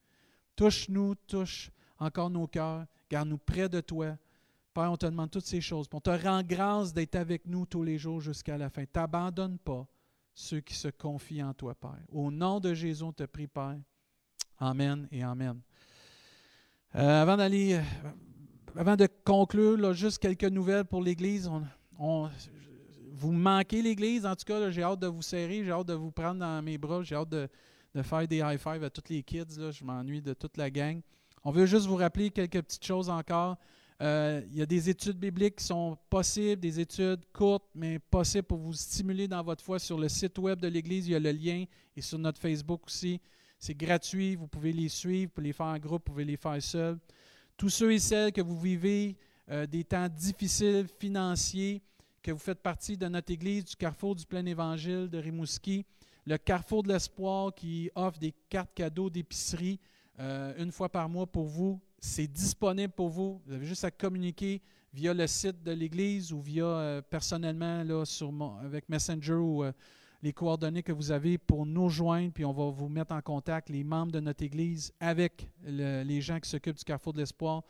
Touche-nous, 0.54 1.16
touche 1.26 1.70
encore 1.98 2.30
nos 2.30 2.46
cœurs, 2.46 2.86
garde-nous 3.10 3.38
près 3.38 3.68
de 3.68 3.80
toi. 3.80 4.16
Père, 4.76 4.92
on 4.92 4.96
te 4.98 5.06
demande 5.06 5.30
toutes 5.30 5.46
ces 5.46 5.62
choses. 5.62 5.86
On 5.90 6.00
te 6.00 6.10
rend 6.10 6.42
grâce 6.42 6.92
d'être 6.92 7.14
avec 7.14 7.46
nous 7.46 7.64
tous 7.64 7.82
les 7.82 7.96
jours 7.96 8.20
jusqu'à 8.20 8.58
la 8.58 8.68
fin. 8.68 8.84
T'abandonne 8.84 9.56
pas 9.56 9.86
ceux 10.34 10.60
qui 10.60 10.74
se 10.74 10.88
confient 10.88 11.42
en 11.42 11.54
toi, 11.54 11.74
Père. 11.74 12.04
Au 12.12 12.30
nom 12.30 12.60
de 12.60 12.74
Jésus, 12.74 13.02
on 13.02 13.10
te 13.10 13.22
prie, 13.22 13.46
Père. 13.46 13.78
Amen 14.58 15.08
et 15.10 15.22
Amen. 15.22 15.58
Euh, 16.94 17.22
avant 17.22 17.38
d'aller, 17.38 17.76
euh, 17.76 17.80
avant 18.76 18.96
de 18.96 19.08
conclure, 19.24 19.94
juste 19.94 20.18
quelques 20.18 20.44
nouvelles 20.44 20.84
pour 20.84 21.02
l'Église. 21.02 21.50
on, 21.98 22.28
vous 23.14 23.32
manquez 23.32 23.80
l'Église. 23.80 24.26
En 24.26 24.36
tout 24.36 24.44
cas, 24.44 24.70
j'ai 24.70 24.82
hâte 24.82 25.00
de 25.00 25.06
vous 25.06 25.22
serrer, 25.22 25.64
j'ai 25.64 25.70
hâte 25.70 25.86
de 25.86 25.94
vous 25.94 26.10
prendre 26.10 26.40
dans 26.40 26.60
mes 26.60 26.76
bras, 26.76 27.02
j'ai 27.02 27.14
hâte 27.14 27.30
de, 27.30 27.48
faire 28.02 28.28
des 28.28 28.40
high 28.40 28.58
five 28.58 28.84
à 28.84 28.90
tous 28.90 29.08
les 29.08 29.22
kids. 29.22 29.70
Je 29.70 29.82
m'ennuie 29.82 30.20
de 30.20 30.34
toute 30.34 30.58
la 30.58 30.70
gang. 30.70 31.00
On 31.44 31.50
veut 31.50 31.64
juste 31.64 31.86
vous 31.86 31.96
rappeler 31.96 32.28
quelques 32.28 32.60
petites 32.60 32.84
choses 32.84 33.08
encore. 33.08 33.56
Euh, 34.02 34.42
il 34.50 34.58
y 34.58 34.62
a 34.62 34.66
des 34.66 34.90
études 34.90 35.18
bibliques 35.18 35.56
qui 35.56 35.64
sont 35.64 35.96
possibles, 36.10 36.60
des 36.60 36.80
études 36.80 37.24
courtes, 37.32 37.64
mais 37.74 37.98
possibles 37.98 38.46
pour 38.46 38.58
vous 38.58 38.74
stimuler 38.74 39.26
dans 39.26 39.42
votre 39.42 39.64
foi. 39.64 39.78
Sur 39.78 39.98
le 39.98 40.08
site 40.08 40.38
web 40.38 40.60
de 40.60 40.68
l'Église, 40.68 41.08
il 41.08 41.12
y 41.12 41.14
a 41.14 41.20
le 41.20 41.32
lien 41.32 41.64
et 41.96 42.00
sur 42.02 42.18
notre 42.18 42.40
Facebook 42.40 42.82
aussi. 42.86 43.20
C'est 43.58 43.74
gratuit, 43.74 44.36
vous 44.36 44.48
pouvez 44.48 44.72
les 44.72 44.90
suivre, 44.90 45.30
vous 45.30 45.34
pouvez 45.34 45.46
les 45.48 45.52
faire 45.54 45.66
en 45.66 45.78
groupe, 45.78 46.02
vous 46.06 46.12
pouvez 46.12 46.24
les 46.24 46.36
faire 46.36 46.62
seuls. 46.62 46.98
Tous 47.56 47.70
ceux 47.70 47.92
et 47.92 47.98
celles 47.98 48.32
que 48.32 48.42
vous 48.42 48.60
vivez 48.60 49.16
euh, 49.50 49.66
des 49.66 49.84
temps 49.84 50.08
difficiles 50.08 50.86
financiers, 50.98 51.82
que 52.22 52.32
vous 52.32 52.38
faites 52.38 52.60
partie 52.60 52.98
de 52.98 53.06
notre 53.06 53.32
Église 53.32 53.64
du 53.64 53.76
Carrefour 53.76 54.14
du 54.14 54.26
Plein 54.26 54.44
Évangile 54.44 55.08
de 55.08 55.16
Rimouski, 55.16 55.86
le 56.26 56.36
Carrefour 56.36 56.82
de 56.82 56.88
l'Espoir 56.88 57.54
qui 57.54 57.90
offre 57.94 58.18
des 58.18 58.34
cartes 58.50 58.74
cadeaux 58.74 59.08
d'épicerie 59.08 59.80
euh, 60.18 60.52
une 60.58 60.72
fois 60.72 60.88
par 60.88 61.08
mois 61.08 61.26
pour 61.26 61.46
vous. 61.46 61.80
C'est 61.98 62.26
disponible 62.26 62.92
pour 62.92 63.08
vous. 63.08 63.40
Vous 63.46 63.52
avez 63.52 63.66
juste 63.66 63.84
à 63.84 63.90
communiquer 63.90 64.62
via 64.92 65.12
le 65.12 65.26
site 65.26 65.62
de 65.62 65.72
l'Église 65.72 66.32
ou 66.32 66.40
via 66.40 66.64
euh, 66.64 67.02
personnellement 67.02 67.82
là, 67.82 68.04
sur 68.04 68.32
avec 68.62 68.88
Messenger 68.88 69.34
ou 69.34 69.64
les 70.22 70.32
coordonnées 70.32 70.82
que 70.82 70.92
vous 70.92 71.12
avez 71.12 71.38
pour 71.38 71.66
nous 71.66 71.88
joindre, 71.88 72.32
puis 72.32 72.44
on 72.44 72.52
va 72.52 72.70
vous 72.70 72.88
mettre 72.88 73.12
en 73.12 73.22
contact, 73.22 73.68
les 73.68 73.84
membres 73.84 74.12
de 74.12 74.20
notre 74.20 74.42
Église, 74.42 74.92
avec 74.98 75.48
les 75.62 76.20
gens 76.20 76.40
qui 76.40 76.48
s'occupent 76.48 76.78
du 76.78 76.84
Carrefour 76.84 77.12
de 77.12 77.18
l'Espoir. 77.18 77.62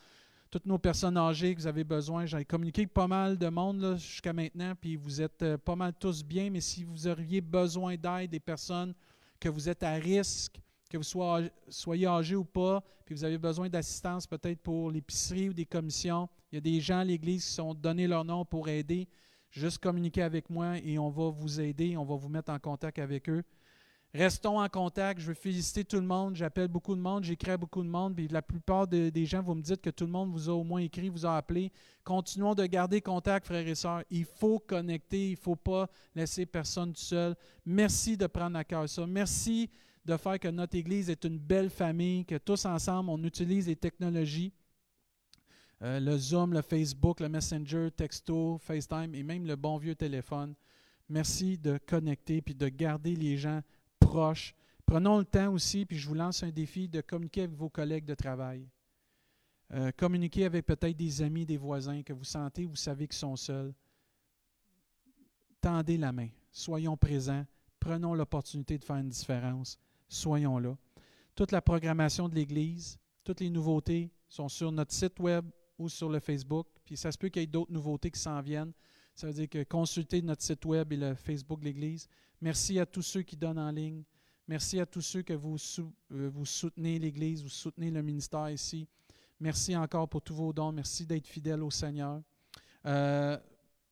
Toutes 0.49 0.65
nos 0.65 0.77
personnes 0.77 1.17
âgées 1.17 1.53
que 1.53 1.59
vous 1.59 1.67
avez 1.67 1.83
besoin. 1.83 2.25
J'ai 2.25 2.45
communiqué 2.45 2.81
avec 2.81 2.93
pas 2.93 3.07
mal 3.07 3.37
de 3.37 3.49
monde 3.49 3.97
jusqu'à 3.97 4.31
maintenant, 4.31 4.73
puis 4.79 4.95
vous 4.95 5.21
êtes 5.21 5.43
euh, 5.43 5.57
pas 5.57 5.75
mal 5.75 5.93
tous 5.99 6.23
bien, 6.23 6.49
mais 6.49 6.61
si 6.61 6.85
vous 6.85 7.05
auriez 7.05 7.41
besoin 7.41 7.97
d'aide, 7.97 8.31
des 8.31 8.39
personnes 8.39 8.93
que 9.41 9.49
vous 9.49 9.67
êtes 9.67 9.83
à 9.83 9.93
risque, 9.95 10.61
que 10.87 10.97
vous 10.97 11.49
soyez 11.69 12.07
âgé 12.07 12.35
ou 12.35 12.43
pas, 12.43 12.83
puis 13.05 13.15
vous 13.15 13.23
avez 13.23 13.37
besoin 13.37 13.69
d'assistance 13.69 14.27
peut-être 14.27 14.59
pour 14.59 14.91
l'épicerie 14.91 15.49
ou 15.49 15.53
des 15.53 15.65
commissions, 15.65 16.29
il 16.51 16.55
y 16.55 16.57
a 16.57 16.61
des 16.61 16.79
gens 16.79 16.99
à 16.99 17.03
l'Église 17.03 17.45
qui 17.45 17.51
sont 17.51 17.73
donnés 17.73 18.07
leur 18.07 18.25
nom 18.25 18.45
pour 18.45 18.69
aider. 18.69 19.07
Juste 19.49 19.79
communiquez 19.79 20.21
avec 20.21 20.49
moi 20.49 20.77
et 20.77 20.99
on 20.99 21.09
va 21.09 21.29
vous 21.29 21.59
aider, 21.59 21.97
on 21.97 22.03
va 22.03 22.15
vous 22.15 22.29
mettre 22.29 22.51
en 22.51 22.59
contact 22.59 22.99
avec 22.99 23.29
eux. 23.29 23.43
Restons 24.13 24.59
en 24.59 24.69
contact. 24.69 25.19
Je 25.19 25.27
veux 25.27 25.33
féliciter 25.33 25.83
tout 25.83 25.97
le 25.97 26.07
monde. 26.07 26.35
J'appelle 26.35 26.69
beaucoup 26.69 26.95
de 26.95 27.01
monde, 27.01 27.23
j'écris 27.23 27.51
à 27.51 27.57
beaucoup 27.57 27.83
de 27.83 27.89
monde. 27.89 28.15
Puis 28.15 28.27
la 28.27 28.41
plupart 28.41 28.87
des 28.87 29.25
gens, 29.25 29.43
vous 29.43 29.53
me 29.53 29.61
dites 29.61 29.81
que 29.81 29.89
tout 29.89 30.05
le 30.05 30.11
monde 30.11 30.31
vous 30.31 30.49
a 30.49 30.53
au 30.53 30.63
moins 30.63 30.79
écrit, 30.79 31.09
vous 31.09 31.25
a 31.25 31.37
appelé. 31.37 31.71
Continuons 32.03 32.55
de 32.55 32.65
garder 32.65 33.01
contact, 33.01 33.45
frères 33.45 33.67
et 33.67 33.75
sœurs. 33.75 34.03
Il 34.09 34.25
faut 34.25 34.59
connecter. 34.59 35.27
Il 35.27 35.31
ne 35.31 35.37
faut 35.37 35.55
pas 35.55 35.87
laisser 36.15 36.45
personne 36.45 36.95
seul. 36.95 37.35
Merci 37.65 38.17
de 38.17 38.27
prendre 38.27 38.57
à 38.57 38.63
cœur 38.63 38.87
ça. 38.87 39.05
Merci 39.05 39.69
de 40.07 40.15
faire 40.15 40.39
que 40.39 40.47
notre 40.47 40.75
Église 40.75 41.09
est 41.09 41.25
une 41.25 41.37
belle 41.37 41.69
famille, 41.69 42.25
que 42.25 42.37
tous 42.37 42.65
ensemble, 42.65 43.09
on 43.09 43.21
utilise 43.23 43.67
les 43.67 43.75
technologies. 43.75 44.53
Euh, 45.83 45.99
le 45.99 46.17
Zoom, 46.17 46.53
le 46.53 46.61
Facebook, 46.61 47.19
le 47.19 47.29
Messenger, 47.29 47.89
Texto, 47.95 48.57
FaceTime 48.57 49.13
et 49.13 49.21
même 49.21 49.45
le 49.45 49.55
bon 49.55 49.77
vieux 49.77 49.95
téléphone. 49.95 50.55
Merci 51.09 51.57
de 51.57 51.77
connecter 51.85 52.41
puis 52.41 52.55
de 52.55 52.67
garder 52.69 53.15
les 53.15 53.37
gens 53.37 53.61
proches. 53.99 54.55
Prenons 54.85 55.19
le 55.19 55.25
temps 55.25 55.51
aussi, 55.53 55.85
puis 55.85 55.97
je 55.97 56.07
vous 56.07 56.15
lance 56.15 56.41
un 56.41 56.51
défi 56.51 56.87
de 56.87 57.01
communiquer 57.01 57.43
avec 57.43 57.55
vos 57.55 57.69
collègues 57.69 58.05
de 58.05 58.15
travail. 58.15 58.65
Euh, 59.73 59.91
communiquer 59.91 60.45
avec 60.45 60.65
peut-être 60.65 60.95
des 60.95 61.21
amis, 61.21 61.45
des 61.45 61.57
voisins 61.57 62.01
que 62.01 62.13
vous 62.13 62.23
sentez, 62.23 62.65
vous 62.65 62.77
savez 62.77 63.07
qu'ils 63.07 63.17
sont 63.17 63.35
seuls. 63.35 63.73
Tendez 65.59 65.97
la 65.97 66.13
main. 66.13 66.29
Soyons 66.49 66.95
présents. 66.95 67.45
Prenons 67.77 68.13
l'opportunité 68.13 68.77
de 68.77 68.85
faire 68.85 68.95
une 68.95 69.09
différence 69.09 69.77
soyons 70.07 70.59
là. 70.59 70.77
Toute 71.35 71.51
la 71.51 71.61
programmation 71.61 72.27
de 72.27 72.35
l'Église, 72.35 72.97
toutes 73.23 73.41
les 73.41 73.49
nouveautés 73.49 74.11
sont 74.27 74.49
sur 74.49 74.71
notre 74.71 74.93
site 74.93 75.19
web 75.19 75.45
ou 75.77 75.89
sur 75.89 76.09
le 76.09 76.19
Facebook. 76.19 76.67
Puis 76.85 76.97
ça 76.97 77.11
se 77.11 77.17
peut 77.17 77.29
qu'il 77.29 77.41
y 77.41 77.43
ait 77.43 77.47
d'autres 77.47 77.71
nouveautés 77.71 78.09
qui 78.09 78.19
s'en 78.19 78.41
viennent. 78.41 78.73
Ça 79.15 79.27
veut 79.27 79.33
dire 79.33 79.49
que 79.49 79.63
consultez 79.63 80.21
notre 80.21 80.43
site 80.43 80.65
web 80.65 80.91
et 80.93 80.97
le 80.97 81.15
Facebook 81.15 81.59
de 81.59 81.65
l'Église. 81.65 82.07
Merci 82.41 82.79
à 82.79 82.85
tous 82.85 83.01
ceux 83.01 83.23
qui 83.23 83.35
donnent 83.35 83.59
en 83.59 83.71
ligne. 83.71 84.03
Merci 84.47 84.79
à 84.79 84.85
tous 84.85 85.01
ceux 85.01 85.23
que 85.23 85.33
vous, 85.33 85.57
euh, 86.11 86.31
soutenez 86.45 86.99
l'Église, 86.99 87.43
vous 87.43 87.49
soutenez 87.49 87.91
le 87.91 88.01
ministère 88.01 88.49
ici. 88.49 88.87
Merci 89.39 89.75
encore 89.75 90.07
pour 90.07 90.21
tous 90.21 90.35
vos 90.35 90.53
dons. 90.53 90.71
Merci 90.71 91.05
d'être 91.05 91.27
fidèles 91.27 91.61
au 91.61 91.69
Seigneur. 91.69 92.21
Euh, 92.85 93.37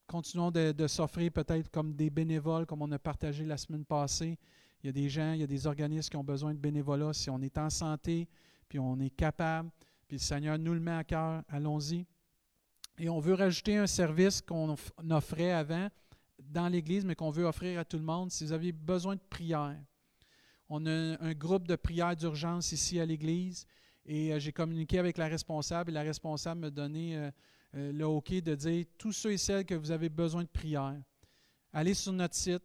continuons 0.06 0.50
de 0.50 0.86
s'offrir 0.86 1.30
peut-être 1.30 1.70
comme 1.70 1.94
des 1.94 2.08
bénévoles, 2.08 2.64
comme 2.64 2.82
on 2.82 2.90
a 2.92 2.98
partagé 2.98 3.44
la 3.44 3.56
semaine 3.56 3.84
passée. 3.84 4.38
Il 4.82 4.86
y 4.86 4.88
a 4.90 4.92
des 4.92 5.08
gens, 5.08 5.32
il 5.32 5.40
y 5.40 5.42
a 5.42 5.46
des 5.46 5.66
organismes 5.66 6.10
qui 6.10 6.16
ont 6.16 6.24
besoin 6.24 6.54
de 6.54 6.58
bénévolat. 6.58 7.12
Si 7.12 7.30
on 7.30 7.40
est 7.40 7.58
en 7.58 7.70
santé, 7.70 8.28
puis 8.68 8.78
on 8.78 8.98
est 9.00 9.10
capable, 9.10 9.70
puis 10.06 10.16
le 10.16 10.22
Seigneur 10.22 10.58
nous 10.58 10.74
le 10.74 10.80
met 10.80 10.92
à 10.92 11.04
cœur, 11.04 11.42
allons-y. 11.48 12.06
Et 12.98 13.08
on 13.08 13.20
veut 13.20 13.34
rajouter 13.34 13.76
un 13.76 13.86
service 13.86 14.40
qu'on 14.40 14.74
offrait 15.10 15.52
avant 15.52 15.88
dans 16.38 16.68
l'Église, 16.68 17.04
mais 17.04 17.14
qu'on 17.14 17.30
veut 17.30 17.44
offrir 17.44 17.80
à 17.80 17.84
tout 17.84 17.96
le 17.96 18.04
monde. 18.04 18.30
Si 18.30 18.44
vous 18.44 18.52
avez 18.52 18.72
besoin 18.72 19.16
de 19.16 19.20
prière, 19.28 19.76
on 20.68 20.86
a 20.86 20.90
un 20.90 21.32
groupe 21.32 21.66
de 21.66 21.76
prière 21.76 22.16
d'urgence 22.16 22.72
ici 22.72 22.98
à 22.98 23.06
l'Église 23.06 23.66
et 24.04 24.32
euh, 24.32 24.38
j'ai 24.38 24.52
communiqué 24.52 24.98
avec 24.98 25.18
la 25.18 25.26
responsable 25.26 25.90
et 25.90 25.94
la 25.94 26.02
responsable 26.02 26.60
m'a 26.60 26.70
donné 26.70 27.16
euh, 27.16 27.30
euh, 27.74 27.92
le 27.92 28.06
OK 28.06 28.32
de 28.32 28.54
dire 28.54 28.84
tous 28.98 29.12
ceux 29.12 29.32
et 29.32 29.38
celles 29.38 29.64
que 29.64 29.74
vous 29.74 29.90
avez 29.90 30.08
besoin 30.08 30.42
de 30.42 30.48
prière, 30.48 30.96
allez 31.72 31.94
sur 31.94 32.12
notre 32.12 32.34
site, 32.34 32.62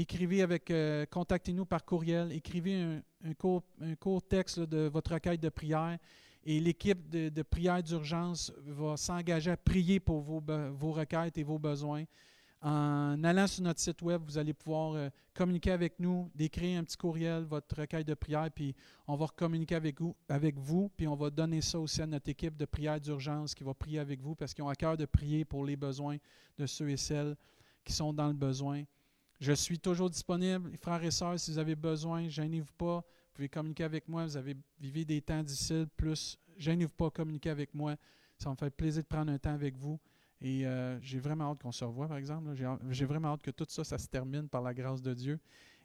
écrivez 0.00 0.42
avec, 0.42 0.70
euh, 0.70 1.06
contactez-nous 1.06 1.64
par 1.64 1.84
courriel, 1.84 2.32
écrivez 2.32 3.00
un, 3.24 3.34
court, 3.34 4.22
texte 4.28 4.60
de 4.60 4.88
votre 4.88 5.14
requête 5.14 5.40
de 5.40 5.48
prière 5.48 5.98
et 6.44 6.60
l'équipe 6.60 7.08
de, 7.08 7.42
prière 7.42 7.82
d'urgence 7.82 8.52
va 8.66 8.96
s'engager 8.96 9.50
à 9.50 9.56
prier 9.56 9.98
pour 9.98 10.20
vos, 10.20 10.42
vos, 10.72 10.92
requêtes 10.92 11.38
et 11.38 11.42
vos 11.42 11.58
besoins. 11.58 12.04
En 12.62 13.22
allant 13.22 13.46
sur 13.46 13.62
notre 13.64 13.80
site 13.80 14.02
web, 14.02 14.22
vous 14.24 14.38
allez 14.38 14.52
pouvoir 14.52 14.94
euh, 14.94 15.08
communiquer 15.34 15.72
avec 15.72 15.98
nous, 15.98 16.30
décrire 16.34 16.80
un 16.80 16.84
petit 16.84 16.96
courriel, 16.96 17.44
votre 17.44 17.80
requête 17.80 18.06
de 18.06 18.14
prière, 18.14 18.48
puis 18.54 18.74
on 19.06 19.14
va 19.14 19.26
communiquer 19.28 19.76
avec 19.76 20.00
vous, 20.00 20.16
avec 20.28 20.58
vous, 20.58 20.90
puis 20.96 21.06
on 21.06 21.16
va 21.16 21.30
donner 21.30 21.60
ça 21.60 21.78
aussi 21.78 22.02
à 22.02 22.06
notre 22.06 22.28
équipe 22.28 22.56
de 22.56 22.64
prière 22.64 23.00
d'urgence 23.00 23.54
qui 23.54 23.62
va 23.62 23.74
prier 23.74 23.98
avec 23.98 24.20
vous 24.20 24.34
parce 24.34 24.52
qu'ils 24.52 24.64
ont 24.64 24.68
à 24.68 24.74
cœur 24.74 24.96
de 24.96 25.04
prier 25.04 25.44
pour 25.44 25.64
les 25.64 25.76
besoins 25.76 26.16
de 26.58 26.66
ceux 26.66 26.90
et 26.90 26.96
celles 26.96 27.36
qui 27.84 27.92
sont 27.92 28.12
dans 28.12 28.28
le 28.28 28.34
besoin. 28.34 28.82
Je 29.40 29.52
suis 29.52 29.78
toujours 29.78 30.08
disponible. 30.08 30.70
Frères 30.78 31.04
et 31.04 31.10
sœurs, 31.10 31.38
si 31.38 31.50
vous 31.50 31.58
avez 31.58 31.76
besoin, 31.76 32.28
gênez-vous 32.28 32.72
pas. 32.78 32.96
Vous 32.96 33.34
pouvez 33.34 33.48
communiquer 33.48 33.84
avec 33.84 34.08
moi. 34.08 34.24
Vous 34.24 34.36
avez 34.36 34.56
vécu 34.80 35.04
des 35.04 35.20
temps 35.20 35.42
difficiles, 35.42 35.86
plus 35.96 36.38
gênez-vous 36.56 36.92
pas, 36.92 37.10
communiquer 37.10 37.50
avec 37.50 37.74
moi. 37.74 37.96
Ça 38.38 38.50
me 38.50 38.56
fait 38.56 38.70
plaisir 38.70 39.02
de 39.02 39.08
prendre 39.08 39.30
un 39.30 39.38
temps 39.38 39.52
avec 39.52 39.76
vous. 39.76 39.98
Et 40.40 40.66
euh, 40.66 41.00
j'ai 41.00 41.18
vraiment 41.18 41.50
hâte 41.50 41.62
qu'on 41.62 41.72
se 41.72 41.84
revoie, 41.84 42.08
par 42.08 42.18
exemple. 42.18 42.50
J'ai 42.90 43.04
vraiment 43.04 43.28
hâte 43.28 43.42
que 43.42 43.50
tout 43.50 43.66
ça, 43.68 43.84
ça 43.84 43.98
se 43.98 44.06
termine 44.06 44.48
par 44.48 44.62
la 44.62 44.74
grâce 44.74 45.02
de 45.02 45.14
Dieu. 45.14 45.38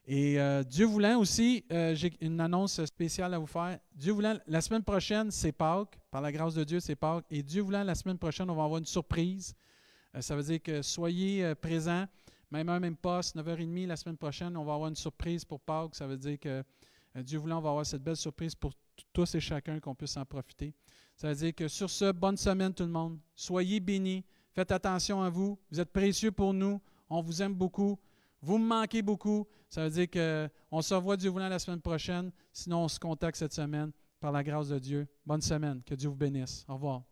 Et 0.07 0.39
euh, 0.39 0.63
Dieu 0.63 0.85
voulant 0.85 1.19
aussi, 1.19 1.63
euh, 1.71 1.93
j'ai 1.93 2.11
une 2.21 2.39
annonce 2.39 2.83
spéciale 2.85 3.33
à 3.33 3.39
vous 3.39 3.45
faire. 3.45 3.79
Dieu 3.95 4.11
voulant, 4.11 4.37
la 4.47 4.61
semaine 4.61 4.83
prochaine, 4.83 5.29
c'est 5.29 5.51
Pâques. 5.51 5.99
Par 6.09 6.21
la 6.21 6.31
grâce 6.31 6.55
de 6.55 6.63
Dieu, 6.63 6.79
c'est 6.79 6.95
Pâques. 6.95 7.25
Et 7.29 7.43
Dieu 7.43 7.61
voulant, 7.61 7.83
la 7.83 7.95
semaine 7.95 8.17
prochaine, 8.17 8.49
on 8.49 8.55
va 8.55 8.63
avoir 8.63 8.79
une 8.79 8.85
surprise. 8.85 9.55
ça 10.19 10.35
veut 10.35 10.43
dire 10.43 10.61
que 10.61 10.81
soyez 10.81 11.53
présents. 11.55 12.07
Même 12.51 12.67
heure, 12.67 12.79
même 12.79 12.97
poste, 12.97 13.35
9h30 13.35 13.87
la 13.87 13.95
semaine 13.95 14.17
prochaine, 14.17 14.57
on 14.57 14.65
va 14.65 14.73
avoir 14.73 14.89
une 14.89 14.95
surprise 14.95 15.45
pour 15.45 15.59
Pâques. 15.61 15.95
Ça 15.95 16.05
veut 16.05 16.17
dire 16.17 16.37
que 16.37 16.63
euh, 17.15 17.23
Dieu 17.23 17.39
voulant, 17.39 17.59
on 17.59 17.61
va 17.61 17.69
avoir 17.69 17.85
cette 17.85 18.03
belle 18.03 18.17
surprise 18.17 18.53
pour 18.53 18.73
tous 19.13 19.35
et 19.35 19.39
chacun 19.39 19.79
qu'on 19.79 19.95
puisse 19.95 20.17
en 20.17 20.25
profiter. 20.25 20.73
Ça 21.15 21.29
veut 21.29 21.35
dire 21.35 21.55
que 21.55 21.67
sur 21.67 21.89
ce, 21.89 22.11
bonne 22.11 22.37
semaine 22.37 22.73
tout 22.73 22.83
le 22.83 22.89
monde. 22.89 23.17
Soyez 23.35 23.79
bénis. 23.79 24.25
Faites 24.53 24.71
attention 24.71 25.21
à 25.21 25.29
vous. 25.29 25.57
Vous 25.71 25.79
êtes 25.79 25.91
précieux 25.91 26.31
pour 26.31 26.53
nous. 26.53 26.81
On 27.09 27.21
vous 27.21 27.41
aime 27.41 27.53
beaucoup. 27.53 27.97
Vous 28.41 28.57
me 28.57 28.65
manquez 28.65 29.01
beaucoup. 29.01 29.47
Ça 29.69 29.87
veut 29.87 30.05
dire 30.05 30.09
qu'on 30.69 30.81
se 30.81 30.93
revoit 30.93 31.15
Dieu 31.15 31.29
voulant 31.29 31.47
la 31.47 31.59
semaine 31.59 31.81
prochaine. 31.81 32.31
Sinon, 32.51 32.83
on 32.83 32.87
se 32.87 32.99
contacte 32.99 33.37
cette 33.37 33.53
semaine 33.53 33.91
par 34.19 34.31
la 34.31 34.43
grâce 34.43 34.69
de 34.69 34.79
Dieu. 34.79 35.07
Bonne 35.25 35.41
semaine. 35.41 35.81
Que 35.83 35.95
Dieu 35.95 36.09
vous 36.09 36.15
bénisse. 36.15 36.65
Au 36.67 36.73
revoir. 36.73 37.03